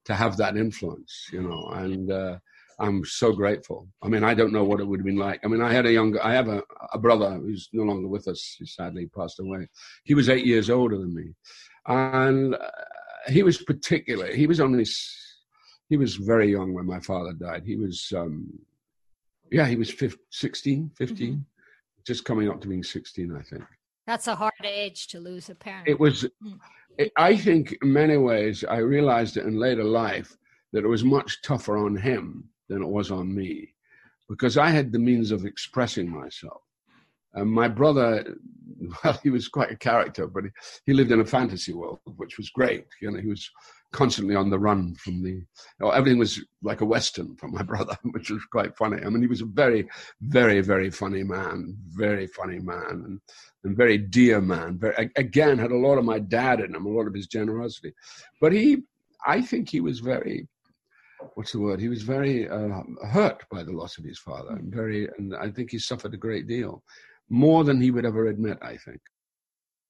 to 0.06 0.16
have 0.16 0.36
that 0.38 0.58
influence, 0.58 1.30
you 1.32 1.44
know, 1.44 1.68
and, 1.74 2.12
uh, 2.12 2.40
I'm 2.80 3.04
so 3.04 3.34
grateful. 3.34 3.88
I 4.02 4.08
mean, 4.08 4.24
I 4.24 4.34
don't 4.34 4.54
know 4.54 4.64
what 4.64 4.80
it 4.80 4.86
would 4.86 5.02
have 5.02 5.06
been 5.06 5.18
like. 5.18 5.42
I 5.44 5.48
mean, 5.48 5.62
I 5.62 5.72
had 5.72 5.86
a 5.86 5.92
younger, 5.92 6.24
I 6.24 6.34
have 6.34 6.48
a, 6.48 6.64
a 6.94 6.98
brother 6.98 7.34
who's 7.34 7.70
no 7.74 7.84
longer 7.84 8.08
with 8.08 8.28
us. 8.30 8.56
He 8.58 8.66
sadly 8.66 9.08
passed 9.08 9.40
away. 9.42 9.68
He 10.06 10.14
was 10.14 10.30
eight 10.30 10.46
years 10.46 10.70
older 10.70 10.98
than 10.98 11.14
me, 11.14 11.34
and 11.86 12.56
uh, 12.56 12.70
he 13.28 13.44
was 13.44 13.62
particular. 13.62 14.34
He 14.34 14.48
was 14.48 14.62
only, 14.62 14.86
he 15.90 15.98
was 15.98 16.16
very 16.16 16.52
young 16.52 16.74
when 16.74 16.86
my 16.86 17.00
father 17.00 17.34
died. 17.34 17.64
He 17.66 17.76
was, 17.76 18.14
um, 18.16 18.48
yeah, 19.52 19.66
he 19.66 19.76
was 19.76 19.90
15, 19.90 20.20
16, 20.30 20.92
15, 20.96 21.32
mm-hmm. 21.32 21.40
just 22.06 22.24
coming 22.24 22.48
up 22.48 22.62
to 22.62 22.68
being 22.68 22.84
16, 22.84 23.36
I 23.36 23.42
think. 23.42 23.64
That's 24.06 24.28
a 24.28 24.36
hard 24.36 24.54
age 24.64 25.08
to 25.08 25.20
lose 25.20 25.50
a 25.50 25.56
parent. 25.56 25.88
It 25.88 26.00
was, 26.00 26.24
mm. 26.44 26.60
it, 26.98 27.12
I 27.18 27.36
think, 27.36 27.78
in 27.82 27.92
many 27.92 28.18
ways, 28.18 28.64
I 28.64 28.78
realized 28.78 29.38
it 29.38 29.46
in 29.46 29.60
later 29.60 29.84
life 29.84 30.38
that 30.74 30.84
it 30.84 30.88
was 30.88 31.04
much 31.04 31.42
tougher 31.42 31.78
on 31.78 31.96
him 31.96 32.50
than 32.70 32.84
it 32.84 32.88
was 32.88 33.12
on 33.12 33.34
me 33.34 33.74
because 34.30 34.58
I 34.58 34.70
had 34.70 34.92
the 34.92 35.00
means 35.00 35.32
of 35.32 35.46
expressing 35.46 36.08
myself. 36.08 36.62
And 37.34 37.50
my 37.50 37.68
brother, 37.68 38.36
well, 39.04 39.20
he 39.24 39.32
was 39.32 39.48
quite 39.48 39.72
a 39.72 39.78
character, 39.78 40.28
but 40.28 40.44
he, 40.44 40.50
he 40.86 40.94
lived 40.94 41.12
in 41.12 41.22
a 41.22 41.26
fantasy 41.26 41.74
world, 41.74 42.00
which 42.18 42.38
was 42.38 42.50
great. 42.52 42.86
You 43.02 43.12
know, 43.12 43.20
he 43.20 43.28
was 43.28 43.50
constantly 43.92 44.36
on 44.36 44.50
the 44.50 44.60
run 44.60 44.96
from 44.96 45.24
the, 45.24 45.42
everything 45.94 46.20
was 46.20 46.44
like 46.62 46.82
a 46.82 46.86
Western 46.86 47.36
for 47.38 47.48
my 47.48 47.64
brother, 47.72 47.98
which 48.12 48.30
was 48.30 48.44
quite 48.52 48.76
funny. 48.78 49.02
I 49.04 49.10
mean, 49.10 49.22
he 49.22 49.28
was 49.28 49.42
a 49.42 49.46
very, 49.46 49.88
very, 50.22 50.62
very 50.62 50.90
funny 50.90 51.24
man, 51.24 51.76
very 51.90 52.28
funny 52.28 52.60
man, 52.60 53.04
and, 53.06 53.22
and 53.64 53.78
very 53.78 53.98
dear 53.98 54.42
man. 54.42 54.78
Very, 54.78 55.10
again, 55.16 55.58
had 55.58 55.72
a 55.72 55.78
lot 55.78 55.98
of 55.98 56.06
my 56.06 56.20
dad 56.20 56.60
in 56.60 56.76
him, 56.76 56.86
a 56.86 56.90
lot 56.90 57.08
of 57.08 57.14
his 57.14 57.28
generosity. 57.28 57.94
But 58.40 58.54
he, 58.54 58.84
I 59.26 59.42
think 59.42 59.70
he 59.70 59.82
was 59.82 60.00
very 60.00 60.48
what's 61.34 61.52
the 61.52 61.60
word? 61.60 61.80
He 61.80 61.90
was 61.90 62.04
very 62.04 62.48
uh, 62.48 62.82
hurt 63.12 63.44
by 63.52 63.64
the 63.64 63.72
loss 63.72 63.98
of 63.98 64.06
his 64.06 64.20
father, 64.20 64.52
and 64.52 64.74
very, 64.74 65.10
and 65.18 65.36
I 65.36 65.50
think 65.50 65.72
he 65.72 65.80
suffered 65.80 66.14
a 66.14 66.18
great 66.18 66.48
deal, 66.48 66.84
more 67.30 67.64
than 67.64 67.82
he 67.82 67.92
would 67.92 68.06
ever 68.06 68.28
admit. 68.28 68.58
I 68.62 68.78
think. 68.78 69.02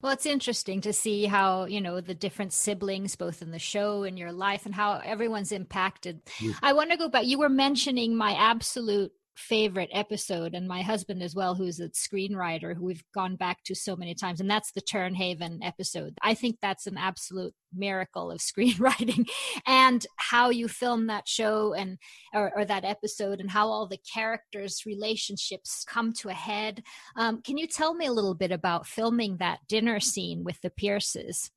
Well, 0.01 0.13
it's 0.13 0.25
interesting 0.25 0.79
to 0.81 0.93
see 0.93 1.25
how, 1.25 1.65
you 1.65 1.81
know, 1.81 1.99
the 1.99 2.13
different 2.13 2.53
siblings, 2.53 3.17
both 3.17 3.41
in 3.41 3.51
the 3.51 3.59
show 3.59 4.03
and 4.03 4.17
your 4.17 4.31
life, 4.31 4.65
and 4.65 4.73
how 4.73 5.01
everyone's 5.03 5.51
impacted. 5.51 6.21
Yeah. 6.39 6.53
I 6.61 6.71
want 6.71 6.91
to 6.91 6.97
go 6.97 7.09
back. 7.09 7.25
You 7.25 7.37
were 7.37 7.49
mentioning 7.49 8.15
my 8.15 8.31
absolute 8.31 9.11
favorite 9.39 9.89
episode 9.93 10.53
and 10.53 10.67
my 10.67 10.81
husband 10.81 11.23
as 11.23 11.33
well 11.33 11.55
who's 11.55 11.79
a 11.79 11.89
screenwriter 11.89 12.75
who 12.75 12.85
we've 12.85 13.03
gone 13.13 13.35
back 13.35 13.63
to 13.63 13.73
so 13.73 13.95
many 13.95 14.13
times 14.13 14.39
and 14.39 14.49
that's 14.49 14.71
the 14.71 14.81
Tern 14.81 15.15
Haven 15.15 15.59
episode. 15.63 16.17
I 16.21 16.33
think 16.33 16.57
that's 16.61 16.87
an 16.87 16.97
absolute 16.97 17.53
miracle 17.73 18.31
of 18.31 18.39
screenwriting 18.39 19.29
and 19.65 20.05
how 20.17 20.49
you 20.49 20.67
film 20.67 21.07
that 21.07 21.27
show 21.27 21.73
and 21.73 21.97
or, 22.33 22.51
or 22.55 22.65
that 22.65 22.85
episode 22.85 23.39
and 23.39 23.49
how 23.49 23.67
all 23.67 23.87
the 23.87 23.99
characters 24.13 24.83
relationships 24.85 25.85
come 25.87 26.11
to 26.13 26.29
a 26.29 26.33
head. 26.33 26.83
Um, 27.15 27.41
can 27.41 27.57
you 27.57 27.67
tell 27.67 27.93
me 27.93 28.05
a 28.05 28.13
little 28.13 28.35
bit 28.35 28.51
about 28.51 28.87
filming 28.87 29.37
that 29.37 29.59
dinner 29.67 29.99
scene 29.99 30.43
with 30.43 30.59
the 30.61 30.69
pierces 30.69 31.51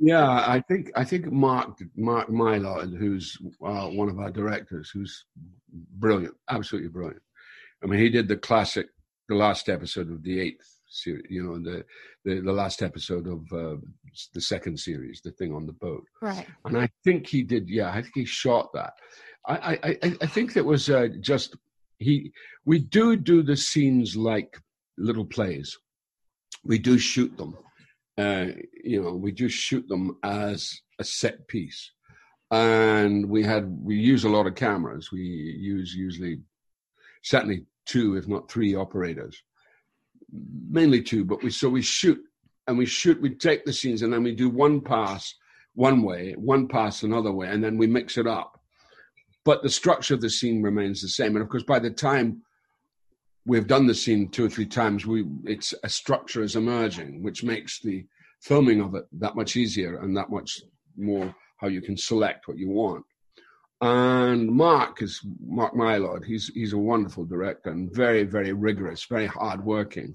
yeah, 0.00 0.28
I 0.28 0.62
think 0.68 0.92
I 0.96 1.04
think 1.04 1.30
Mark 1.32 1.80
Mark 1.96 2.28
Mylod, 2.28 2.96
who's 2.96 3.36
uh, 3.64 3.88
one 3.88 4.08
of 4.08 4.18
our 4.18 4.30
directors, 4.30 4.90
who's 4.90 5.24
brilliant, 5.72 6.34
absolutely 6.48 6.90
brilliant. 6.90 7.22
I 7.82 7.86
mean, 7.86 8.00
he 8.00 8.08
did 8.08 8.28
the 8.28 8.36
classic, 8.36 8.88
the 9.28 9.34
last 9.34 9.68
episode 9.68 10.10
of 10.10 10.22
the 10.22 10.40
eighth 10.40 10.78
series, 10.88 11.26
you 11.28 11.42
know, 11.42 11.58
the 11.58 11.84
the, 12.24 12.40
the 12.40 12.52
last 12.52 12.82
episode 12.82 13.26
of 13.26 13.40
uh, 13.52 13.76
the 14.34 14.40
second 14.40 14.78
series, 14.78 15.20
the 15.24 15.32
thing 15.32 15.52
on 15.52 15.66
the 15.66 15.72
boat. 15.72 16.04
Right. 16.22 16.46
And 16.64 16.78
I 16.78 16.88
think 17.04 17.26
he 17.26 17.42
did. 17.42 17.68
Yeah, 17.68 17.90
I 17.90 18.02
think 18.02 18.14
he 18.14 18.24
shot 18.24 18.72
that. 18.74 18.94
I 19.46 19.78
I 19.82 20.16
I 20.20 20.26
think 20.26 20.52
that 20.52 20.64
was 20.64 20.88
uh, 20.88 21.08
just 21.20 21.56
he. 21.98 22.32
We 22.64 22.78
do 22.78 23.16
do 23.16 23.42
the 23.42 23.56
scenes 23.56 24.14
like 24.14 24.58
little 24.96 25.24
plays. 25.24 25.76
We 26.64 26.78
do 26.78 26.98
shoot 26.98 27.36
them 27.36 27.56
uh, 28.18 28.46
you 28.84 29.02
know, 29.02 29.14
we 29.14 29.32
just 29.32 29.56
shoot 29.56 29.86
them 29.88 30.18
as 30.22 30.80
a 30.98 31.04
set 31.04 31.46
piece. 31.48 31.92
And 32.50 33.28
we 33.28 33.44
had, 33.44 33.68
we 33.82 33.96
use 33.96 34.24
a 34.24 34.28
lot 34.28 34.46
of 34.46 34.54
cameras. 34.54 35.12
We 35.12 35.20
use 35.20 35.94
usually, 35.94 36.40
certainly 37.22 37.66
two, 37.86 38.16
if 38.16 38.26
not 38.26 38.50
three 38.50 38.74
operators, 38.74 39.42
mainly 40.68 41.02
two, 41.02 41.24
but 41.24 41.42
we, 41.42 41.50
so 41.50 41.68
we 41.68 41.82
shoot 41.82 42.18
and 42.66 42.76
we 42.76 42.86
shoot, 42.86 43.20
we 43.20 43.34
take 43.34 43.64
the 43.64 43.72
scenes 43.72 44.02
and 44.02 44.12
then 44.12 44.22
we 44.22 44.34
do 44.34 44.50
one 44.50 44.80
pass 44.80 45.34
one 45.78 46.02
way, 46.02 46.34
one 46.36 46.66
pass 46.66 47.04
another 47.04 47.30
way, 47.30 47.46
and 47.46 47.62
then 47.62 47.78
we 47.78 47.86
mix 47.86 48.18
it 48.18 48.26
up. 48.26 48.60
But 49.44 49.62
the 49.62 49.70
structure 49.70 50.14
of 50.14 50.20
the 50.20 50.28
scene 50.28 50.60
remains 50.60 51.00
the 51.00 51.08
same. 51.08 51.36
And 51.36 51.42
of 51.42 51.48
course, 51.48 51.62
by 51.62 51.78
the 51.78 51.90
time 51.90 52.42
we've 53.48 53.66
done 53.66 53.86
the 53.86 53.94
scene 53.94 54.28
two 54.28 54.44
or 54.44 54.50
three 54.50 54.66
times, 54.66 55.06
we 55.06 55.24
it's 55.44 55.74
a 55.82 55.88
structure 55.88 56.42
is 56.42 56.54
emerging, 56.54 57.22
which 57.22 57.42
makes 57.42 57.80
the 57.80 58.04
filming 58.42 58.80
of 58.80 58.94
it 58.94 59.06
that 59.12 59.34
much 59.34 59.56
easier 59.56 59.96
and 59.96 60.16
that 60.16 60.30
much 60.30 60.60
more 60.96 61.34
how 61.56 61.66
you 61.66 61.80
can 61.80 61.96
select 61.96 62.46
what 62.46 62.58
you 62.58 62.68
want. 62.68 63.04
And 63.80 64.50
Mark 64.50 65.02
is 65.02 65.20
Mark 65.44 65.74
Mylod. 65.74 66.24
He's 66.24 66.48
he's 66.48 66.74
a 66.74 66.78
wonderful 66.78 67.24
director 67.24 67.70
and 67.70 67.92
very 67.92 68.24
very 68.24 68.52
rigorous, 68.52 69.06
very 69.06 69.26
hardworking. 69.26 70.14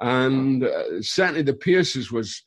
And 0.00 0.62
uh, 0.62 1.00
certainly 1.00 1.42
the 1.42 1.54
Pierces 1.54 2.12
was 2.12 2.42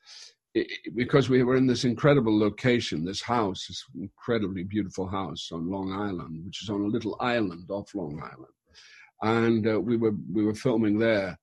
because 0.95 1.29
we 1.29 1.41
were 1.43 1.55
in 1.55 1.65
this 1.65 1.85
incredible 1.85 2.37
location, 2.37 3.05
this 3.05 3.21
house, 3.21 3.65
this 3.67 3.83
incredibly 3.99 4.63
beautiful 4.63 5.07
house 5.07 5.49
on 5.51 5.71
Long 5.71 5.91
Island, 5.93 6.45
which 6.45 6.61
is 6.61 6.69
on 6.69 6.81
a 6.81 6.93
little 6.95 7.17
island 7.19 7.71
off 7.71 7.95
Long 7.95 8.21
Island 8.21 8.53
and 9.21 9.67
uh, 9.67 9.79
we 9.79 9.97
were 9.97 10.13
we 10.31 10.43
were 10.43 10.55
filming 10.55 10.97
there, 10.97 11.37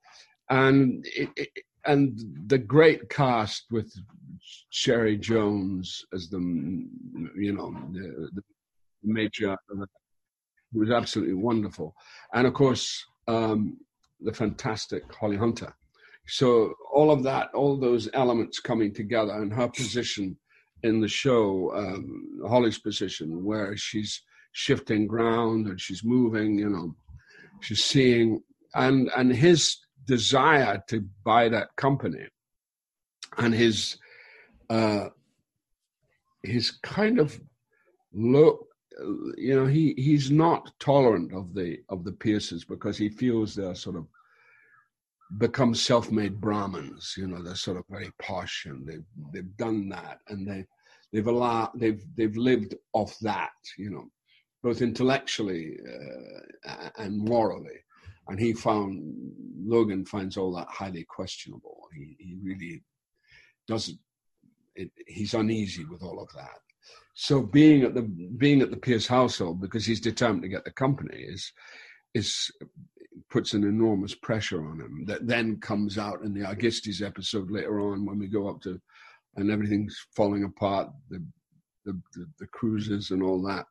and 0.51 1.07
it, 1.17 1.31
it, 1.37 1.49
and 1.87 2.19
the 2.47 2.59
great 2.59 3.09
cast 3.09 3.65
with 3.71 3.93
Cherry 4.71 5.17
Jones 5.17 6.05
as 6.13 6.29
the 6.29 6.39
you 6.39 7.55
know 7.55 7.73
the, 7.93 8.31
the 8.35 8.43
major 9.03 9.53
it 9.53 9.89
was 10.73 10.91
absolutely 10.91 11.35
wonderful, 11.35 11.95
and 12.35 12.47
of 12.47 12.55
course 12.55 13.05
um, 13.27 13.79
the 14.21 14.33
fantastic 14.33 15.03
Holly 15.15 15.37
Hunter. 15.37 15.73
So 16.27 16.75
all 16.93 17.11
of 17.11 17.23
that, 17.23 17.49
all 17.55 17.79
those 17.79 18.09
elements 18.13 18.61
coming 18.61 18.93
together, 18.93 19.33
and 19.33 19.53
her 19.53 19.69
position 19.69 20.37
in 20.83 21.01
the 21.01 21.09
show, 21.09 21.73
um, 21.75 22.41
Holly's 22.47 22.79
position, 22.79 23.45
where 23.45 23.77
she's 23.77 24.23
shifting 24.53 25.07
ground 25.07 25.67
and 25.67 25.81
she's 25.81 26.05
moving, 26.05 26.59
you 26.59 26.69
know, 26.69 26.95
she's 27.61 27.85
seeing 27.85 28.41
and 28.75 29.11
and 29.17 29.33
his 29.33 29.77
desire 30.07 30.83
to 30.89 31.05
buy 31.25 31.49
that 31.49 31.75
company 31.77 32.27
and 33.37 33.55
his 33.55 33.97
uh 34.71 35.09
his 36.43 36.71
kind 36.83 37.19
of 37.19 37.41
look 38.13 38.67
you 39.37 39.55
know 39.55 39.67
he 39.67 39.95
he's 39.97 40.31
not 40.31 40.73
tolerant 40.81 41.33
of 41.33 41.55
the 41.55 41.79
of 41.89 42.05
the 42.05 42.13
pierces 42.13 42.65
because 42.65 42.97
he 42.97 43.09
feels 43.09 43.55
they're 43.55 43.75
sort 43.75 43.97
of 43.97 44.07
become 45.37 45.75
self-made 45.75 46.41
brahmins 46.41 47.15
you 47.17 47.27
know 47.27 47.43
they're 47.43 47.55
sort 47.55 47.77
of 47.77 47.85
very 47.91 48.11
posh 48.21 48.67
and 48.67 48.87
they've 48.87 49.05
they've 49.33 49.57
done 49.57 49.89
that 49.89 50.19
and 50.29 50.49
they 50.49 50.65
they've 51.13 51.27
allowed 51.27 51.71
they've 51.75 52.03
they've 52.17 52.37
lived 52.37 52.75
off 52.95 53.17
that 53.21 53.51
you 53.77 53.91
know 53.91 54.09
both 54.63 54.83
intellectually 54.83 55.77
uh, 56.69 56.89
and 56.99 57.19
morally. 57.19 57.79
And 58.29 58.39
he 58.39 58.53
found 58.53 59.15
Logan 59.65 60.05
finds 60.05 60.37
all 60.37 60.55
that 60.57 60.69
highly 60.69 61.05
questionable. 61.05 61.89
He, 61.95 62.17
he 62.19 62.37
really 62.43 62.83
doesn't. 63.67 63.99
It, 64.75 64.91
he's 65.07 65.35
uneasy 65.35 65.85
with 65.85 66.03
all 66.03 66.21
of 66.23 66.29
that. 66.35 66.59
So 67.15 67.43
being 67.43 67.83
at 67.83 67.95
the 67.95 68.03
being 68.03 68.61
at 68.61 68.71
the 68.71 68.77
Pierce 68.77 69.07
household 69.07 69.61
because 69.61 69.85
he's 69.85 70.01
determined 70.01 70.43
to 70.43 70.49
get 70.49 70.65
the 70.65 70.71
company 70.71 71.17
is 71.17 71.53
is 72.15 72.51
puts 73.31 73.55
an 73.55 73.65
enormous 73.65 74.15
pressure 74.15 74.65
on 74.69 74.81
him. 74.81 75.05
That 75.07 75.27
then 75.27 75.59
comes 75.61 75.99
out 75.99 76.23
in 76.23 76.33
the 76.33 76.47
Argestes 76.47 77.03
episode 77.03 77.51
later 77.51 77.81
on 77.81 78.05
when 78.07 78.19
we 78.19 78.29
go 78.29 78.49
up 78.49 78.61
to, 78.63 78.81
and 79.37 79.51
everything's 79.51 79.99
falling 80.15 80.45
apart. 80.45 80.91
The 81.11 81.25
the, 81.85 82.01
the, 82.15 82.27
the 82.39 82.47
cruises 82.49 83.11
and 83.11 83.23
all 83.23 83.41
that 83.43 83.65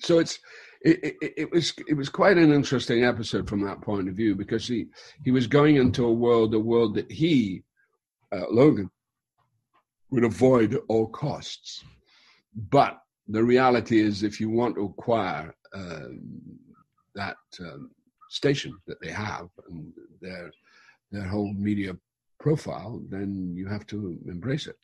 so 0.00 0.18
it's 0.18 0.38
it, 0.82 1.16
it, 1.22 1.34
it, 1.36 1.52
was 1.52 1.72
it 1.86 1.94
was 1.94 2.08
quite 2.08 2.36
an 2.36 2.52
interesting 2.52 3.04
episode 3.04 3.48
from 3.48 3.64
that 3.64 3.80
point 3.80 4.08
of 4.08 4.14
view 4.14 4.34
because 4.34 4.66
he 4.66 4.86
he 5.24 5.30
was 5.30 5.46
going 5.46 5.76
into 5.76 6.04
a 6.04 6.12
world 6.12 6.54
a 6.54 6.58
world 6.58 6.94
that 6.94 7.10
he 7.10 7.62
uh, 8.32 8.46
Logan 8.50 8.90
would 10.10 10.24
avoid 10.24 10.74
at 10.74 10.82
all 10.88 11.06
costs, 11.06 11.84
but 12.70 12.98
the 13.28 13.42
reality 13.42 14.00
is 14.00 14.22
if 14.22 14.40
you 14.40 14.50
want 14.50 14.74
to 14.74 14.84
acquire 14.84 15.54
uh, 15.74 16.08
that 17.14 17.36
um, 17.60 17.90
station 18.28 18.76
that 18.86 19.00
they 19.00 19.10
have 19.10 19.48
and 19.68 19.92
their 20.20 20.50
their 21.12 21.24
whole 21.24 21.52
media 21.54 21.96
profile, 22.40 23.02
then 23.08 23.52
you 23.54 23.68
have 23.68 23.86
to 23.86 24.18
embrace 24.26 24.66
it. 24.66 24.76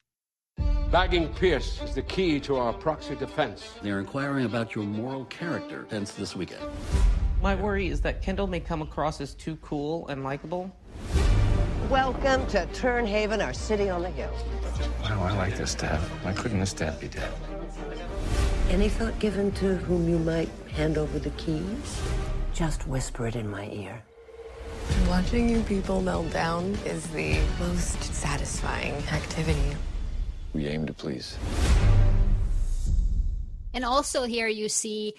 Bagging 0.91 1.29
Pierce 1.35 1.83
is 1.83 1.95
the 1.95 2.01
key 2.01 2.41
to 2.41 2.57
our 2.57 2.73
proxy 2.73 3.15
defense. 3.15 3.75
They're 3.83 3.99
inquiring 4.01 4.47
about 4.47 4.75
your 4.75 4.85
moral 4.85 5.27
character, 5.27 5.87
hence 5.91 6.13
this 6.13 6.35
weekend. 6.35 6.63
My 7.43 7.55
worry 7.55 7.89
is 7.89 8.01
that 8.01 8.23
Kendall 8.23 8.47
may 8.47 8.59
come 8.59 8.81
across 8.81 9.21
as 9.21 9.35
too 9.35 9.57
cool 9.57 10.09
and 10.09 10.25
likable. 10.25 10.75
Welcome 11.91 12.47
to 12.47 12.65
Tern 12.73 13.05
Haven, 13.05 13.43
our 13.43 13.53
city 13.53 13.91
on 13.91 14.01
the 14.01 14.09
hill. 14.09 14.31
Why 14.31 15.09
do 15.11 15.21
I 15.21 15.37
like 15.37 15.59
this 15.59 15.75
dad? 15.75 16.01
Why 16.23 16.33
couldn't 16.33 16.59
this 16.59 16.73
dad 16.73 16.99
be 16.99 17.09
dead? 17.09 17.31
Any 18.71 18.89
thought 18.89 19.19
given 19.19 19.53
to 19.53 19.77
whom 19.77 20.09
you 20.09 20.19
might 20.19 20.49
hand 20.73 20.97
over 20.97 21.19
the 21.19 21.31
keys? 21.31 22.01
Just 22.55 22.89
whisper 22.89 23.27
it 23.27 23.37
in 23.37 23.51
my 23.51 23.67
ear. 23.67 24.03
Watching 25.07 25.51
you 25.51 25.61
people 25.65 26.01
melt 26.01 26.33
down 26.33 26.79
is 26.87 27.07
the 27.09 27.39
most 27.61 28.03
satisfying 28.03 28.95
activity. 29.13 29.77
We 30.53 30.66
aim 30.66 30.86
to 30.86 30.92
please. 30.92 31.36
And 33.74 33.84
also 33.84 34.24
here 34.24 34.49
you 34.49 34.68
see 34.68 35.14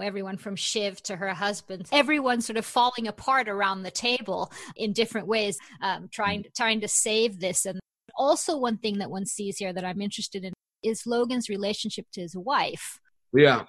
everyone 0.00 0.36
from 0.36 0.56
Shiv 0.56 1.02
to 1.04 1.16
her 1.16 1.28
husband, 1.28 1.88
everyone 1.92 2.40
sort 2.40 2.56
of 2.56 2.66
falling 2.66 3.06
apart 3.06 3.48
around 3.48 3.82
the 3.82 3.90
table 3.90 4.52
in 4.76 4.92
different 4.92 5.26
ways, 5.26 5.58
um, 5.80 6.08
trying 6.10 6.44
trying 6.56 6.80
to 6.80 6.88
save 6.88 7.40
this. 7.40 7.64
And 7.64 7.80
also 8.16 8.56
one 8.58 8.78
thing 8.78 8.98
that 8.98 9.10
one 9.10 9.26
sees 9.26 9.58
here 9.58 9.72
that 9.72 9.84
I'm 9.84 10.00
interested 10.00 10.44
in 10.44 10.52
is 10.82 11.06
Logan's 11.06 11.48
relationship 11.48 12.06
to 12.12 12.20
his 12.20 12.36
wife. 12.36 12.98
Yeah, 13.32 13.64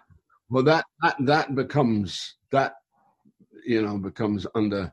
well, 0.50 0.64
that 0.64 0.86
that 1.02 1.16
that 1.20 1.56
becomes 1.56 2.36
that 2.52 2.74
you 3.66 3.82
know 3.82 3.98
becomes 3.98 4.46
under 4.56 4.92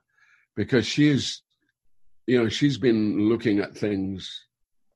because 0.54 0.86
she's 0.86 1.42
you 2.26 2.40
know 2.40 2.48
she's 2.48 2.78
been 2.78 3.28
looking 3.28 3.58
at 3.58 3.76
things 3.76 4.46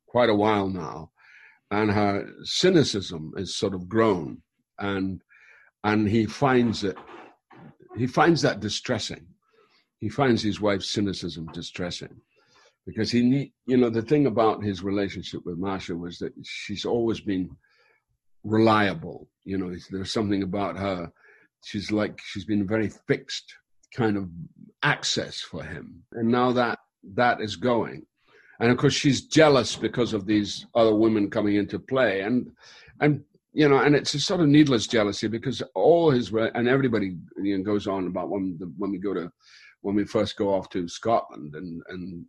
quite 0.07 0.29
a 0.29 0.35
while 0.35 0.69
now 0.69 1.11
and 1.75 1.91
her 1.91 2.29
cynicism 2.43 3.33
has 3.37 3.57
sort 3.57 3.75
of 3.75 3.89
grown 3.89 4.41
and 4.79 5.23
and 5.83 6.09
he 6.09 6.25
finds 6.25 6.85
it 6.85 6.97
he 7.97 8.07
finds 8.07 8.43
that 8.43 8.61
distressing. 8.61 9.25
He 10.01 10.09
finds 10.09 10.43
his 10.43 10.61
wife's 10.61 10.91
cynicism 10.91 11.47
distressing 11.53 12.15
because 12.87 13.11
he 13.11 13.23
need 13.23 13.53
you 13.67 13.77
know 13.77 13.91
the 13.91 14.03
thing 14.03 14.27
about 14.27 14.63
his 14.63 14.83
relationship 14.83 15.41
with 15.45 15.59
Marcia 15.59 15.97
was 15.97 16.19
that 16.19 16.33
she's 16.43 16.85
always 16.85 17.21
been 17.21 17.51
reliable. 18.45 19.29
You 19.45 19.59
know 19.59 19.75
there's 19.91 20.13
something 20.13 20.43
about 20.43 20.77
her 20.77 21.11
she's 21.65 21.91
like 21.91 22.21
she's 22.25 22.45
been 22.45 22.63
a 22.63 22.73
very 22.77 22.91
fixed 23.09 23.55
kind 23.97 24.17
of 24.17 24.29
access 24.83 25.41
for 25.41 25.63
him. 25.63 26.03
And 26.13 26.29
now 26.29 26.53
that 26.53 26.79
that 27.15 27.41
is 27.41 27.57
going 27.57 28.07
and 28.61 28.71
of 28.71 28.79
course 28.79 28.95
she's 28.95 29.23
jealous 29.23 29.77
because 29.77 30.13
of 30.13 30.27
these 30.27 30.67
other 30.75 30.95
women 30.95 31.31
coming 31.31 31.57
into 31.57 31.79
play. 31.79 32.21
And 32.21 32.51
and 33.01 33.23
you 33.53 33.69
know 33.69 33.79
and 33.79 33.95
it's 33.95 34.15
a 34.15 34.21
sort 34.21 34.41
of 34.41 34.49
needless 34.49 34.87
jealousy 34.87 35.29
because 35.29 35.63
all 35.75 36.11
his 36.11 36.33
and 36.33 36.69
everybody 36.69 37.17
you 37.43 37.59
know, 37.59 37.65
goes 37.65 37.87
on 37.87 38.07
about 38.07 38.31
when 38.31 38.57
the, 38.59 38.73
when 38.79 38.91
we 38.91 38.99
go 38.99 39.15
to 39.15 39.31
when 39.83 39.95
we 39.95 40.05
first 40.05 40.37
go 40.37 40.55
off 40.55 40.69
to 40.71 40.89
Scotland 40.89 41.55
and 41.55 41.83
and 41.89 42.25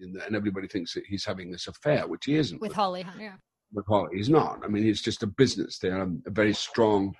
and 0.00 0.34
everybody 0.34 0.66
thinks 0.66 0.94
that 0.94 1.04
he's 1.06 1.24
having 1.24 1.50
this 1.50 1.68
affair 1.68 2.06
which 2.06 2.24
he 2.24 2.36
isn't. 2.36 2.60
With 2.60 2.72
Holly 2.72 3.06
yeah. 3.18 3.34
With 3.72 3.86
Holly 3.86 4.16
he's 4.16 4.30
not. 4.30 4.60
I 4.64 4.68
mean 4.68 4.86
it's 4.86 5.02
just 5.02 5.22
a 5.22 5.26
business. 5.26 5.78
They 5.78 5.90
there 5.90 6.02
a 6.02 6.30
very 6.30 6.54
strong 6.54 7.14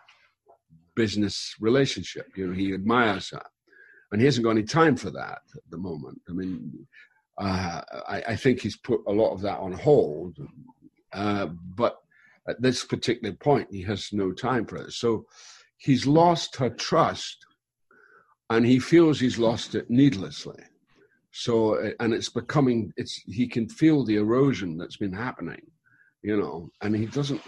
business 0.96 1.54
relationship. 1.60 2.26
You 2.36 2.48
know 2.48 2.54
he 2.54 2.74
admires 2.74 3.30
her. 3.30 3.42
And 4.12 4.20
he 4.20 4.24
hasn't 4.24 4.42
got 4.42 4.50
any 4.50 4.64
time 4.64 4.96
for 4.96 5.10
that 5.10 5.38
at 5.54 5.70
the 5.70 5.78
moment. 5.78 6.20
I 6.28 6.32
mean 6.32 6.86
uh, 7.40 7.80
I, 8.06 8.22
I, 8.28 8.36
think 8.36 8.60
he's 8.60 8.76
put 8.76 9.00
a 9.06 9.12
lot 9.12 9.32
of 9.32 9.40
that 9.40 9.58
on 9.58 9.72
hold. 9.72 10.36
Uh, 11.12 11.46
but 11.74 11.96
at 12.48 12.60
this 12.60 12.84
particular 12.84 13.34
point, 13.34 13.68
he 13.70 13.82
has 13.82 14.12
no 14.12 14.30
time 14.30 14.66
for 14.66 14.76
it. 14.76 14.92
So 14.92 15.24
he's 15.78 16.06
lost 16.06 16.56
her 16.56 16.68
trust, 16.68 17.38
and 18.50 18.66
he 18.66 18.78
feels 18.78 19.18
he's 19.18 19.38
lost 19.38 19.74
it 19.74 19.88
needlessly. 19.88 20.62
So, 21.32 21.92
and 21.98 22.12
it's 22.12 22.28
becoming, 22.28 22.92
it's 22.96 23.22
he 23.26 23.46
can 23.46 23.68
feel 23.68 24.04
the 24.04 24.16
erosion 24.16 24.76
that's 24.76 24.96
been 24.98 25.12
happening, 25.12 25.62
you 26.22 26.36
know, 26.36 26.70
and 26.82 26.94
he 26.94 27.06
doesn't 27.06 27.40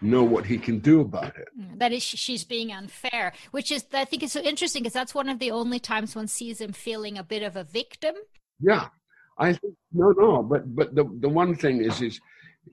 know 0.00 0.22
what 0.22 0.46
he 0.46 0.56
can 0.56 0.78
do 0.78 1.00
about 1.00 1.36
it. 1.36 1.48
That 1.76 1.92
is, 1.92 2.02
she's 2.02 2.44
being 2.44 2.72
unfair, 2.72 3.32
which 3.50 3.70
is, 3.70 3.84
I 3.92 4.06
think, 4.06 4.22
is 4.22 4.32
so 4.32 4.40
interesting 4.40 4.82
because 4.84 4.94
that's 4.94 5.14
one 5.14 5.28
of 5.28 5.40
the 5.40 5.50
only 5.50 5.78
times 5.78 6.16
one 6.16 6.28
sees 6.28 6.60
him 6.60 6.72
feeling 6.72 7.18
a 7.18 7.24
bit 7.24 7.42
of 7.42 7.56
a 7.56 7.64
victim. 7.64 8.14
Yeah, 8.60 8.88
I 9.38 9.52
think 9.52 9.74
no, 9.92 10.12
no, 10.12 10.42
but 10.42 10.74
but 10.74 10.94
the 10.94 11.04
the 11.20 11.28
one 11.28 11.54
thing 11.54 11.82
is 11.82 12.00
is, 12.00 12.20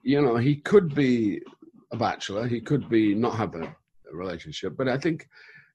you 0.01 0.21
know, 0.21 0.37
he 0.37 0.55
could 0.55 0.95
be 0.95 1.41
a 1.91 1.97
bachelor, 1.97 2.47
he 2.47 2.61
could 2.61 2.89
be 2.89 3.13
not 3.13 3.35
have 3.35 3.55
a, 3.55 3.63
a 3.63 4.15
relationship, 4.15 4.75
but 4.77 4.87
I 4.87 4.97
think 4.97 5.27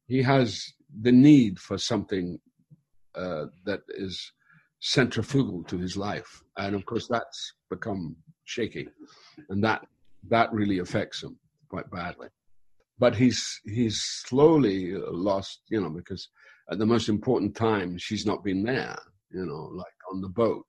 he 0.07 0.23
has 0.23 0.73
the 1.03 1.13
need 1.13 1.59
for 1.59 1.77
something 1.79 2.39
uh, 3.15 3.47
that 3.65 3.81
is 3.89 4.33
centrifugal 4.81 5.63
to 5.65 5.77
his 5.79 5.97
life, 5.97 6.43
and 6.57 6.75
of 6.75 6.87
course 6.87 7.07
that's 7.09 7.53
become 7.71 8.17
shaky, 8.45 8.89
and 9.51 9.63
that 9.63 9.87
that 10.29 10.53
really 10.53 10.79
affects 10.79 11.23
him 11.23 11.39
quite 11.69 11.91
badly. 11.91 12.29
But 12.99 13.15
he's 13.15 13.61
he's 13.65 14.01
slowly 14.01 14.95
lost, 14.95 15.63
you 15.69 15.81
know, 15.81 15.91
because 15.91 16.29
at 16.71 16.79
the 16.79 16.87
most 16.87 17.09
important 17.09 17.55
time 17.55 17.99
she's 17.99 18.25
not 18.25 18.43
been 18.43 18.63
there, 18.63 18.99
you 19.31 19.45
know, 19.45 19.69
like 19.73 19.93
on 20.11 20.21
the 20.21 20.29
boat 20.29 20.65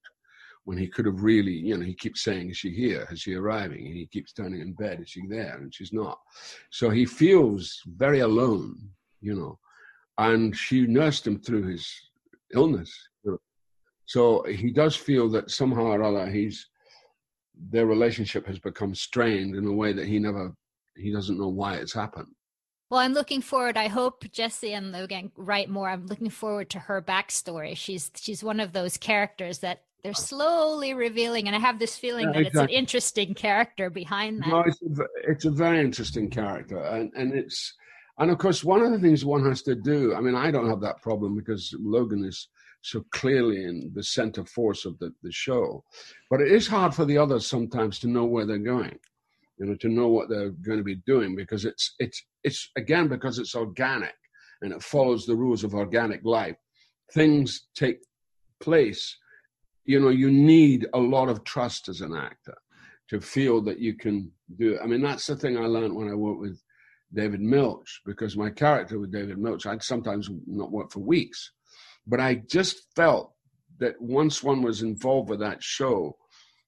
when 0.70 0.78
he 0.78 0.86
could 0.86 1.07
have 1.07 1.24
really, 1.24 1.51
you 1.51 1.76
know, 1.76 1.84
he 1.84 1.95
keeps 1.95 2.22
saying, 2.22 2.51
Is 2.51 2.57
she 2.57 2.70
here? 2.70 3.07
Is 3.09 3.22
she 3.22 3.34
arriving? 3.34 3.88
And 3.88 3.95
he 3.95 4.05
keeps 4.05 4.34
turning 4.34 4.61
in 4.61 4.74
bed, 4.74 5.01
Is 5.01 5.09
she 5.09 5.26
there? 5.28 5.57
And 5.57 5.74
she's 5.74 5.91
not. 5.91 6.20
So 6.70 6.91
he 6.91 7.05
feels 7.05 7.82
very 7.88 8.20
alone, 8.20 8.78
you 9.20 9.34
know. 9.34 9.57
And 10.20 10.55
she 10.55 10.86
nursed 10.86 11.26
him 11.26 11.39
through 11.39 11.63
his 11.63 11.91
illness. 12.53 12.93
So 14.05 14.43
he 14.43 14.70
does 14.70 14.95
feel 14.95 15.28
that 15.30 15.49
somehow 15.49 15.86
or 15.86 16.03
other 16.03 16.30
he's 16.30 16.67
their 17.72 17.88
relationship 17.88 18.45
has 18.45 18.59
become 18.59 18.93
strained 18.93 19.55
in 19.55 19.65
a 19.65 19.74
way 19.74 19.91
that 19.91 20.05
he 20.05 20.20
never 20.20 20.53
he 20.95 21.11
doesn't 21.11 21.39
know 21.39 21.47
why 21.47 21.78
it's 21.78 21.95
happened. 21.95 22.28
Well, 22.91 22.99
I'm 22.99 23.13
looking 23.13 23.41
forward. 23.41 23.76
I 23.76 23.88
hope 23.88 24.32
Jesse 24.32 24.74
and 24.74 24.91
Logan 24.91 25.32
write 25.36 25.70
more. 25.70 25.89
I'm 25.89 26.05
looking 26.05 26.30
forward 26.30 26.70
to 26.72 26.80
her 26.80 27.01
backstory. 27.01 27.76
She's 27.76 28.11
she's 28.15 28.43
one 28.43 28.59
of 28.59 28.74
those 28.74 28.97
characters 28.97 29.59
that 29.59 29.82
they're 30.03 30.13
slowly 30.13 30.93
revealing 30.93 31.47
and 31.47 31.55
i 31.55 31.59
have 31.59 31.79
this 31.79 31.97
feeling 31.97 32.27
yeah, 32.27 32.33
that 32.33 32.39
exactly. 32.47 32.61
it's 32.61 32.71
an 32.71 32.77
interesting 32.77 33.33
character 33.33 33.89
behind 33.89 34.41
that 34.41 34.49
no, 34.49 34.59
it's, 34.61 34.81
a, 34.81 35.03
it's 35.27 35.45
a 35.45 35.51
very 35.51 35.79
interesting 35.79 36.29
character 36.29 36.79
and, 36.79 37.11
and 37.15 37.33
it's 37.33 37.73
and 38.19 38.31
of 38.31 38.37
course 38.37 38.63
one 38.63 38.81
of 38.81 38.91
the 38.91 38.99
things 38.99 39.25
one 39.25 39.45
has 39.45 39.61
to 39.61 39.75
do 39.75 40.13
i 40.15 40.21
mean 40.21 40.35
i 40.35 40.51
don't 40.51 40.69
have 40.69 40.81
that 40.81 41.01
problem 41.01 41.35
because 41.35 41.73
logan 41.79 42.23
is 42.23 42.49
so 42.81 43.03
clearly 43.11 43.65
in 43.65 43.91
the 43.93 44.03
center 44.03 44.45
force 44.45 44.85
of 44.85 44.97
the, 44.99 45.11
the 45.21 45.31
show 45.31 45.83
but 46.29 46.41
it 46.41 46.51
is 46.51 46.67
hard 46.67 46.93
for 46.93 47.05
the 47.05 47.17
others 47.17 47.45
sometimes 47.45 47.99
to 47.99 48.07
know 48.07 48.25
where 48.25 48.45
they're 48.45 48.57
going 48.57 48.97
you 49.57 49.65
know 49.65 49.75
to 49.75 49.89
know 49.89 50.07
what 50.07 50.29
they're 50.29 50.51
going 50.51 50.77
to 50.77 50.83
be 50.83 51.01
doing 51.05 51.35
because 51.35 51.65
it's 51.65 51.95
it's 51.99 52.23
it's 52.43 52.69
again 52.77 53.07
because 53.07 53.37
it's 53.37 53.55
organic 53.55 54.15
and 54.61 54.73
it 54.73 54.81
follows 54.81 55.25
the 55.25 55.35
rules 55.35 55.63
of 55.63 55.73
organic 55.73 56.21
life 56.23 56.55
things 57.13 57.67
take 57.75 57.99
place 58.61 59.17
you 59.89 59.99
know 59.99 60.09
you 60.09 60.29
need 60.29 60.85
a 60.93 60.99
lot 60.99 61.29
of 61.29 61.43
trust 61.43 61.89
as 61.89 62.01
an 62.01 62.15
actor 62.15 62.55
to 63.09 63.19
feel 63.19 63.59
that 63.59 63.79
you 63.79 63.95
can 63.95 64.31
do 64.59 64.73
it. 64.73 64.79
I 64.83 64.85
mean, 64.85 65.01
that's 65.01 65.25
the 65.25 65.35
thing 65.35 65.57
I 65.57 65.65
learned 65.65 65.95
when 65.95 66.09
I 66.09 66.13
worked 66.13 66.41
with 66.41 66.61
David 67.11 67.41
Milch, 67.41 68.01
because 68.05 68.37
my 68.37 68.51
character 68.51 68.99
with 68.99 69.11
David 69.11 69.39
Milch, 69.39 69.65
I'd 69.65 69.81
sometimes 69.81 70.29
not 70.45 70.71
work 70.71 70.91
for 70.91 70.99
weeks. 70.99 71.53
But 72.05 72.19
I 72.19 72.35
just 72.35 72.83
felt 72.95 73.33
that 73.79 73.99
once 73.99 74.43
one 74.43 74.61
was 74.61 74.83
involved 74.83 75.29
with 75.31 75.39
that 75.39 75.63
show, 75.63 76.15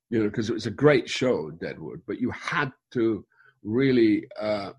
you 0.09 0.17
know, 0.17 0.27
because 0.27 0.49
it 0.49 0.53
was 0.53 0.65
a 0.65 0.71
great 0.71 1.07
show, 1.07 1.51
Deadwood, 1.51 2.01
but 2.07 2.19
you 2.19 2.31
had 2.31 2.71
to 2.93 3.23
really 3.61 4.25
uh, 4.39 4.71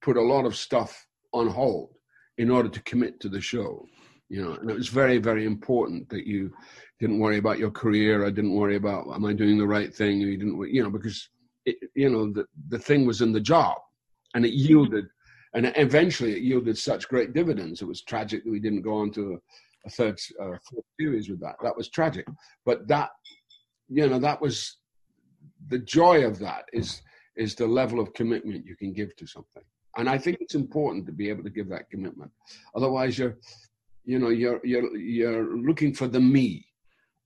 put 0.00 0.16
a 0.16 0.28
lot 0.34 0.46
of 0.46 0.56
stuff 0.56 1.06
on 1.34 1.46
hold 1.46 1.90
in 2.38 2.48
order 2.48 2.70
to 2.70 2.80
commit 2.84 3.20
to 3.20 3.28
the 3.28 3.40
show 3.40 3.84
you 4.32 4.42
know 4.42 4.54
and 4.54 4.70
it 4.70 4.74
was 4.74 4.88
very 4.88 5.18
very 5.18 5.44
important 5.44 6.08
that 6.08 6.26
you 6.26 6.50
didn't 7.02 7.18
worry 7.18 7.38
about 7.38 7.58
your 7.58 7.70
career 7.70 8.24
i 8.24 8.30
didn't 8.30 8.54
worry 8.54 8.76
about 8.76 9.08
am 9.12 9.24
i 9.24 9.32
doing 9.32 9.58
the 9.58 9.66
right 9.66 9.92
thing? 9.92 10.20
You 10.20 10.36
didn't 10.36 10.72
you 10.72 10.82
know 10.84 10.90
because 10.90 11.28
it, 11.66 11.76
you 11.94 12.08
know 12.08 12.32
the, 12.32 12.44
the 12.68 12.78
thing 12.78 13.06
was 13.06 13.20
in 13.22 13.32
the 13.32 13.40
job 13.40 13.76
and 14.34 14.46
it 14.46 14.52
yielded 14.52 15.06
and 15.54 15.72
eventually 15.76 16.32
it 16.32 16.42
yielded 16.42 16.78
such 16.78 17.08
great 17.08 17.34
dividends. 17.34 17.82
It 17.82 17.88
was 17.88 18.02
tragic 18.02 18.44
that 18.44 18.50
we 18.50 18.60
didn't 18.60 18.82
go 18.82 18.94
on 18.94 19.10
to 19.12 19.34
a, 19.34 19.38
a 19.88 19.90
third 19.90 20.18
uh, 20.40 20.56
fourth 20.70 20.86
series 20.98 21.28
with 21.28 21.40
that. 21.40 21.56
That 21.62 21.76
was 21.76 21.88
tragic. 21.88 22.26
But 22.64 22.86
that 22.88 23.10
you 23.88 24.08
know 24.08 24.20
that 24.20 24.40
was 24.40 24.76
the 25.68 25.80
joy 25.80 26.24
of 26.24 26.38
that 26.38 26.64
is 26.72 27.02
is 27.36 27.56
the 27.56 27.66
level 27.66 27.98
of 27.98 28.14
commitment 28.14 28.64
you 28.64 28.76
can 28.76 28.92
give 28.92 29.14
to 29.16 29.26
something. 29.26 29.64
And 29.96 30.08
i 30.08 30.16
think 30.16 30.38
it's 30.40 30.54
important 30.54 31.04
to 31.06 31.12
be 31.12 31.28
able 31.28 31.42
to 31.42 31.50
give 31.58 31.68
that 31.70 31.90
commitment. 31.90 32.30
Otherwise 32.76 33.18
you're 33.18 33.36
you 34.04 34.18
know 34.20 34.30
you're 34.30 34.60
you're 34.64 34.96
you're 34.96 35.56
looking 35.58 35.92
for 35.92 36.08
the 36.08 36.20
me 36.20 36.64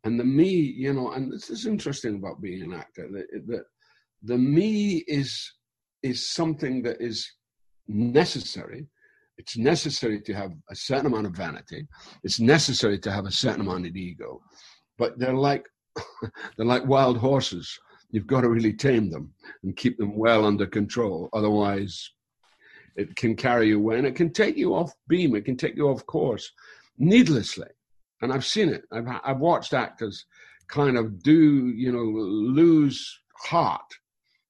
and 0.07 0.18
the 0.18 0.24
me 0.24 0.50
you 0.50 0.92
know 0.92 1.12
and 1.12 1.32
this 1.32 1.50
is 1.50 1.66
interesting 1.66 2.14
about 2.16 2.40
being 2.40 2.62
an 2.62 2.72
actor 2.72 3.09
that, 3.12 3.26
that 3.46 3.64
the 4.22 4.38
me 4.38 5.04
is 5.07 5.52
is 6.02 6.30
something 6.30 6.82
that 6.82 7.00
is 7.00 7.30
necessary. 7.88 8.86
It's 9.38 9.57
necessary 9.57 10.20
to 10.22 10.34
have 10.34 10.52
a 10.70 10.74
certain 10.74 11.07
amount 11.07 11.26
of 11.26 11.36
vanity. 11.36 11.86
It's 12.24 12.40
necessary 12.40 12.98
to 13.00 13.12
have 13.12 13.26
a 13.26 13.30
certain 13.30 13.61
amount 13.61 13.86
of 13.86 13.96
ego. 13.96 14.40
But 14.98 15.18
they're 15.18 15.34
like 15.34 15.66
they're 16.57 16.66
like 16.66 16.86
wild 16.86 17.18
horses. 17.18 17.78
You've 18.11 18.26
got 18.26 18.42
to 18.42 18.48
really 18.48 18.72
tame 18.72 19.11
them 19.11 19.32
and 19.62 19.76
keep 19.76 19.98
them 19.98 20.16
well 20.16 20.44
under 20.44 20.66
control. 20.66 21.28
Otherwise, 21.32 22.12
it 22.94 23.14
can 23.16 23.34
carry 23.34 23.68
you 23.68 23.78
away 23.78 23.98
and 23.98 24.07
it 24.07 24.14
can 24.14 24.32
take 24.32 24.57
you 24.57 24.74
off 24.74 24.92
beam. 25.09 25.34
It 25.34 25.44
can 25.44 25.57
take 25.57 25.76
you 25.76 25.88
off 25.88 26.07
course 26.07 26.50
needlessly. 26.98 27.68
And 28.22 28.32
I've 28.32 28.44
seen 28.44 28.68
it. 28.68 28.82
I've, 28.92 29.06
I've 29.24 29.38
watched 29.38 29.74
actors 29.74 30.24
kind 30.68 30.96
of 30.96 31.22
do, 31.22 31.68
you 31.68 31.92
know, 31.92 32.02
lose 32.02 33.20
heart 33.34 33.92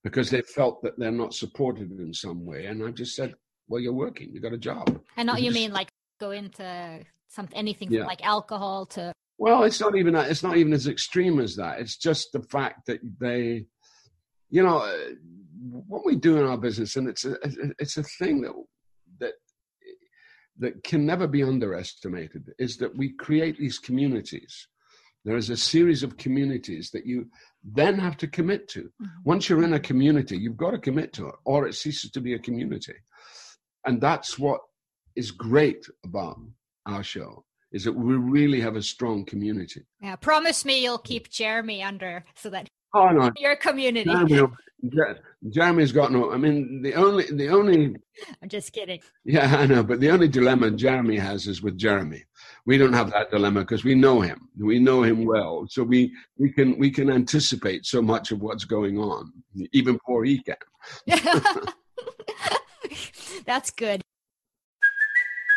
because 0.05 0.31
they 0.31 0.43
felt 0.43 0.83
that 0.83 0.99
they're 0.99 1.11
not 1.11 1.35
supported 1.35 1.91
in 1.99 2.15
some 2.15 2.47
way. 2.47 2.67
And 2.67 2.85
I 2.85 2.91
just 2.91 3.17
said, 3.17 3.35
well, 3.69 3.81
you're 3.81 3.93
working, 3.93 4.31
you 4.33 4.41
got 4.41 4.53
a 4.53 4.59
job. 4.59 5.01
And 5.17 5.27
not, 5.27 5.43
you 5.43 5.51
mean 5.51 5.73
like 5.73 5.89
go 6.21 6.31
into 6.31 7.01
some 7.29 7.49
anything 7.53 7.91
yeah. 7.91 8.01
from 8.01 8.07
like 8.07 8.25
alcohol 8.25 8.87
to 8.87 9.13
well, 9.39 9.65
it's 9.65 9.81
not 9.81 9.97
even 9.97 10.15
it's 10.15 10.43
not 10.43 10.57
even 10.57 10.73
as 10.73 10.87
extreme 10.87 11.41
as 11.41 11.57
that. 11.57 11.79
It's 11.81 11.97
just 11.97 12.33
the 12.33 12.43
fact 12.43 12.87
that 12.87 13.01
they, 13.21 13.67
you 14.49 14.63
know, 14.63 14.91
what 15.61 16.07
we 16.07 16.17
do 16.17 16.39
in 16.39 16.47
our 16.47 16.57
business, 16.57 16.97
and 16.97 17.09
it's 17.09 17.25
a 17.25 17.37
it's 17.79 17.99
a 17.99 18.03
thing 18.03 18.41
that 18.43 18.53
that 20.59 20.83
can 20.85 21.05
never 21.05 21.27
be 21.27 21.43
underestimated, 21.43 22.53
is 22.59 22.77
that 22.79 22.97
we 22.97 23.11
create 23.11 23.59
these 23.59 23.79
communities. 23.79 24.69
There 25.25 25.37
is 25.37 25.51
a 25.51 25.57
series 25.57 26.03
of 26.03 26.17
communities 26.17 26.91
that 26.93 27.05
you 27.05 27.29
then 27.65 27.99
have 27.99 28.17
to 28.19 28.29
commit 28.29 28.69
to. 28.69 28.83
Mm-hmm. 28.83 29.07
Once 29.25 29.49
you're 29.49 29.65
in 29.65 29.75
a 29.75 29.81
community, 29.81 30.37
you've 30.37 30.57
got 30.57 30.71
to 30.71 30.79
commit 30.79 31.13
to 31.15 31.29
it, 31.29 31.35
or 31.45 31.67
it 31.67 31.75
ceases 31.75 32.11
to 32.13 32.21
be 32.21 32.35
a 32.35 32.39
community. 32.39 32.95
And 33.85 34.01
that's 34.01 34.39
what 34.39 34.61
is 35.17 35.31
great 35.31 35.87
about 36.05 36.39
our 36.87 37.03
show 37.03 37.45
is 37.73 37.85
that 37.85 37.93
we 37.93 38.15
really 38.15 38.61
have 38.61 38.77
a 38.77 38.83
strong 38.83 39.25
community. 39.25 39.83
Yeah, 40.01 40.17
promise 40.17 40.65
me 40.65 40.83
you'll 40.83 40.99
keep 40.99 41.29
Jeremy 41.29 41.83
under 41.83 42.25
so 42.37 42.49
that 42.51 42.69
oh 42.97 43.09
no 43.11 43.31
your 43.37 43.57
community. 43.57 44.11
Jeremy, 44.89 45.21
Jeremy's 45.51 45.93
got 45.93 46.13
no. 46.13 46.33
I 46.33 46.37
mean, 46.37 46.83
the 46.83 46.95
only 46.95 47.25
the 47.31 47.49
only. 47.49 47.97
I'm 48.43 48.49
just 48.49 48.73
kidding. 48.73 49.01
Yeah, 49.25 49.57
I 49.57 49.67
know, 49.67 49.83
but 49.83 50.01
the 50.01 50.11
only 50.11 50.29
dilemma 50.29 50.71
Jeremy 50.71 51.17
has 51.17 51.47
is 51.47 51.63
with 51.63 51.79
Jeremy. 51.79 52.25
We 52.67 52.79
don't 52.79 52.93
have 52.93 53.11
that 53.13 53.31
dilemma 53.31 53.61
because 53.61 53.85
we 53.85 53.95
know 53.95 54.21
him. 54.21 54.49
We 54.59 54.79
know 54.79 55.03
him 55.03 55.25
well, 55.25 55.67
so 55.69 55.83
we 55.83 56.13
we 56.39 56.53
can 56.53 56.79
we 56.79 56.91
can 56.91 57.11
anticipate 57.11 57.87
so 57.87 58.03
much 58.03 58.33
of 58.33 58.41
what's 58.41 58.65
going 58.65 58.99
on, 58.99 59.33
even 59.73 59.95
before 59.95 60.25
he 60.25 60.43
can. 60.43 60.57
That's 63.47 63.71
good. 63.71 64.03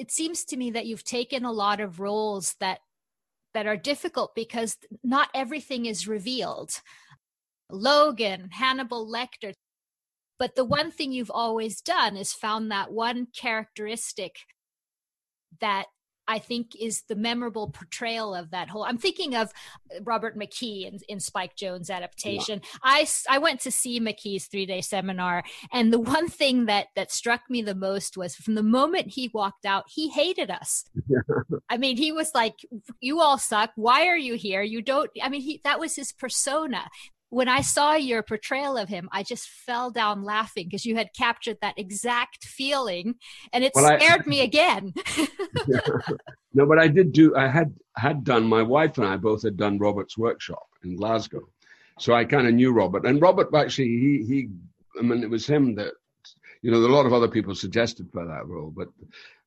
it 0.00 0.10
seems 0.10 0.44
to 0.46 0.56
me 0.56 0.70
that 0.70 0.86
you've 0.86 1.04
taken 1.04 1.44
a 1.44 1.52
lot 1.52 1.78
of 1.78 2.00
roles 2.00 2.54
that 2.58 2.78
that 3.52 3.66
are 3.66 3.76
difficult 3.76 4.34
because 4.34 4.78
not 5.04 5.28
everything 5.34 5.84
is 5.84 6.08
revealed. 6.08 6.70
Logan, 7.70 8.48
Hannibal 8.50 9.06
Lecter. 9.06 9.52
But 10.38 10.54
the 10.54 10.64
one 10.64 10.90
thing 10.90 11.12
you've 11.12 11.30
always 11.30 11.82
done 11.82 12.16
is 12.16 12.32
found 12.32 12.70
that 12.70 12.92
one 12.92 13.26
characteristic 13.36 14.36
that 15.60 15.86
I 16.30 16.38
think 16.38 16.76
is 16.80 17.02
the 17.08 17.16
memorable 17.16 17.70
portrayal 17.70 18.36
of 18.36 18.52
that 18.52 18.68
whole. 18.68 18.84
I'm 18.84 18.98
thinking 18.98 19.34
of 19.34 19.48
uh, 19.92 20.00
Robert 20.04 20.38
McKee 20.38 20.86
in, 20.86 21.00
in 21.08 21.18
Spike 21.18 21.56
Jonze 21.56 21.90
adaptation. 21.90 22.60
Yeah. 22.62 22.78
I 22.84 23.08
I 23.28 23.38
went 23.38 23.58
to 23.62 23.72
see 23.72 23.98
McKee's 23.98 24.46
three 24.46 24.64
day 24.64 24.80
seminar, 24.80 25.42
and 25.72 25.92
the 25.92 25.98
one 25.98 26.28
thing 26.28 26.66
that 26.66 26.86
that 26.94 27.10
struck 27.10 27.42
me 27.50 27.62
the 27.62 27.74
most 27.74 28.16
was 28.16 28.36
from 28.36 28.54
the 28.54 28.62
moment 28.62 29.08
he 29.08 29.28
walked 29.34 29.66
out, 29.66 29.86
he 29.88 30.08
hated 30.08 30.52
us. 30.52 30.84
I 31.68 31.76
mean, 31.78 31.96
he 31.96 32.12
was 32.12 32.30
like, 32.32 32.54
"You 33.00 33.20
all 33.20 33.36
suck. 33.36 33.72
Why 33.74 34.06
are 34.06 34.16
you 34.16 34.34
here? 34.34 34.62
You 34.62 34.82
don't." 34.82 35.10
I 35.20 35.28
mean, 35.28 35.40
he 35.40 35.60
that 35.64 35.80
was 35.80 35.96
his 35.96 36.12
persona 36.12 36.88
when 37.30 37.48
I 37.48 37.60
saw 37.60 37.94
your 37.94 38.22
portrayal 38.22 38.76
of 38.76 38.88
him, 38.88 39.08
I 39.12 39.22
just 39.22 39.48
fell 39.48 39.90
down 39.90 40.24
laughing 40.24 40.66
because 40.66 40.84
you 40.84 40.96
had 40.96 41.14
captured 41.14 41.58
that 41.62 41.78
exact 41.78 42.44
feeling, 42.44 43.14
and 43.52 43.64
it 43.64 43.72
well, 43.74 43.96
scared 43.98 44.22
I, 44.26 44.28
me 44.28 44.40
again. 44.40 44.92
no, 46.54 46.66
but 46.66 46.78
I 46.78 46.88
did 46.88 47.12
do. 47.12 47.34
I 47.36 47.46
had 47.48 47.72
had 47.96 48.24
done. 48.24 48.44
My 48.44 48.62
wife 48.62 48.98
and 48.98 49.06
I 49.06 49.16
both 49.16 49.42
had 49.42 49.56
done 49.56 49.78
Robert's 49.78 50.18
workshop 50.18 50.66
in 50.82 50.96
Glasgow, 50.96 51.48
so 51.98 52.12
I 52.14 52.24
kind 52.24 52.48
of 52.48 52.54
knew 52.54 52.72
Robert. 52.72 53.06
And 53.06 53.22
Robert 53.22 53.54
actually, 53.54 53.88
he 53.88 54.24
he. 54.26 54.48
I 54.98 55.02
mean, 55.02 55.22
it 55.22 55.30
was 55.30 55.46
him 55.46 55.76
that, 55.76 55.92
you 56.62 56.70
know, 56.72 56.78
a 56.78 56.94
lot 56.94 57.06
of 57.06 57.12
other 57.12 57.28
people 57.28 57.54
suggested 57.54 58.10
for 58.12 58.26
that 58.26 58.46
role, 58.48 58.72
but 58.76 58.88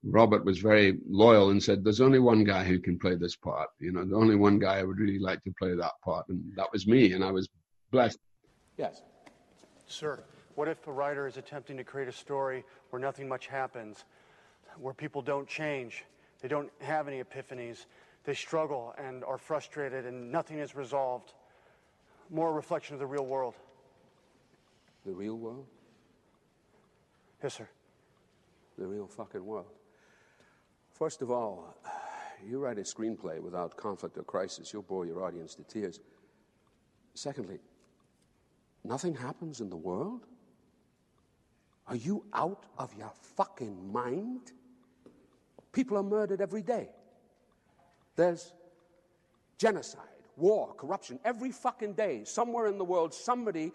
Robert 0.03 0.45
was 0.45 0.59
very 0.59 0.97
loyal 1.09 1.49
and 1.49 1.61
said, 1.61 1.83
"There's 1.83 2.01
only 2.01 2.19
one 2.19 2.45
guy 2.45 2.63
who 2.63 2.79
can 2.79 2.97
play 2.97 3.15
this 3.15 3.35
part. 3.35 3.69
You 3.79 3.91
know, 3.91 4.05
the 4.05 4.15
only 4.15 4.35
one 4.35 4.57
guy 4.57 4.79
I 4.79 4.83
would 4.83 4.99
really 4.99 5.19
like 5.19 5.43
to 5.43 5.53
play 5.59 5.75
that 5.75 5.93
part, 6.01 6.29
and 6.29 6.41
that 6.55 6.71
was 6.71 6.87
me." 6.87 7.11
And 7.11 7.25
I 7.25 7.31
was 7.31 7.49
Bless. 7.93 8.17
Yes. 8.75 9.03
Sir, 9.85 10.23
what 10.55 10.67
if 10.67 10.87
a 10.87 10.91
writer 10.91 11.27
is 11.27 11.37
attempting 11.37 11.77
to 11.77 11.83
create 11.83 12.07
a 12.07 12.11
story 12.11 12.65
where 12.89 12.99
nothing 12.99 13.29
much 13.29 13.45
happens, 13.45 14.03
where 14.79 14.95
people 14.95 15.21
don't 15.21 15.47
change, 15.47 16.03
they 16.41 16.47
don't 16.47 16.71
have 16.81 17.07
any 17.07 17.21
epiphanies, 17.21 17.85
they 18.23 18.33
struggle 18.33 18.95
and 18.97 19.23
are 19.23 19.37
frustrated 19.37 20.07
and 20.07 20.31
nothing 20.31 20.57
is 20.57 20.75
resolved? 20.75 21.33
More 22.31 22.49
a 22.49 22.53
reflection 22.53 22.95
of 22.95 22.99
the 22.99 23.05
real 23.05 23.27
world. 23.27 23.53
The 25.05 25.13
real 25.13 25.37
world? 25.37 25.67
Yes, 27.43 27.53
sir. 27.53 27.69
The 28.79 28.87
real 28.87 29.05
fucking 29.05 29.45
world. 29.45 29.67
First 30.93 31.21
of 31.21 31.29
all, 31.29 31.77
you 32.43 32.57
write 32.57 32.79
a 32.79 32.81
screenplay 32.81 33.39
without 33.39 33.77
conflict 33.77 34.17
or 34.17 34.23
crisis, 34.23 34.73
you'll 34.73 34.81
bore 34.81 35.05
your 35.05 35.23
audience 35.23 35.53
to 35.53 35.63
tears. 35.63 35.99
Secondly, 37.13 37.59
Nothing 38.83 39.15
happens 39.15 39.61
in 39.61 39.69
the 39.69 39.77
world? 39.77 40.25
Are 41.87 41.95
you 41.95 42.25
out 42.33 42.65
of 42.77 42.93
your 42.97 43.11
fucking 43.35 43.91
mind? 43.91 44.51
People 45.71 45.97
are 45.97 46.03
murdered 46.03 46.41
every 46.41 46.61
day. 46.61 46.89
There's 48.15 48.53
genocide, 49.57 50.01
war, 50.37 50.73
corruption. 50.75 51.19
Every 51.25 51.51
fucking 51.51 51.93
day, 51.93 52.23
somewhere 52.25 52.67
in 52.67 52.77
the 52.77 52.85
world, 52.85 53.13
somebody 53.13 53.71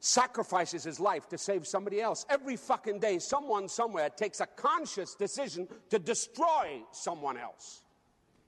sacrifices 0.00 0.82
his 0.84 0.98
life 0.98 1.28
to 1.28 1.38
save 1.38 1.66
somebody 1.66 2.00
else. 2.00 2.26
Every 2.28 2.56
fucking 2.56 2.98
day, 2.98 3.18
someone 3.18 3.68
somewhere 3.68 4.10
takes 4.10 4.40
a 4.40 4.46
conscious 4.46 5.14
decision 5.14 5.68
to 5.90 5.98
destroy 5.98 6.82
someone 6.90 7.36
else. 7.36 7.82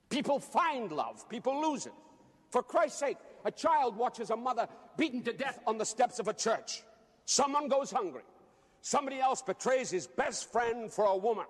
People 0.09 0.39
find 0.39 0.91
love, 0.91 1.27
people 1.29 1.61
lose 1.61 1.85
it. 1.85 1.93
For 2.49 2.61
Christ's 2.61 2.99
sake, 2.99 3.17
a 3.43 3.51
child 3.51 3.97
watches 3.97 4.29
a 4.29 4.35
mother 4.35 4.67
beaten 4.97 5.21
to 5.23 5.33
death 5.33 5.59
on 5.67 5.77
the 5.77 5.85
steps 5.85 6.19
of 6.19 6.27
a 6.27 6.33
church. 6.33 6.83
Someone 7.25 7.67
goes 7.67 7.91
hungry. 7.91 8.23
Somebody 8.81 9.19
else 9.19 9.41
betrays 9.41 9.89
his 9.89 10.07
best 10.07 10.51
friend 10.51 10.91
for 10.91 11.05
a 11.05 11.17
woman. 11.17 11.45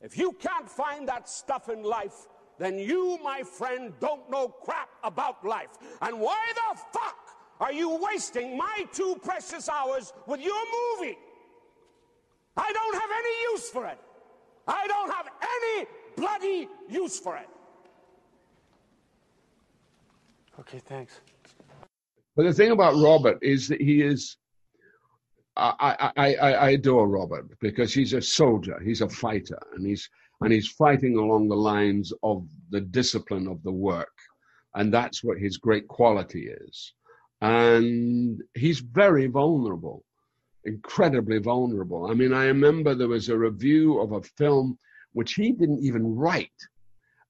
If 0.00 0.16
you 0.16 0.32
can't 0.32 0.68
find 0.68 1.08
that 1.08 1.28
stuff 1.28 1.68
in 1.68 1.82
life, 1.82 2.26
then 2.58 2.78
you, 2.78 3.18
my 3.22 3.42
friend, 3.42 3.92
don't 4.00 4.30
know 4.30 4.48
crap 4.48 4.88
about 5.02 5.44
life. 5.44 5.70
And 6.00 6.20
why 6.20 6.40
the 6.54 6.78
fuck 6.92 7.16
are 7.60 7.72
you 7.72 7.98
wasting 8.00 8.56
my 8.56 8.86
two 8.92 9.16
precious 9.22 9.68
hours 9.68 10.12
with 10.26 10.40
your 10.40 10.62
movie? 10.98 11.18
I 12.56 12.72
don't 12.72 12.94
have 12.94 13.10
any 13.10 13.52
use 13.52 13.70
for 13.70 13.86
it. 13.86 13.98
I 14.68 14.86
don't 14.86 15.10
have 15.10 15.28
any 15.42 15.86
bloody 16.16 16.68
use 16.88 17.18
for 17.18 17.36
it. 17.36 17.48
Okay, 20.60 20.78
thanks. 20.78 21.20
But 22.36 22.44
the 22.44 22.52
thing 22.52 22.72
about 22.72 22.96
Robert 22.96 23.38
is 23.42 23.68
that 23.68 23.80
he 23.80 24.02
is. 24.02 24.36
I, 25.56 26.10
I, 26.16 26.34
I, 26.36 26.52
I 26.54 26.70
adore 26.70 27.08
Robert 27.08 27.46
because 27.60 27.94
he's 27.94 28.12
a 28.14 28.22
soldier, 28.22 28.80
he's 28.84 29.02
a 29.02 29.08
fighter, 29.08 29.60
and 29.74 29.86
he's 29.86 30.08
and 30.40 30.52
he's 30.52 30.68
fighting 30.68 31.16
along 31.16 31.48
the 31.48 31.56
lines 31.56 32.12
of 32.22 32.46
the 32.70 32.80
discipline 32.80 33.46
of 33.48 33.62
the 33.62 33.72
work, 33.72 34.12
and 34.74 34.92
that's 34.92 35.22
what 35.24 35.38
his 35.38 35.58
great 35.58 35.88
quality 35.88 36.48
is. 36.68 36.92
and 37.40 38.42
he's 38.54 38.80
very 38.80 39.26
vulnerable, 39.26 40.04
incredibly 40.64 41.38
vulnerable. 41.38 42.06
I 42.10 42.14
mean, 42.14 42.32
I 42.32 42.46
remember 42.46 42.94
there 42.94 43.08
was 43.08 43.28
a 43.28 43.38
review 43.38 44.00
of 44.00 44.12
a 44.12 44.22
film 44.22 44.78
which 45.12 45.34
he 45.34 45.52
didn't 45.52 45.84
even 45.84 46.16
write, 46.16 46.60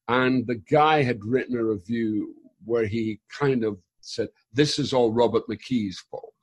and 0.08 0.46
the 0.46 0.62
guy 0.70 1.02
had 1.02 1.24
written 1.24 1.56
a 1.58 1.64
review 1.64 2.34
where 2.64 2.86
he 2.86 3.20
kind 3.38 3.64
of 3.64 3.78
said, 4.04 4.28
"This 4.52 4.78
is 4.78 4.92
all 4.92 5.12
Robert 5.12 5.44
McKee's 5.48 5.98
fault." 6.10 6.34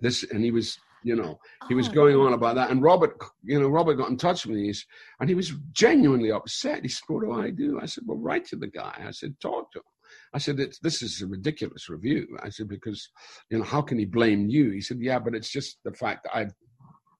This, 0.00 0.24
and 0.24 0.44
he 0.44 0.50
was 0.50 0.78
you 1.04 1.14
know 1.14 1.38
he 1.68 1.74
was 1.74 1.88
oh, 1.90 1.92
going 1.92 2.16
on 2.16 2.32
about 2.32 2.54
that 2.54 2.70
and 2.70 2.82
robert 2.82 3.14
you 3.42 3.60
know 3.60 3.68
robert 3.68 3.94
got 3.96 4.08
in 4.08 4.16
touch 4.16 4.46
with 4.46 4.56
me 4.56 4.72
and 5.20 5.28
he 5.28 5.34
was 5.34 5.52
genuinely 5.72 6.32
upset 6.32 6.82
he 6.82 6.88
said 6.88 7.02
what 7.08 7.22
do 7.22 7.32
i 7.32 7.50
do 7.50 7.78
i 7.78 7.84
said 7.84 8.04
well 8.06 8.16
write 8.16 8.46
to 8.46 8.56
the 8.56 8.66
guy 8.66 9.02
i 9.06 9.10
said 9.10 9.38
talk 9.38 9.70
to 9.70 9.80
him 9.80 9.84
I 10.32 10.38
said, 10.38 10.56
this 10.56 11.02
is 11.02 11.22
a 11.22 11.26
ridiculous 11.26 11.88
review. 11.88 12.36
I 12.42 12.48
said, 12.48 12.68
because, 12.68 13.08
you 13.50 13.58
know, 13.58 13.64
how 13.64 13.82
can 13.82 13.98
he 13.98 14.04
blame 14.04 14.48
you? 14.48 14.70
He 14.70 14.80
said, 14.80 14.98
yeah, 15.00 15.18
but 15.18 15.34
it's 15.34 15.50
just 15.50 15.78
the 15.84 15.92
fact 15.92 16.24
that 16.24 16.36
I've 16.36 16.52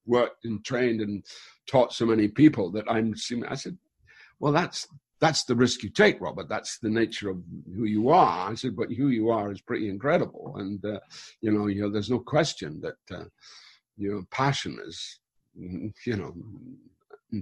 worked 0.06 0.44
and 0.44 0.64
trained 0.64 1.00
and 1.00 1.24
taught 1.68 1.92
so 1.92 2.06
many 2.06 2.28
people 2.28 2.70
that 2.72 2.84
I'm, 2.88 3.14
I 3.48 3.54
said, 3.54 3.78
well, 4.40 4.52
that's, 4.52 4.86
that's 5.24 5.44
the 5.44 5.56
risk 5.56 5.82
you 5.82 5.88
take, 5.88 6.20
Robert. 6.20 6.48
That's 6.50 6.78
the 6.78 6.90
nature 6.90 7.30
of 7.30 7.38
who 7.74 7.84
you 7.84 8.10
are. 8.10 8.50
I 8.50 8.54
said, 8.54 8.76
but 8.76 8.92
who 8.92 9.08
you 9.08 9.30
are 9.30 9.50
is 9.50 9.60
pretty 9.62 9.88
incredible. 9.88 10.54
And, 10.58 10.84
uh, 10.84 11.00
you 11.40 11.50
know, 11.50 11.66
you 11.66 11.80
know, 11.80 11.90
there's 11.90 12.10
no 12.10 12.18
question 12.18 12.82
that, 12.82 13.16
uh, 13.18 13.24
your 13.96 14.22
passion 14.30 14.78
is, 14.86 15.20
you 15.54 16.16
know, 16.16 16.34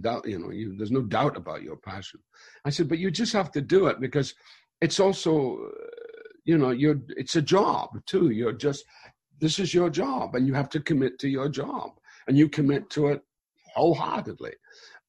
doubt, 0.00 0.28
you 0.28 0.38
know, 0.38 0.50
you, 0.50 0.76
there's 0.76 0.92
no 0.92 1.02
doubt 1.02 1.36
about 1.36 1.62
your 1.62 1.76
passion. 1.76 2.20
I 2.64 2.70
said, 2.70 2.88
but 2.88 2.98
you 2.98 3.10
just 3.10 3.32
have 3.32 3.50
to 3.52 3.60
do 3.60 3.86
it 3.86 3.98
because 4.00 4.32
it's 4.80 5.00
also 5.00 5.70
you 6.44 6.58
know 6.58 6.70
you're 6.70 7.00
it's 7.10 7.36
a 7.36 7.42
job 7.42 7.88
too 8.04 8.30
you're 8.30 8.52
just 8.52 8.84
this 9.38 9.60
is 9.60 9.72
your 9.72 9.88
job 9.88 10.34
and 10.34 10.46
you 10.46 10.54
have 10.54 10.68
to 10.68 10.80
commit 10.80 11.18
to 11.20 11.28
your 11.28 11.48
job 11.48 11.92
and 12.26 12.36
you 12.36 12.48
commit 12.48 12.90
to 12.90 13.06
it 13.08 13.22
wholeheartedly 13.74 14.52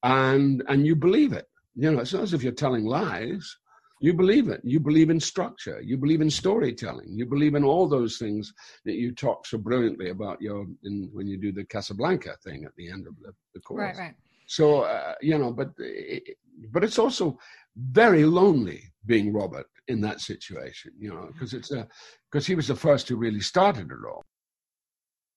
and 0.03 0.63
and 0.67 0.85
you 0.85 0.95
believe 0.95 1.33
it 1.33 1.47
you 1.75 1.91
know 1.91 1.99
it's 1.99 2.13
not 2.13 2.23
as 2.23 2.33
if 2.33 2.43
you're 2.43 2.51
telling 2.51 2.85
lies. 2.85 3.57
You 3.99 4.13
believe 4.13 4.49
it. 4.49 4.59
You 4.65 4.81
believe 4.81 5.09
in 5.09 5.19
structure. 5.19 5.79
You 5.81 5.97
believe 5.97 6.19
in 6.19 6.29
storytelling. 6.29 7.07
You 7.13 7.25
believe 7.25 7.55
in 7.55 7.63
all 7.63 7.87
those 7.87 8.17
things 8.17 8.53
that 8.83 8.95
you 8.95 9.13
talk 9.13 9.45
so 9.45 9.57
brilliantly 9.57 10.09
about 10.09 10.41
your 10.41 10.65
in 10.83 11.09
when 11.13 11.27
you 11.27 11.37
do 11.37 11.51
the 11.51 11.63
casablanca 11.63 12.35
thing 12.43 12.65
at 12.65 12.75
the 12.75 12.89
end 12.91 13.07
of 13.07 13.13
the, 13.21 13.33
the 13.53 13.61
course. 13.61 13.79
right. 13.79 13.97
Right 13.97 14.15
so 14.45 14.81
uh, 14.81 15.13
you 15.21 15.37
know 15.37 15.53
but 15.53 15.71
it, 15.77 16.37
but 16.69 16.83
it's 16.83 16.99
also 16.99 17.39
very 17.75 18.25
lonely 18.25 18.93
being 19.05 19.33
Robert 19.33 19.67
in 19.87 20.01
that 20.01 20.21
situation, 20.21 20.91
you 20.97 21.09
know, 21.09 21.29
because 21.31 21.53
it's 21.53 21.71
a 21.71 21.87
because 22.31 22.45
he 22.45 22.55
was 22.55 22.67
the 22.67 22.75
first 22.75 23.07
who 23.09 23.15
really 23.15 23.41
started 23.41 23.87
it 23.91 24.07
all. 24.07 24.23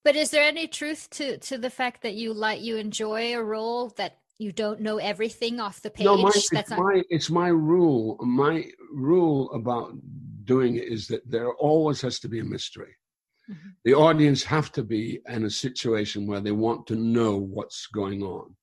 But 0.03 0.15
is 0.15 0.31
there 0.31 0.43
any 0.43 0.67
truth 0.67 1.09
to 1.11 1.37
to 1.37 1.57
the 1.57 1.69
fact 1.69 2.01
that 2.03 2.15
you 2.15 2.33
like 2.33 2.61
you 2.61 2.77
enjoy 2.77 3.35
a 3.35 3.43
role 3.43 3.89
that 3.97 4.19
you 4.37 4.51
don't 4.51 4.81
know 4.81 4.97
everything 4.97 5.59
off 5.59 5.81
the 5.81 5.89
page? 5.89 6.05
No, 6.05 6.17
my, 6.17 6.31
That's 6.33 6.51
it's 6.51 6.69
not... 6.69 6.79
my 6.79 7.03
it's 7.09 7.29
my 7.29 7.47
rule. 7.47 8.17
My 8.21 8.65
rule 8.91 9.51
about 9.51 9.93
doing 10.43 10.75
it 10.75 10.85
is 10.85 11.07
that 11.07 11.29
there 11.29 11.53
always 11.53 12.01
has 12.01 12.19
to 12.19 12.29
be 12.29 12.39
a 12.39 12.43
mystery. 12.43 12.95
Mm-hmm. 13.49 13.69
The 13.85 13.93
audience 13.93 14.43
have 14.43 14.71
to 14.73 14.83
be 14.83 15.19
in 15.27 15.45
a 15.45 15.49
situation 15.49 16.27
where 16.27 16.41
they 16.41 16.51
want 16.51 16.87
to 16.87 16.95
know 16.95 17.37
what's 17.37 17.87
going 17.87 18.21
on, 18.21 18.55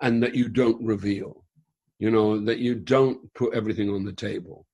and 0.00 0.22
that 0.22 0.34
you 0.34 0.48
don't 0.48 0.82
reveal 0.84 1.44
you 2.00 2.10
know, 2.10 2.40
that 2.40 2.58
you 2.58 2.74
don't 2.74 3.32
put 3.34 3.54
everything 3.54 3.90
on 3.90 4.04
the 4.04 4.12
table. 4.12 4.66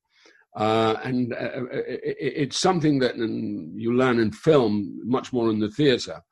Uh, 0.57 0.95
and 1.05 1.35
uh, 1.35 1.37
uh 1.37 1.83
it, 1.87 2.17
it's 2.19 2.59
something 2.59 2.99
that 3.01 3.17
you 3.19 3.93
learn 3.93 4.19
in 4.21 4.31
film 4.33 4.99
much 5.05 5.33
more 5.33 5.51
in 5.51 5.59
the 5.59 5.71
theater. 5.71 6.23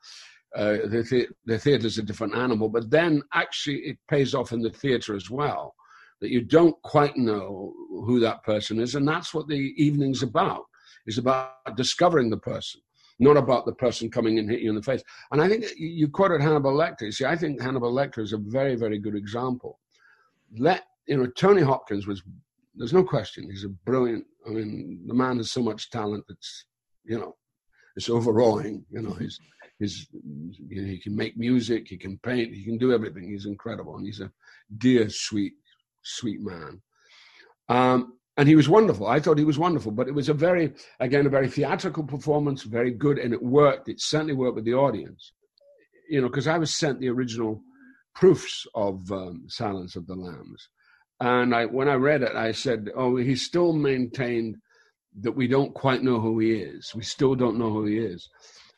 Uh, 0.57 0.87
the, 0.87 1.07
the, 1.11 1.29
the 1.47 1.59
theater 1.59 1.87
is 1.87 1.99
a 1.99 2.03
different 2.03 2.35
animal, 2.35 2.69
but 2.69 2.91
then 2.91 3.23
actually 3.33 3.79
it 3.79 3.99
pays 4.09 4.35
off 4.35 4.53
in 4.53 4.61
the 4.61 4.71
theater 4.71 5.17
as 5.17 5.31
well. 5.31 5.75
That 6.21 6.31
you 6.31 6.43
don't 6.43 6.81
quite 6.83 7.17
know 7.17 7.75
who 7.91 8.21
that 8.21 8.45
person 8.45 8.81
is, 8.81 8.95
and 8.95 9.07
that's 9.07 9.35
what 9.35 9.49
the 9.49 9.75
evening's 9.77 10.23
about. 10.23 10.65
Is 11.07 11.19
about 11.19 11.77
discovering 11.77 12.31
the 12.31 12.39
person, 12.39 12.81
not 13.19 13.37
about 13.37 13.67
the 13.67 13.75
person 13.75 14.11
coming 14.11 14.39
and 14.39 14.49
hit 14.49 14.61
you 14.61 14.71
in 14.71 14.77
the 14.77 14.83
face. 14.83 15.03
And 15.33 15.43
I 15.43 15.49
think 15.49 15.67
you 15.77 16.09
quoted 16.09 16.41
Hannibal 16.41 16.73
Lecter. 16.73 17.13
See, 17.13 17.27
I 17.27 17.37
think 17.37 17.61
Hannibal 17.61 17.93
Lecter 17.93 18.21
is 18.21 18.33
a 18.33 18.39
very, 18.39 18.75
very 18.75 18.99
good 18.99 19.15
example 19.15 19.81
let 20.59 20.85
you 21.07 21.17
know 21.17 21.27
Tony 21.27 21.63
Hopkins 21.63 22.07
was 22.07 22.23
there's 22.75 22.93
no 22.93 23.05
question 23.05 23.51
he's 23.51 23.65
a 23.65 23.69
brilliant. 23.69 24.25
I 24.47 24.51
mean, 24.51 25.05
the 25.07 25.15
man 25.15 25.39
has 25.39 25.53
so 25.53 25.63
much 25.63 25.91
talent 25.91 26.25
that's 26.29 26.67
you 27.05 27.19
know 27.19 27.37
it's 27.97 28.11
overawing. 28.11 28.85
You 28.91 29.03
know, 29.03 29.13
he's 29.13 29.39
he 30.70 31.01
can 31.03 31.16
make 31.16 31.37
music, 31.37 31.87
he 31.89 31.97
can 31.97 32.18
paint, 32.18 32.55
he 32.55 32.64
can 32.64 32.78
do 32.78 32.93
everything. 32.93 33.28
He's 33.28 33.47
incredible, 33.47 33.97
and 33.97 34.07
he's 34.07 34.20
a 34.20 34.30
dear, 34.78 35.09
sweet, 35.09 35.55
sweet 36.03 36.41
man. 36.41 36.80
Um, 37.68 38.14
and 38.37 38.49
he 38.49 38.57
was 38.57 38.68
wonderful. 38.68 39.07
I 39.07 39.20
thought 39.20 39.39
he 39.39 39.45
was 39.45 39.59
wonderful, 39.59 39.93
but 39.93 40.09
it 40.09 40.14
was 40.14 40.28
a 40.28 40.35
very, 40.35 40.72
again, 40.99 41.26
a 41.26 41.30
very 41.30 41.49
theatrical 41.49 42.03
performance, 42.05 42.62
very 42.62 42.91
good, 42.91 43.18
and 43.18 43.32
it 43.32 43.43
worked. 43.43 43.89
It 43.89 44.01
certainly 44.01 44.35
worked 44.35 44.57
with 44.57 44.64
the 44.64 44.74
audience. 44.74 45.32
You 46.09 46.20
know, 46.20 46.28
because 46.28 46.49
I 46.49 46.59
was 46.59 46.74
sent 46.74 47.01
the 47.01 47.09
original 47.09 47.62
proofs 48.14 48.66
of 48.74 49.11
um, 49.11 49.45
Silence 49.49 49.97
of 49.97 50.07
the 50.07 50.14
Lambs. 50.14 50.68
And 51.20 51.55
I, 51.55 51.66
when 51.66 51.89
I 51.89 51.95
read 51.95 52.22
it, 52.22 52.35
I 52.35 52.53
said, 52.53 52.91
"Oh, 52.95 53.16
he 53.16 53.37
still 53.37 53.72
maintained 53.72 54.57
that 55.20 55.32
we 55.32 55.47
don't 55.47 55.72
quite 55.72 56.03
know 56.03 56.20
who 56.20 56.41
he 56.41 56.55
is. 56.55 56.93
We 56.95 57.03
still 57.03 57.37
don't 57.37 57.59
know 57.59 57.70
who 57.70 57.87
he 57.87 57.99
is." 57.99 58.28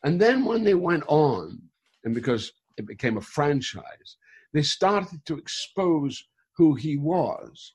And 0.06 0.20
then 0.20 0.44
when 0.44 0.62
they 0.62 0.74
went 0.74 1.02
on, 1.08 1.60
and 2.04 2.14
because 2.14 2.52
it 2.76 2.86
became 2.86 3.16
a 3.16 3.20
franchise, 3.20 4.16
they 4.54 4.62
started 4.62 5.24
to 5.26 5.36
expose 5.36 6.22
who 6.56 6.76
he 6.76 6.96
was, 6.96 7.74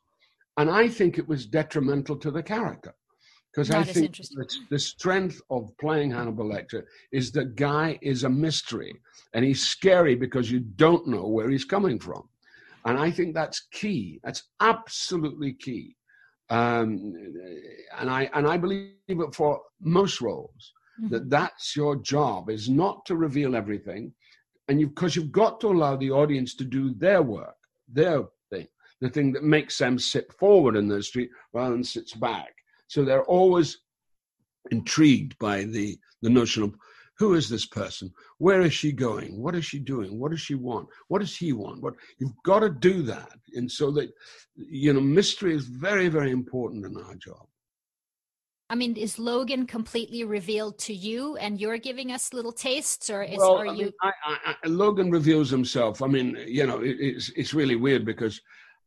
and 0.56 0.70
I 0.70 0.88
think 0.88 1.18
it 1.18 1.28
was 1.28 1.46
detrimental 1.46 2.16
to 2.20 2.32
the 2.32 2.42
character 2.42 2.96
because 3.52 3.70
I 3.70 3.84
think 3.84 4.18
the 4.70 4.80
strength 4.80 5.42
of 5.50 5.72
playing 5.78 6.12
Hannibal 6.12 6.46
Lecter 6.46 6.84
is 7.12 7.34
the 7.34 7.44
guy 7.44 8.00
is 8.02 8.24
a 8.24 8.30
mystery 8.30 8.94
and 9.34 9.44
he's 9.44 9.68
scary 9.68 10.16
because 10.16 10.50
you 10.50 10.62
don't 10.62 11.08
know 11.08 11.28
where 11.28 11.50
he's 11.50 11.66
coming 11.66 12.00
from. 12.00 12.30
And 12.86 12.98
I 12.98 13.12
think 13.12 13.36
that's 13.36 13.68
key. 13.74 14.22
That's 14.24 14.44
absolutely 14.62 15.52
key. 15.52 15.98
Um, 16.50 17.14
and 18.00 18.10
I 18.10 18.30
and 18.34 18.48
I 18.48 18.56
believe 18.56 18.94
it 19.10 19.36
for 19.36 19.62
most 19.82 20.22
roles 20.22 20.74
mm-hmm. 21.02 21.14
that 21.14 21.30
that's 21.30 21.76
your 21.76 21.96
job 21.98 22.50
is 22.50 22.70
not 22.70 23.06
to 23.06 23.16
reveal 23.16 23.56
everything, 23.56 24.14
and 24.68 24.80
you 24.80 24.88
because 24.88 25.16
you've 25.16 25.32
got 25.32 25.60
to 25.62 25.68
allow 25.68 25.96
the 25.96 26.12
audience 26.12 26.56
to 26.56 26.64
do 26.64 26.94
their 26.94 27.22
work, 27.22 27.56
their 27.92 28.24
thing, 28.50 28.68
the 29.00 29.10
thing 29.10 29.32
that 29.34 29.44
makes 29.44 29.78
them 29.78 29.98
sit 29.98 30.32
forward 30.34 30.76
in 30.76 30.88
the 30.88 31.02
street 31.02 31.30
rather 31.54 31.72
than 31.72 31.84
sits 31.84 32.14
back. 32.14 32.54
So 32.88 33.04
they're 33.04 33.26
always 33.26 33.80
intrigued 34.72 35.38
by 35.40 35.64
the 35.64 35.98
the 36.22 36.30
notion 36.30 36.64
of 36.64 36.76
who 37.22 37.36
is 37.36 37.48
this 37.48 37.68
person? 37.68 38.12
Where 38.40 38.62
is 38.62 38.74
she 38.74 38.92
going? 38.92 39.40
What 39.40 39.54
is 39.54 39.64
she 39.64 39.78
doing? 39.78 40.20
What 40.20 40.32
does 40.32 40.42
she 40.42 40.56
want? 40.56 40.88
What 41.08 41.20
does 41.20 41.38
he 41.38 41.54
want? 41.54 41.84
What 41.84 41.94
you've 42.18 42.42
got 42.44 42.62
to 42.62 42.70
do 42.70 43.04
that, 43.04 43.38
and 43.54 43.72
so 43.72 43.92
that 43.92 44.10
you 44.56 44.92
know, 44.92 45.02
mystery 45.02 45.54
is 45.54 45.66
very, 45.66 46.08
very 46.08 46.32
important 46.32 46.84
in 46.84 46.98
our 46.98 47.16
job. 47.16 47.46
I 48.72 48.76
mean, 48.76 48.96
is 48.96 49.20
Logan 49.20 49.68
completely 49.68 50.24
revealed 50.24 50.80
to 50.80 50.94
you, 50.94 51.36
and 51.36 51.60
you're 51.60 51.78
giving 51.78 52.14
us 52.14 52.32
little 52.32 52.54
tastes, 52.54 53.10
or 53.10 53.22
is 53.22 53.38
well, 53.38 53.58
are 53.58 53.68
I 53.68 53.74
you? 53.74 53.86
Mean, 53.86 53.94
I, 54.02 54.12
I, 54.64 54.68
Logan 54.68 55.12
reveals 55.12 55.50
himself. 55.50 56.02
I 56.02 56.08
mean, 56.08 56.38
you 56.48 56.66
know, 56.66 56.80
it, 56.80 56.96
it's 56.98 57.30
it's 57.36 57.54
really 57.54 57.76
weird 57.76 58.06
because 58.06 58.40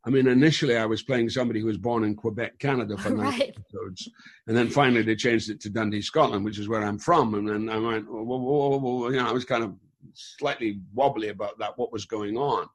I 0.03 0.09
mean, 0.09 0.27
initially 0.27 0.75
I 0.75 0.87
was 0.87 1.03
playing 1.03 1.29
somebody 1.29 1.59
who 1.59 1.67
was 1.67 1.77
born 1.77 2.03
in 2.03 2.15
Quebec, 2.15 2.57
Canada 2.57 2.97
for 2.97 3.11
nine 3.11 3.19
right. 3.39 3.55
episodes. 3.55 4.09
And 4.47 4.57
then 4.57 4.69
finally 4.69 5.03
they 5.03 5.15
changed 5.15 5.51
it 5.51 5.59
to 5.61 5.69
Dundee, 5.69 6.01
Scotland, 6.01 6.45
which 6.45 6.57
is 6.57 6.67
where 6.67 6.83
I'm 6.83 6.99
from. 6.99 7.35
And 7.35 7.47
then 7.47 7.69
I 7.69 7.77
went, 7.77 8.07
whoa, 8.07 8.23
whoa, 8.23 8.77
whoa, 8.77 9.09
you 9.09 9.17
know, 9.17 9.27
I 9.27 9.31
was 9.31 9.45
kind 9.45 9.63
of 9.63 9.75
slightly 10.13 10.79
wobbly 10.93 11.29
about 11.29 11.57
that, 11.59 11.77
what 11.77 11.91
was 11.91 12.05
going 12.05 12.37
on. 12.37 12.67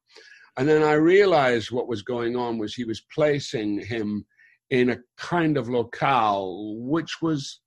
And 0.56 0.68
then 0.68 0.82
I 0.82 0.94
realized 0.94 1.70
what 1.70 1.88
was 1.88 2.02
going 2.02 2.36
on 2.36 2.58
was 2.58 2.74
he 2.74 2.84
was 2.84 3.02
placing 3.14 3.78
him 3.78 4.26
in 4.70 4.90
a 4.90 4.98
kind 5.16 5.56
of 5.56 5.68
locale 5.68 6.76
which 6.78 7.20
was 7.20 7.60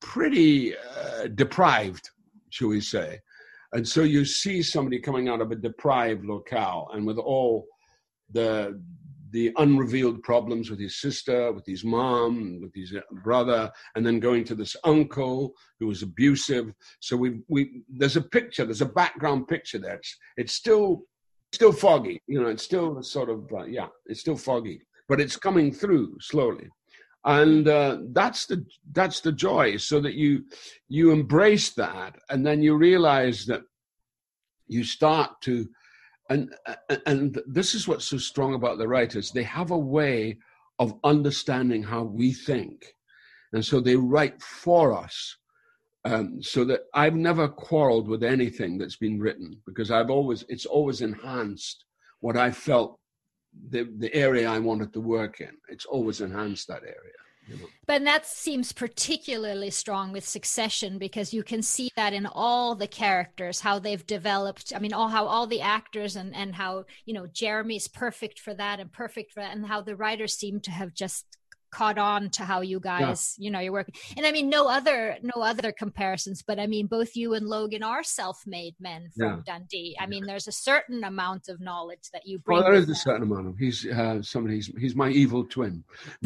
pretty 0.00 0.74
uh, 0.76 1.28
deprived, 1.34 2.10
shall 2.50 2.68
we 2.68 2.80
say. 2.80 3.20
And 3.72 3.86
so 3.86 4.02
you 4.02 4.24
see 4.24 4.62
somebody 4.62 4.98
coming 4.98 5.28
out 5.28 5.40
of 5.40 5.50
a 5.50 5.56
deprived 5.56 6.24
locale 6.24 6.90
and 6.92 7.06
with 7.06 7.18
all 7.18 7.66
the 8.32 8.80
the 9.30 9.50
unrevealed 9.56 10.22
problems 10.22 10.68
with 10.68 10.78
his 10.78 11.00
sister, 11.00 11.52
with 11.52 11.64
his 11.66 11.84
mom, 11.84 12.60
with 12.60 12.74
his 12.74 12.94
brother, 13.24 13.72
and 13.96 14.04
then 14.04 14.20
going 14.20 14.44
to 14.44 14.54
this 14.54 14.76
uncle 14.84 15.54
who 15.80 15.86
was 15.86 16.02
abusive. 16.02 16.72
So 17.00 17.16
we 17.16 17.40
we 17.48 17.82
there's 17.88 18.16
a 18.16 18.22
picture, 18.22 18.64
there's 18.66 18.82
a 18.82 18.86
background 18.86 19.48
picture 19.48 19.78
there. 19.78 19.94
It's, 19.94 20.16
it's 20.36 20.52
still 20.52 21.04
still 21.52 21.72
foggy, 21.72 22.20
you 22.26 22.42
know. 22.42 22.48
It's 22.48 22.62
still 22.62 23.02
sort 23.02 23.30
of 23.30 23.50
uh, 23.52 23.64
yeah, 23.64 23.88
it's 24.04 24.20
still 24.20 24.36
foggy, 24.36 24.82
but 25.08 25.20
it's 25.20 25.36
coming 25.36 25.72
through 25.72 26.16
slowly. 26.20 26.68
and 27.24 27.68
uh, 27.68 27.98
that's 28.12 28.46
the 28.46 28.64
that's 28.92 29.20
the 29.20 29.32
joy 29.32 29.76
so 29.76 30.00
that 30.00 30.14
you 30.14 30.44
you 30.88 31.10
embrace 31.12 31.70
that 31.70 32.16
and 32.30 32.44
then 32.44 32.62
you 32.62 32.76
realize 32.76 33.46
that 33.46 33.62
you 34.66 34.82
start 34.82 35.30
to 35.40 35.68
and 36.30 36.54
and 37.06 37.40
this 37.46 37.74
is 37.74 37.86
what's 37.86 38.06
so 38.06 38.16
strong 38.16 38.54
about 38.54 38.78
the 38.78 38.88
writers 38.88 39.30
they 39.30 39.42
have 39.42 39.70
a 39.70 39.78
way 39.78 40.36
of 40.78 40.98
understanding 41.04 41.82
how 41.82 42.02
we 42.02 42.32
think 42.32 42.94
and 43.52 43.64
so 43.64 43.80
they 43.80 43.96
write 43.96 44.40
for 44.42 44.92
us 44.92 45.36
um, 46.04 46.42
so 46.42 46.64
that 46.64 46.82
i've 46.94 47.14
never 47.14 47.46
quarreled 47.48 48.08
with 48.08 48.24
anything 48.24 48.78
that's 48.78 48.96
been 48.96 49.20
written 49.20 49.56
because 49.66 49.90
i've 49.90 50.10
always 50.10 50.44
it's 50.48 50.66
always 50.66 51.02
enhanced 51.02 51.84
what 52.20 52.36
i 52.36 52.50
felt 52.50 52.98
the 53.70 53.84
the 53.98 54.12
area 54.14 54.48
I 54.48 54.58
wanted 54.58 54.92
to 54.92 55.00
work 55.00 55.40
in. 55.40 55.56
It's 55.68 55.84
always 55.84 56.20
enhanced 56.20 56.68
that 56.68 56.82
area. 56.82 57.18
You 57.48 57.56
know? 57.56 57.66
But 57.86 58.04
that 58.04 58.24
seems 58.24 58.72
particularly 58.72 59.70
strong 59.70 60.12
with 60.12 60.26
Succession 60.26 60.98
because 60.98 61.34
you 61.34 61.42
can 61.42 61.60
see 61.62 61.90
that 61.96 62.12
in 62.12 62.26
all 62.26 62.74
the 62.74 62.86
characters, 62.86 63.60
how 63.60 63.78
they've 63.78 64.06
developed. 64.06 64.72
I 64.74 64.78
mean, 64.78 64.92
all 64.92 65.08
how 65.08 65.26
all 65.26 65.46
the 65.46 65.60
actors 65.60 66.16
and 66.16 66.34
and 66.34 66.54
how 66.54 66.84
you 67.04 67.14
know 67.14 67.26
Jeremy's 67.26 67.88
perfect 67.88 68.38
for 68.38 68.54
that 68.54 68.80
and 68.80 68.92
perfect 68.92 69.32
for 69.32 69.40
that, 69.40 69.56
and 69.56 69.66
how 69.66 69.80
the 69.80 69.96
writers 69.96 70.34
seem 70.34 70.60
to 70.60 70.70
have 70.70 70.94
just 70.94 71.26
caught 71.72 71.98
on 71.98 72.30
to 72.30 72.44
how 72.44 72.60
you 72.60 72.78
guys 72.78 73.34
yeah. 73.38 73.44
you 73.44 73.50
know 73.50 73.58
you're 73.58 73.72
working. 73.72 73.94
And 74.16 74.26
i 74.26 74.30
mean 74.30 74.48
no 74.48 74.68
other 74.68 75.16
no 75.22 75.42
other 75.42 75.72
comparisons 75.72 76.42
but 76.46 76.60
i 76.60 76.66
mean 76.66 76.86
both 76.86 77.16
you 77.16 77.34
and 77.34 77.46
logan 77.48 77.82
are 77.82 78.04
self-made 78.04 78.74
men 78.78 79.08
from 79.16 79.42
yeah. 79.46 79.54
dundee. 79.54 79.96
I 79.98 80.06
mean 80.06 80.26
there's 80.26 80.48
a 80.48 80.52
certain 80.52 81.02
amount 81.02 81.48
of 81.48 81.60
knowledge 81.60 82.10
that 82.12 82.26
you 82.26 82.38
bring 82.38 82.58
well 82.58 82.64
there 82.64 82.74
is 82.74 82.88
a 82.88 82.94
certain 82.94 83.22
amount 83.22 83.48
of 83.48 83.56
he's 83.58 83.86
uh, 83.86 84.22
somebody 84.22 84.56
he's, 84.56 84.70
he's 84.78 84.94
my 84.94 85.08
evil 85.08 85.44
twin. 85.44 85.84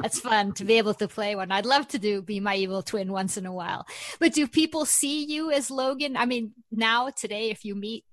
That's 0.00 0.20
fun 0.20 0.52
to 0.54 0.64
be 0.64 0.78
able 0.78 0.94
to 0.94 1.06
play 1.06 1.36
one. 1.36 1.52
I'd 1.52 1.66
love 1.66 1.86
to 1.88 1.98
do 1.98 2.22
be 2.22 2.40
my 2.40 2.56
evil 2.56 2.82
twin 2.82 3.12
once 3.12 3.36
in 3.36 3.46
a 3.46 3.52
while. 3.52 3.86
But 4.18 4.32
do 4.32 4.48
people 4.48 4.86
see 4.86 5.24
you 5.24 5.52
as 5.52 5.70
logan? 5.70 6.16
I 6.16 6.26
mean 6.26 6.52
now 6.72 7.10
today 7.10 7.50
if 7.50 7.64
you 7.64 7.74
meet 7.74 8.04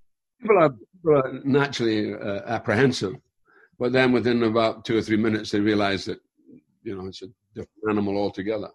people 0.41 0.57
are, 0.57 0.69
people 0.69 1.17
are 1.17 1.41
naturally 1.43 2.13
uh, 2.13 2.41
apprehensive. 2.45 3.15
But 3.77 3.91
then 3.91 4.11
within 4.11 4.43
about 4.43 4.85
two 4.85 4.97
or 4.97 5.01
three 5.01 5.17
minutes, 5.17 5.51
they 5.51 5.59
realize 5.59 6.05
that 6.05 6.19
you 6.85 6.95
know, 6.95 7.07
it's 7.07 7.21
a 7.23 7.27
different 7.53 7.89
animal 7.89 8.17
altogether. 8.17 8.69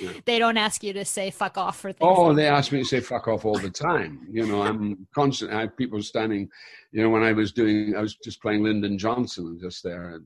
Yeah. 0.00 0.12
They 0.24 0.38
don't 0.38 0.56
ask 0.56 0.82
you 0.82 0.92
to 0.92 1.04
say 1.04 1.30
fuck 1.30 1.56
off 1.56 1.80
for 1.80 1.92
things. 1.92 2.08
Oh, 2.16 2.26
like 2.26 2.36
they 2.36 2.46
ask 2.46 2.72
me 2.72 2.80
to 2.80 2.84
say 2.84 3.00
fuck 3.00 3.26
off 3.26 3.44
all 3.44 3.58
the 3.58 3.70
time. 3.70 4.26
You 4.30 4.46
know, 4.46 4.62
I'm 4.62 5.06
constant. 5.14 5.52
I 5.52 5.62
have 5.62 5.76
people 5.76 6.02
standing. 6.02 6.48
You 6.92 7.02
know, 7.02 7.10
when 7.10 7.22
I 7.22 7.32
was 7.32 7.52
doing, 7.52 7.96
I 7.96 8.00
was 8.00 8.14
just 8.16 8.42
playing 8.42 8.62
Lyndon 8.62 8.98
Johnson 8.98 9.58
just 9.60 9.82
there 9.82 10.20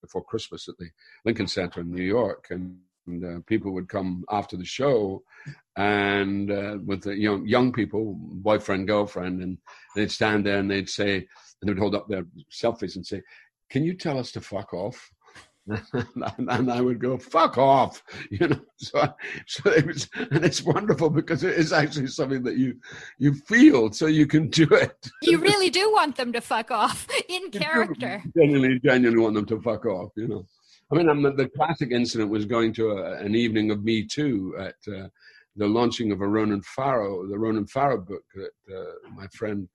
before 0.00 0.24
Christmas 0.24 0.68
at 0.68 0.76
the 0.78 0.88
Lincoln 1.24 1.46
Center 1.46 1.80
in 1.80 1.92
New 1.92 2.02
York, 2.02 2.48
and, 2.50 2.76
and 3.06 3.24
uh, 3.24 3.40
people 3.46 3.72
would 3.72 3.88
come 3.88 4.24
after 4.30 4.56
the 4.56 4.64
show, 4.64 5.22
and 5.76 6.50
uh, 6.50 6.78
with 6.84 7.02
the 7.02 7.14
young 7.16 7.46
young 7.46 7.72
people, 7.72 8.16
boyfriend, 8.18 8.88
girlfriend, 8.88 9.42
and 9.42 9.58
they'd 9.94 10.10
stand 10.10 10.44
there 10.44 10.58
and 10.58 10.70
they'd 10.70 10.90
say, 10.90 11.16
and 11.16 11.68
they'd 11.70 11.78
hold 11.78 11.94
up 11.94 12.08
their 12.08 12.26
selfies 12.52 12.96
and 12.96 13.06
say, 13.06 13.22
"Can 13.70 13.84
you 13.84 13.94
tell 13.94 14.18
us 14.18 14.32
to 14.32 14.40
fuck 14.40 14.74
off?" 14.74 15.10
and 16.38 16.70
I 16.70 16.80
would 16.80 16.98
go, 16.98 17.16
"Fuck 17.16 17.56
off," 17.58 18.02
you 18.30 18.48
know. 18.48 18.60
So, 18.76 19.00
so 19.46 19.70
it 19.70 19.86
was, 19.86 20.10
and 20.14 20.44
it's 20.44 20.60
wonderful 20.60 21.08
because 21.08 21.42
it 21.42 21.54
is 21.54 21.72
actually 21.72 22.08
something 22.08 22.42
that 22.42 22.58
you 22.58 22.74
you 23.18 23.32
feel, 23.32 23.92
so 23.92 24.06
you 24.06 24.26
can 24.26 24.50
do 24.50 24.66
it. 24.72 24.94
You 25.22 25.38
really 25.38 25.70
do 25.70 25.90
want 25.90 26.16
them 26.16 26.32
to 26.34 26.42
fuck 26.42 26.70
off 26.70 27.06
in 27.28 27.50
character. 27.50 28.22
Genuinely, 28.36 28.80
genuinely 28.80 29.22
want 29.22 29.36
them 29.36 29.46
to 29.46 29.60
fuck 29.62 29.86
off, 29.86 30.10
you 30.16 30.28
know. 30.28 30.44
I 30.92 30.96
mean, 30.96 31.08
I'm, 31.08 31.22
the 31.22 31.48
classic 31.56 31.92
incident 31.92 32.30
was 32.30 32.44
going 32.44 32.74
to 32.74 32.90
a, 32.90 33.14
an 33.14 33.34
evening 33.34 33.70
of 33.70 33.84
Me 33.84 34.04
Too 34.04 34.54
at 34.58 34.74
uh, 34.92 35.08
the 35.56 35.66
launching 35.66 36.12
of 36.12 36.20
a 36.20 36.28
Ronan 36.28 36.62
Farrow, 36.62 37.26
the 37.26 37.38
Ronan 37.38 37.66
Farrow 37.66 37.98
book 37.98 38.24
that 38.34 38.76
uh, 38.76 39.08
my 39.14 39.26
friend 39.28 39.66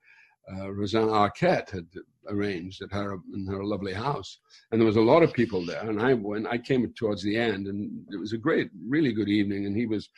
uh, 0.53 0.71
Rosanna 0.71 1.11
Arquette 1.11 1.69
had 1.71 1.87
arranged 2.29 2.81
at 2.81 2.91
her 2.91 3.17
in 3.33 3.45
her 3.47 3.63
lovely 3.63 3.93
house, 3.93 4.39
and 4.71 4.79
there 4.79 4.87
was 4.87 4.95
a 4.95 5.01
lot 5.01 5.23
of 5.23 5.33
people 5.33 5.65
there. 5.65 5.89
And 5.89 6.01
I 6.01 6.13
went. 6.13 6.47
I 6.47 6.57
came 6.57 6.91
towards 6.93 7.23
the 7.23 7.37
end, 7.37 7.67
and 7.67 8.05
it 8.11 8.19
was 8.19 8.33
a 8.33 8.37
great, 8.37 8.69
really 8.87 9.13
good 9.13 9.29
evening. 9.29 9.65
And 9.65 9.75
he 9.75 9.85
was, 9.85 10.09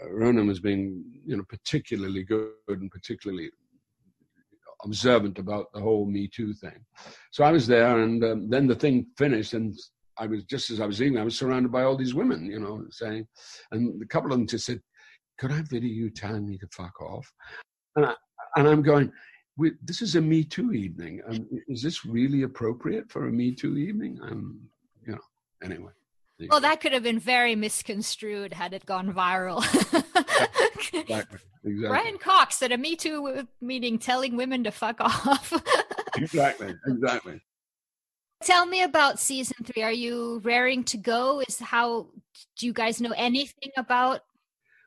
uh, 0.00 0.10
Ronan 0.10 0.46
was 0.46 0.60
being, 0.60 1.04
you 1.26 1.36
know, 1.36 1.44
particularly 1.48 2.24
good 2.24 2.52
and 2.68 2.90
particularly 2.90 3.50
observant 4.84 5.38
about 5.38 5.72
the 5.72 5.80
whole 5.80 6.06
Me 6.06 6.28
Too 6.28 6.52
thing. 6.54 6.84
So 7.30 7.44
I 7.44 7.52
was 7.52 7.66
there, 7.66 8.00
and 8.00 8.22
um, 8.24 8.50
then 8.50 8.66
the 8.66 8.74
thing 8.74 9.06
finished, 9.16 9.54
and 9.54 9.74
I 10.18 10.26
was 10.26 10.44
just 10.44 10.70
as 10.70 10.80
I 10.80 10.86
was 10.86 11.00
leaving, 11.00 11.18
I 11.18 11.24
was 11.24 11.38
surrounded 11.38 11.72
by 11.72 11.82
all 11.82 11.96
these 11.96 12.14
women, 12.14 12.46
you 12.46 12.60
know, 12.60 12.84
saying, 12.90 13.26
and 13.72 14.02
a 14.02 14.06
couple 14.06 14.32
of 14.32 14.38
them 14.38 14.46
just 14.46 14.66
said, 14.66 14.80
"Could 15.38 15.52
I 15.52 15.62
video 15.62 15.90
you 15.90 16.10
telling 16.10 16.46
me 16.46 16.58
to 16.58 16.68
fuck 16.72 17.00
off?" 17.00 17.32
And 17.96 18.06
I, 18.06 18.14
and 18.56 18.68
I'm 18.68 18.82
going, 18.82 19.10
we, 19.56 19.72
this 19.82 20.02
is 20.02 20.16
a 20.16 20.20
Me 20.20 20.44
Too 20.44 20.72
evening. 20.72 21.20
Um, 21.28 21.46
is 21.68 21.82
this 21.82 22.04
really 22.04 22.42
appropriate 22.42 23.10
for 23.10 23.28
a 23.28 23.32
Me 23.32 23.54
Too 23.54 23.76
evening? 23.76 24.18
Um, 24.22 24.60
you 25.06 25.12
know, 25.12 25.20
anyway. 25.62 25.92
Well, 26.50 26.60
that 26.60 26.80
could 26.80 26.92
have 26.92 27.04
been 27.04 27.20
very 27.20 27.54
misconstrued 27.54 28.52
had 28.52 28.74
it 28.74 28.84
gone 28.84 29.12
viral. 29.14 29.62
exactly. 30.92 31.38
exactly. 31.64 31.88
Brian 31.88 32.18
Cox 32.18 32.60
at 32.62 32.72
a 32.72 32.76
Me 32.76 32.96
Too 32.96 33.46
meeting 33.60 33.98
telling 33.98 34.36
women 34.36 34.64
to 34.64 34.72
fuck 34.72 35.00
off. 35.00 35.52
exactly. 36.16 36.74
Exactly. 36.86 37.40
Tell 38.42 38.66
me 38.66 38.82
about 38.82 39.20
season 39.20 39.56
three. 39.64 39.84
Are 39.84 39.92
you 39.92 40.40
raring 40.44 40.82
to 40.84 40.96
go? 40.96 41.40
Is 41.46 41.60
how 41.60 42.08
do 42.58 42.66
you 42.66 42.72
guys 42.72 43.00
know 43.00 43.14
anything 43.16 43.70
about 43.76 44.22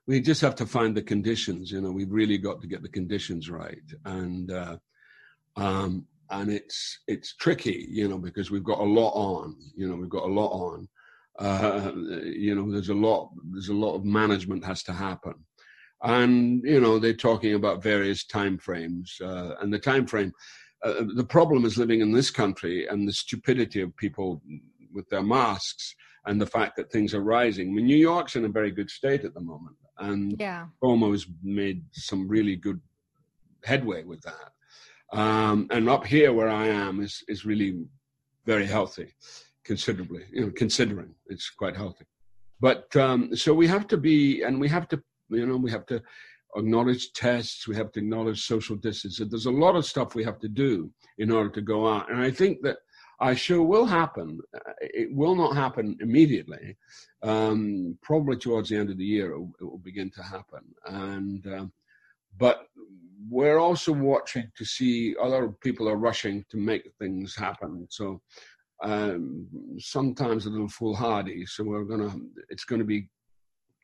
we 0.07 0.21
just 0.21 0.41
have 0.41 0.55
to 0.55 0.65
find 0.65 0.95
the 0.95 1.01
conditions. 1.01 1.71
You 1.71 1.81
know, 1.81 1.91
we've 1.91 2.11
really 2.11 2.37
got 2.37 2.61
to 2.61 2.67
get 2.67 2.81
the 2.81 2.89
conditions 2.89 3.49
right, 3.49 3.83
and 4.05 4.51
uh, 4.51 4.77
um, 5.57 6.05
and 6.29 6.51
it's 6.51 6.99
it's 7.07 7.35
tricky, 7.35 7.87
you 7.89 8.07
know, 8.07 8.17
because 8.17 8.49
we've 8.49 8.63
got 8.63 8.79
a 8.79 8.83
lot 8.83 9.11
on. 9.11 9.55
You 9.75 9.89
know, 9.89 9.95
we've 9.95 10.09
got 10.09 10.23
a 10.23 10.33
lot 10.33 10.49
on. 10.49 10.87
Uh, 11.37 11.91
you 12.23 12.55
know, 12.55 12.71
there's 12.71 12.89
a 12.89 12.93
lot. 12.95 13.29
There's 13.51 13.69
a 13.69 13.73
lot 13.73 13.95
of 13.95 14.05
management 14.05 14.65
has 14.65 14.81
to 14.83 14.93
happen, 14.93 15.35
and 16.01 16.63
you 16.63 16.79
know, 16.79 16.99
they're 16.99 17.13
talking 17.13 17.53
about 17.53 17.83
various 17.83 18.25
time 18.25 18.57
frames, 18.57 19.17
uh, 19.21 19.55
and 19.61 19.73
the 19.73 19.79
time 19.79 20.07
frame. 20.07 20.31
Uh, 20.83 21.03
the 21.15 21.25
problem 21.25 21.65
is 21.65 21.77
living 21.77 22.01
in 22.01 22.11
this 22.11 22.29
country 22.29 22.87
and 22.87 23.07
the 23.07 23.13
stupidity 23.13 23.81
of 23.81 23.97
people 23.97 24.43
with 24.93 25.09
their 25.09 25.23
masks 25.23 25.95
and 26.27 26.39
the 26.39 26.45
fact 26.45 26.75
that 26.75 26.91
things 26.91 27.15
are 27.15 27.21
rising. 27.21 27.69
I 27.69 27.71
mean, 27.71 27.87
New 27.87 27.97
York's 27.97 28.35
in 28.35 28.45
a 28.45 28.49
very 28.49 28.69
good 28.69 28.89
state 28.91 29.25
at 29.25 29.33
the 29.33 29.41
moment, 29.41 29.75
and 29.99 30.35
yeah. 30.39 30.65
has 30.81 31.25
made 31.43 31.83
some 31.91 32.27
really 32.27 32.55
good 32.55 32.79
headway 33.63 34.03
with 34.03 34.21
that. 34.21 34.51
Um, 35.17 35.67
and 35.71 35.89
up 35.89 36.05
here 36.05 36.33
where 36.33 36.49
I 36.49 36.67
am 36.67 37.01
is 37.01 37.23
is 37.27 37.45
really 37.45 37.85
very 38.45 38.65
healthy, 38.65 39.13
considerably. 39.63 40.23
You 40.31 40.41
know, 40.41 40.51
considering 40.55 41.15
it's 41.27 41.49
quite 41.49 41.75
healthy. 41.75 42.05
But 42.59 42.95
um, 42.95 43.35
so 43.35 43.53
we 43.53 43.67
have 43.67 43.87
to 43.87 43.97
be, 43.97 44.41
and 44.41 44.59
we 44.59 44.67
have 44.69 44.87
to, 44.89 45.01
you 45.29 45.45
know, 45.45 45.57
we 45.57 45.71
have 45.71 45.85
to 45.87 46.01
acknowledge 46.55 47.13
tests. 47.13 47.67
We 47.67 47.75
have 47.75 47.91
to 47.93 47.99
acknowledge 47.99 48.45
social 48.45 48.75
distance. 48.75 49.19
There's 49.19 49.45
a 49.45 49.51
lot 49.51 49.75
of 49.75 49.85
stuff 49.85 50.15
we 50.15 50.23
have 50.23 50.39
to 50.39 50.49
do 50.49 50.91
in 51.17 51.31
order 51.31 51.49
to 51.49 51.61
go 51.61 51.87
out. 51.87 52.11
And 52.11 52.19
I 52.19 52.31
think 52.31 52.61
that 52.63 52.77
I 53.19 53.35
sure 53.35 53.63
will 53.63 53.85
happen. 53.85 54.39
It 54.81 55.13
will 55.13 55.35
not 55.35 55.55
happen 55.55 55.97
immediately. 56.01 56.77
Um, 57.27 57.97
probably 58.01 58.37
towards 58.37 58.69
the 58.69 58.77
end 58.77 58.89
of 58.89 58.97
the 58.97 59.05
year, 59.05 59.31
it 59.31 59.39
will, 59.39 59.53
it 59.59 59.63
will 59.65 59.79
begin 59.79 60.09
to 60.11 60.23
happen. 60.23 60.63
And 60.85 61.45
um, 61.47 61.73
but 62.37 62.67
we're 63.29 63.57
also 63.57 63.91
watching 63.91 64.49
to 64.57 64.65
see 64.65 65.15
other 65.21 65.49
people 65.49 65.89
are 65.89 65.97
rushing 65.97 66.45
to 66.49 66.57
make 66.57 66.89
things 66.99 67.35
happen. 67.35 67.87
So 67.89 68.21
um, 68.83 69.47
sometimes 69.79 70.45
a 70.45 70.49
little 70.49 70.69
foolhardy. 70.69 71.45
So 71.45 71.63
we're 71.63 71.83
gonna. 71.83 72.13
It's 72.49 72.65
going 72.65 72.79
to 72.79 72.85
be 72.85 73.09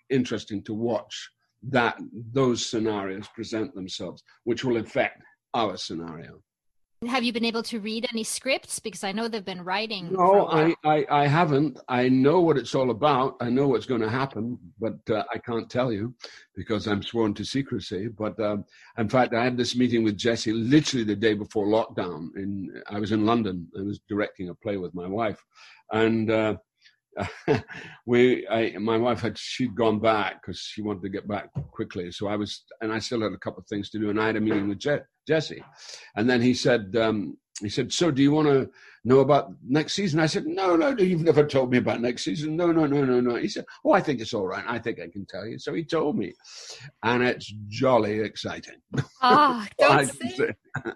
interesting 0.09 0.63
to 0.63 0.73
watch 0.73 1.29
that 1.69 1.97
those 2.31 2.65
scenarios 2.65 3.27
present 3.29 3.73
themselves, 3.73 4.23
which 4.43 4.63
will 4.63 4.77
affect 4.77 5.21
our 5.53 5.77
scenario. 5.77 6.41
Have 7.07 7.23
you 7.23 7.33
been 7.33 7.45
able 7.45 7.63
to 7.63 7.79
read 7.79 8.07
any 8.11 8.23
scripts? 8.23 8.79
Because 8.79 9.03
I 9.03 9.11
know 9.11 9.27
they've 9.27 9.43
been 9.43 9.63
writing. 9.63 10.13
No, 10.13 10.47
I, 10.47 10.75
I, 10.83 11.05
I, 11.09 11.27
haven't. 11.27 11.79
I 11.87 12.09
know 12.09 12.41
what 12.41 12.57
it's 12.57 12.75
all 12.75 12.91
about. 12.91 13.35
I 13.41 13.49
know 13.49 13.67
what's 13.67 13.85
going 13.85 14.01
to 14.01 14.09
happen, 14.09 14.57
but 14.79 14.97
uh, 15.09 15.23
I 15.33 15.37
can't 15.37 15.69
tell 15.69 15.91
you 15.91 16.13
because 16.55 16.87
I'm 16.87 17.03
sworn 17.03 17.33
to 17.35 17.45
secrecy. 17.45 18.07
But 18.07 18.39
um, 18.39 18.65
in 18.97 19.09
fact, 19.09 19.33
I 19.33 19.43
had 19.43 19.57
this 19.57 19.75
meeting 19.75 20.03
with 20.03 20.17
Jesse 20.17 20.51
literally 20.51 21.03
the 21.03 21.15
day 21.15 21.33
before 21.33 21.67
lockdown. 21.67 22.29
In 22.35 22.81
I 22.89 22.99
was 22.99 23.11
in 23.11 23.25
London. 23.25 23.67
I 23.77 23.81
was 23.81 23.99
directing 24.07 24.49
a 24.49 24.55
play 24.55 24.77
with 24.77 24.93
my 24.93 25.07
wife, 25.07 25.43
and 25.91 26.29
uh, 26.29 26.55
we, 28.05 28.47
I, 28.47 28.75
my 28.79 28.97
wife 28.97 29.21
had 29.21 29.37
she'd 29.37 29.75
gone 29.75 29.99
back 29.99 30.41
because 30.41 30.59
she 30.59 30.81
wanted 30.81 31.03
to 31.03 31.09
get 31.09 31.27
back 31.27 31.49
quickly. 31.71 32.11
So 32.11 32.27
I 32.27 32.35
was, 32.35 32.63
and 32.81 32.91
I 32.91 32.99
still 32.99 33.21
had 33.21 33.33
a 33.33 33.37
couple 33.37 33.59
of 33.61 33.67
things 33.67 33.89
to 33.91 33.99
do, 33.99 34.09
and 34.09 34.19
I 34.19 34.27
had 34.27 34.35
a 34.35 34.41
meeting 34.41 34.69
with 34.69 34.79
Je- 34.79 34.99
Jesse, 35.27 35.63
and 36.15 36.29
then 36.29 36.41
he 36.41 36.53
said, 36.53 36.95
um, 36.99 37.37
he 37.61 37.69
said, 37.69 37.93
"So, 37.93 38.09
do 38.09 38.21
you 38.21 38.31
want 38.31 38.47
to 38.47 38.69
know 39.05 39.19
about 39.19 39.51
next 39.63 39.93
season?" 39.93 40.19
I 40.19 40.25
said, 40.25 40.45
"No, 40.45 40.75
no, 40.75 40.91
no, 40.91 41.03
you've 41.03 41.23
never 41.23 41.45
told 41.45 41.71
me 41.71 41.77
about 41.77 42.01
next 42.01 42.23
season. 42.23 42.55
No, 42.55 42.71
no, 42.71 42.85
no, 42.87 43.05
no, 43.05 43.21
no." 43.21 43.35
He 43.35 43.47
said, 43.47 43.65
"Oh, 43.85 43.91
I 43.91 44.01
think 44.01 44.21
it's 44.21 44.33
all 44.33 44.47
right. 44.47 44.65
I 44.67 44.79
think 44.79 44.99
I 44.99 45.07
can 45.07 45.25
tell 45.25 45.45
you." 45.45 45.59
So 45.59 45.73
he 45.73 45.83
told 45.83 46.17
me, 46.17 46.33
and 47.03 47.23
it's 47.23 47.53
jolly 47.67 48.19
exciting. 48.21 48.81
Ah, 49.21 49.67
don't 49.79 50.07
say. 50.07 50.53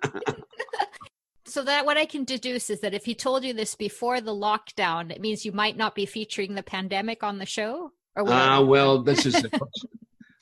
so 1.48 1.64
that 1.64 1.86
what 1.86 1.98
I 1.98 2.06
can 2.06 2.24
deduce 2.24 2.70
is 2.70 2.82
that 2.82 2.94
if 2.94 3.06
he 3.06 3.16
told 3.16 3.44
you 3.44 3.54
this 3.54 3.76
before 3.76 4.22
the 4.22 4.34
lockdown, 4.34 5.12
it 5.12 5.22
means 5.22 5.46
you 5.46 5.52
might 5.52 5.78
not 5.78 5.96
be 5.96 6.06
featuring 6.06 6.56
the 6.56 6.64
pandemic 6.64 7.24
on 7.24 7.38
the 7.38 7.46
show. 7.46 7.92
Ah, 8.18 8.58
uh, 8.58 8.64
well, 8.64 9.02
this 9.02 9.26
is 9.26 9.36
a 9.36 9.50
question. 9.50 9.90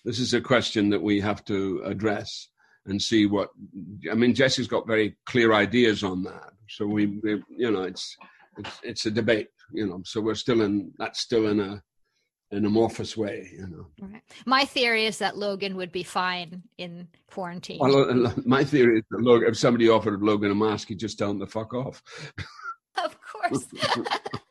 this 0.04 0.20
is 0.20 0.34
a 0.34 0.42
question 0.42 0.90
that 0.90 1.02
we 1.02 1.20
have 1.22 1.44
to 1.46 1.82
address 1.86 2.50
and 2.86 3.02
see 3.02 3.26
what. 3.26 3.50
I 4.12 4.16
mean, 4.16 4.34
Jesse's 4.34 4.68
got 4.68 4.88
very 4.88 5.16
clear 5.26 5.54
ideas 5.54 6.04
on 6.04 6.24
that, 6.24 6.54
so 6.70 6.86
we, 6.86 7.08
we 7.24 7.44
you 7.50 7.72
know, 7.72 7.84
it's 7.84 8.16
it's 8.58 8.80
it's 8.84 9.06
a 9.06 9.12
debate, 9.12 9.50
you 9.72 9.86
know. 9.88 10.02
So 10.06 10.22
we're 10.22 10.36
still 10.36 10.62
in 10.62 10.92
that's 10.98 11.20
still 11.20 11.48
in 11.48 11.60
a 11.60 11.84
an 12.52 12.66
amorphous 12.66 13.18
way, 13.18 13.50
you 13.54 13.68
know. 13.68 13.88
Right. 14.00 14.22
My 14.46 14.66
theory 14.66 15.06
is 15.06 15.18
that 15.18 15.38
Logan 15.38 15.76
would 15.78 15.92
be 15.92 16.04
fine 16.04 16.64
in 16.78 17.08
quarantine. 17.28 17.80
Well, 17.80 18.34
my 18.46 18.64
theory 18.64 19.00
is 19.00 19.04
that 19.12 19.22
Logan, 19.22 19.50
if 19.50 19.58
somebody 19.58 19.90
offered 19.90 20.22
Logan 20.22 20.52
a 20.52 20.56
mask, 20.56 20.88
he'd 20.90 21.00
just 21.00 21.18
tell 21.18 21.32
him 21.32 21.40
to 21.40 21.48
fuck 21.48 21.74
off. 21.74 22.02
Of 23.04 23.18
course. 23.22 23.68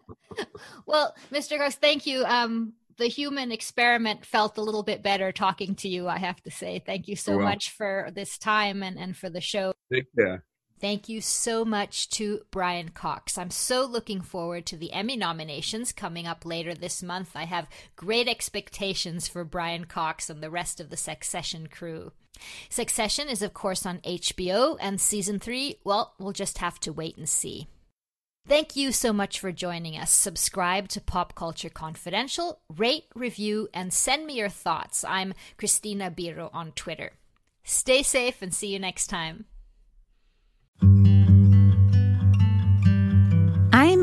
well, 0.86 1.14
Mr. 1.32 1.56
Cox, 1.56 1.76
thank 1.76 2.06
you. 2.06 2.24
Um, 2.24 2.74
the 2.96 3.06
human 3.06 3.50
experiment 3.50 4.24
felt 4.24 4.58
a 4.58 4.62
little 4.62 4.82
bit 4.82 5.02
better 5.02 5.32
talking 5.32 5.74
to 5.76 5.88
you, 5.88 6.08
I 6.08 6.18
have 6.18 6.42
to 6.42 6.50
say. 6.50 6.82
Thank 6.84 7.08
you 7.08 7.16
so 7.16 7.36
well, 7.36 7.46
much 7.46 7.70
for 7.70 8.10
this 8.14 8.38
time 8.38 8.82
and, 8.82 8.98
and 8.98 9.16
for 9.16 9.30
the 9.30 9.40
show. 9.40 9.72
Take 9.92 10.06
care. 10.16 10.44
Thank 10.84 11.08
you 11.08 11.22
so 11.22 11.64
much 11.64 12.10
to 12.10 12.42
Brian 12.50 12.90
Cox. 12.90 13.38
I'm 13.38 13.48
so 13.48 13.86
looking 13.86 14.20
forward 14.20 14.66
to 14.66 14.76
the 14.76 14.92
Emmy 14.92 15.16
nominations 15.16 15.92
coming 15.92 16.26
up 16.26 16.44
later 16.44 16.74
this 16.74 17.02
month. 17.02 17.30
I 17.34 17.44
have 17.44 17.70
great 17.96 18.28
expectations 18.28 19.26
for 19.26 19.44
Brian 19.44 19.86
Cox 19.86 20.28
and 20.28 20.42
the 20.42 20.50
rest 20.50 20.80
of 20.80 20.90
the 20.90 20.98
Succession 20.98 21.68
crew. 21.68 22.12
Succession 22.68 23.30
is, 23.30 23.40
of 23.40 23.54
course, 23.54 23.86
on 23.86 24.00
HBO, 24.00 24.76
and 24.78 25.00
season 25.00 25.38
three, 25.38 25.76
well, 25.84 26.12
we'll 26.18 26.34
just 26.34 26.58
have 26.58 26.78
to 26.80 26.92
wait 26.92 27.16
and 27.16 27.30
see. 27.30 27.66
Thank 28.46 28.76
you 28.76 28.92
so 28.92 29.10
much 29.10 29.40
for 29.40 29.52
joining 29.52 29.96
us. 29.96 30.10
Subscribe 30.10 30.88
to 30.88 31.00
Pop 31.00 31.34
Culture 31.34 31.70
Confidential, 31.70 32.60
rate, 32.68 33.06
review, 33.14 33.70
and 33.72 33.90
send 33.90 34.26
me 34.26 34.34
your 34.34 34.50
thoughts. 34.50 35.02
I'm 35.02 35.32
Christina 35.56 36.10
Biro 36.10 36.50
on 36.52 36.72
Twitter. 36.72 37.12
Stay 37.62 38.02
safe 38.02 38.42
and 38.42 38.52
see 38.52 38.70
you 38.70 38.78
next 38.78 39.06
time. 39.06 39.46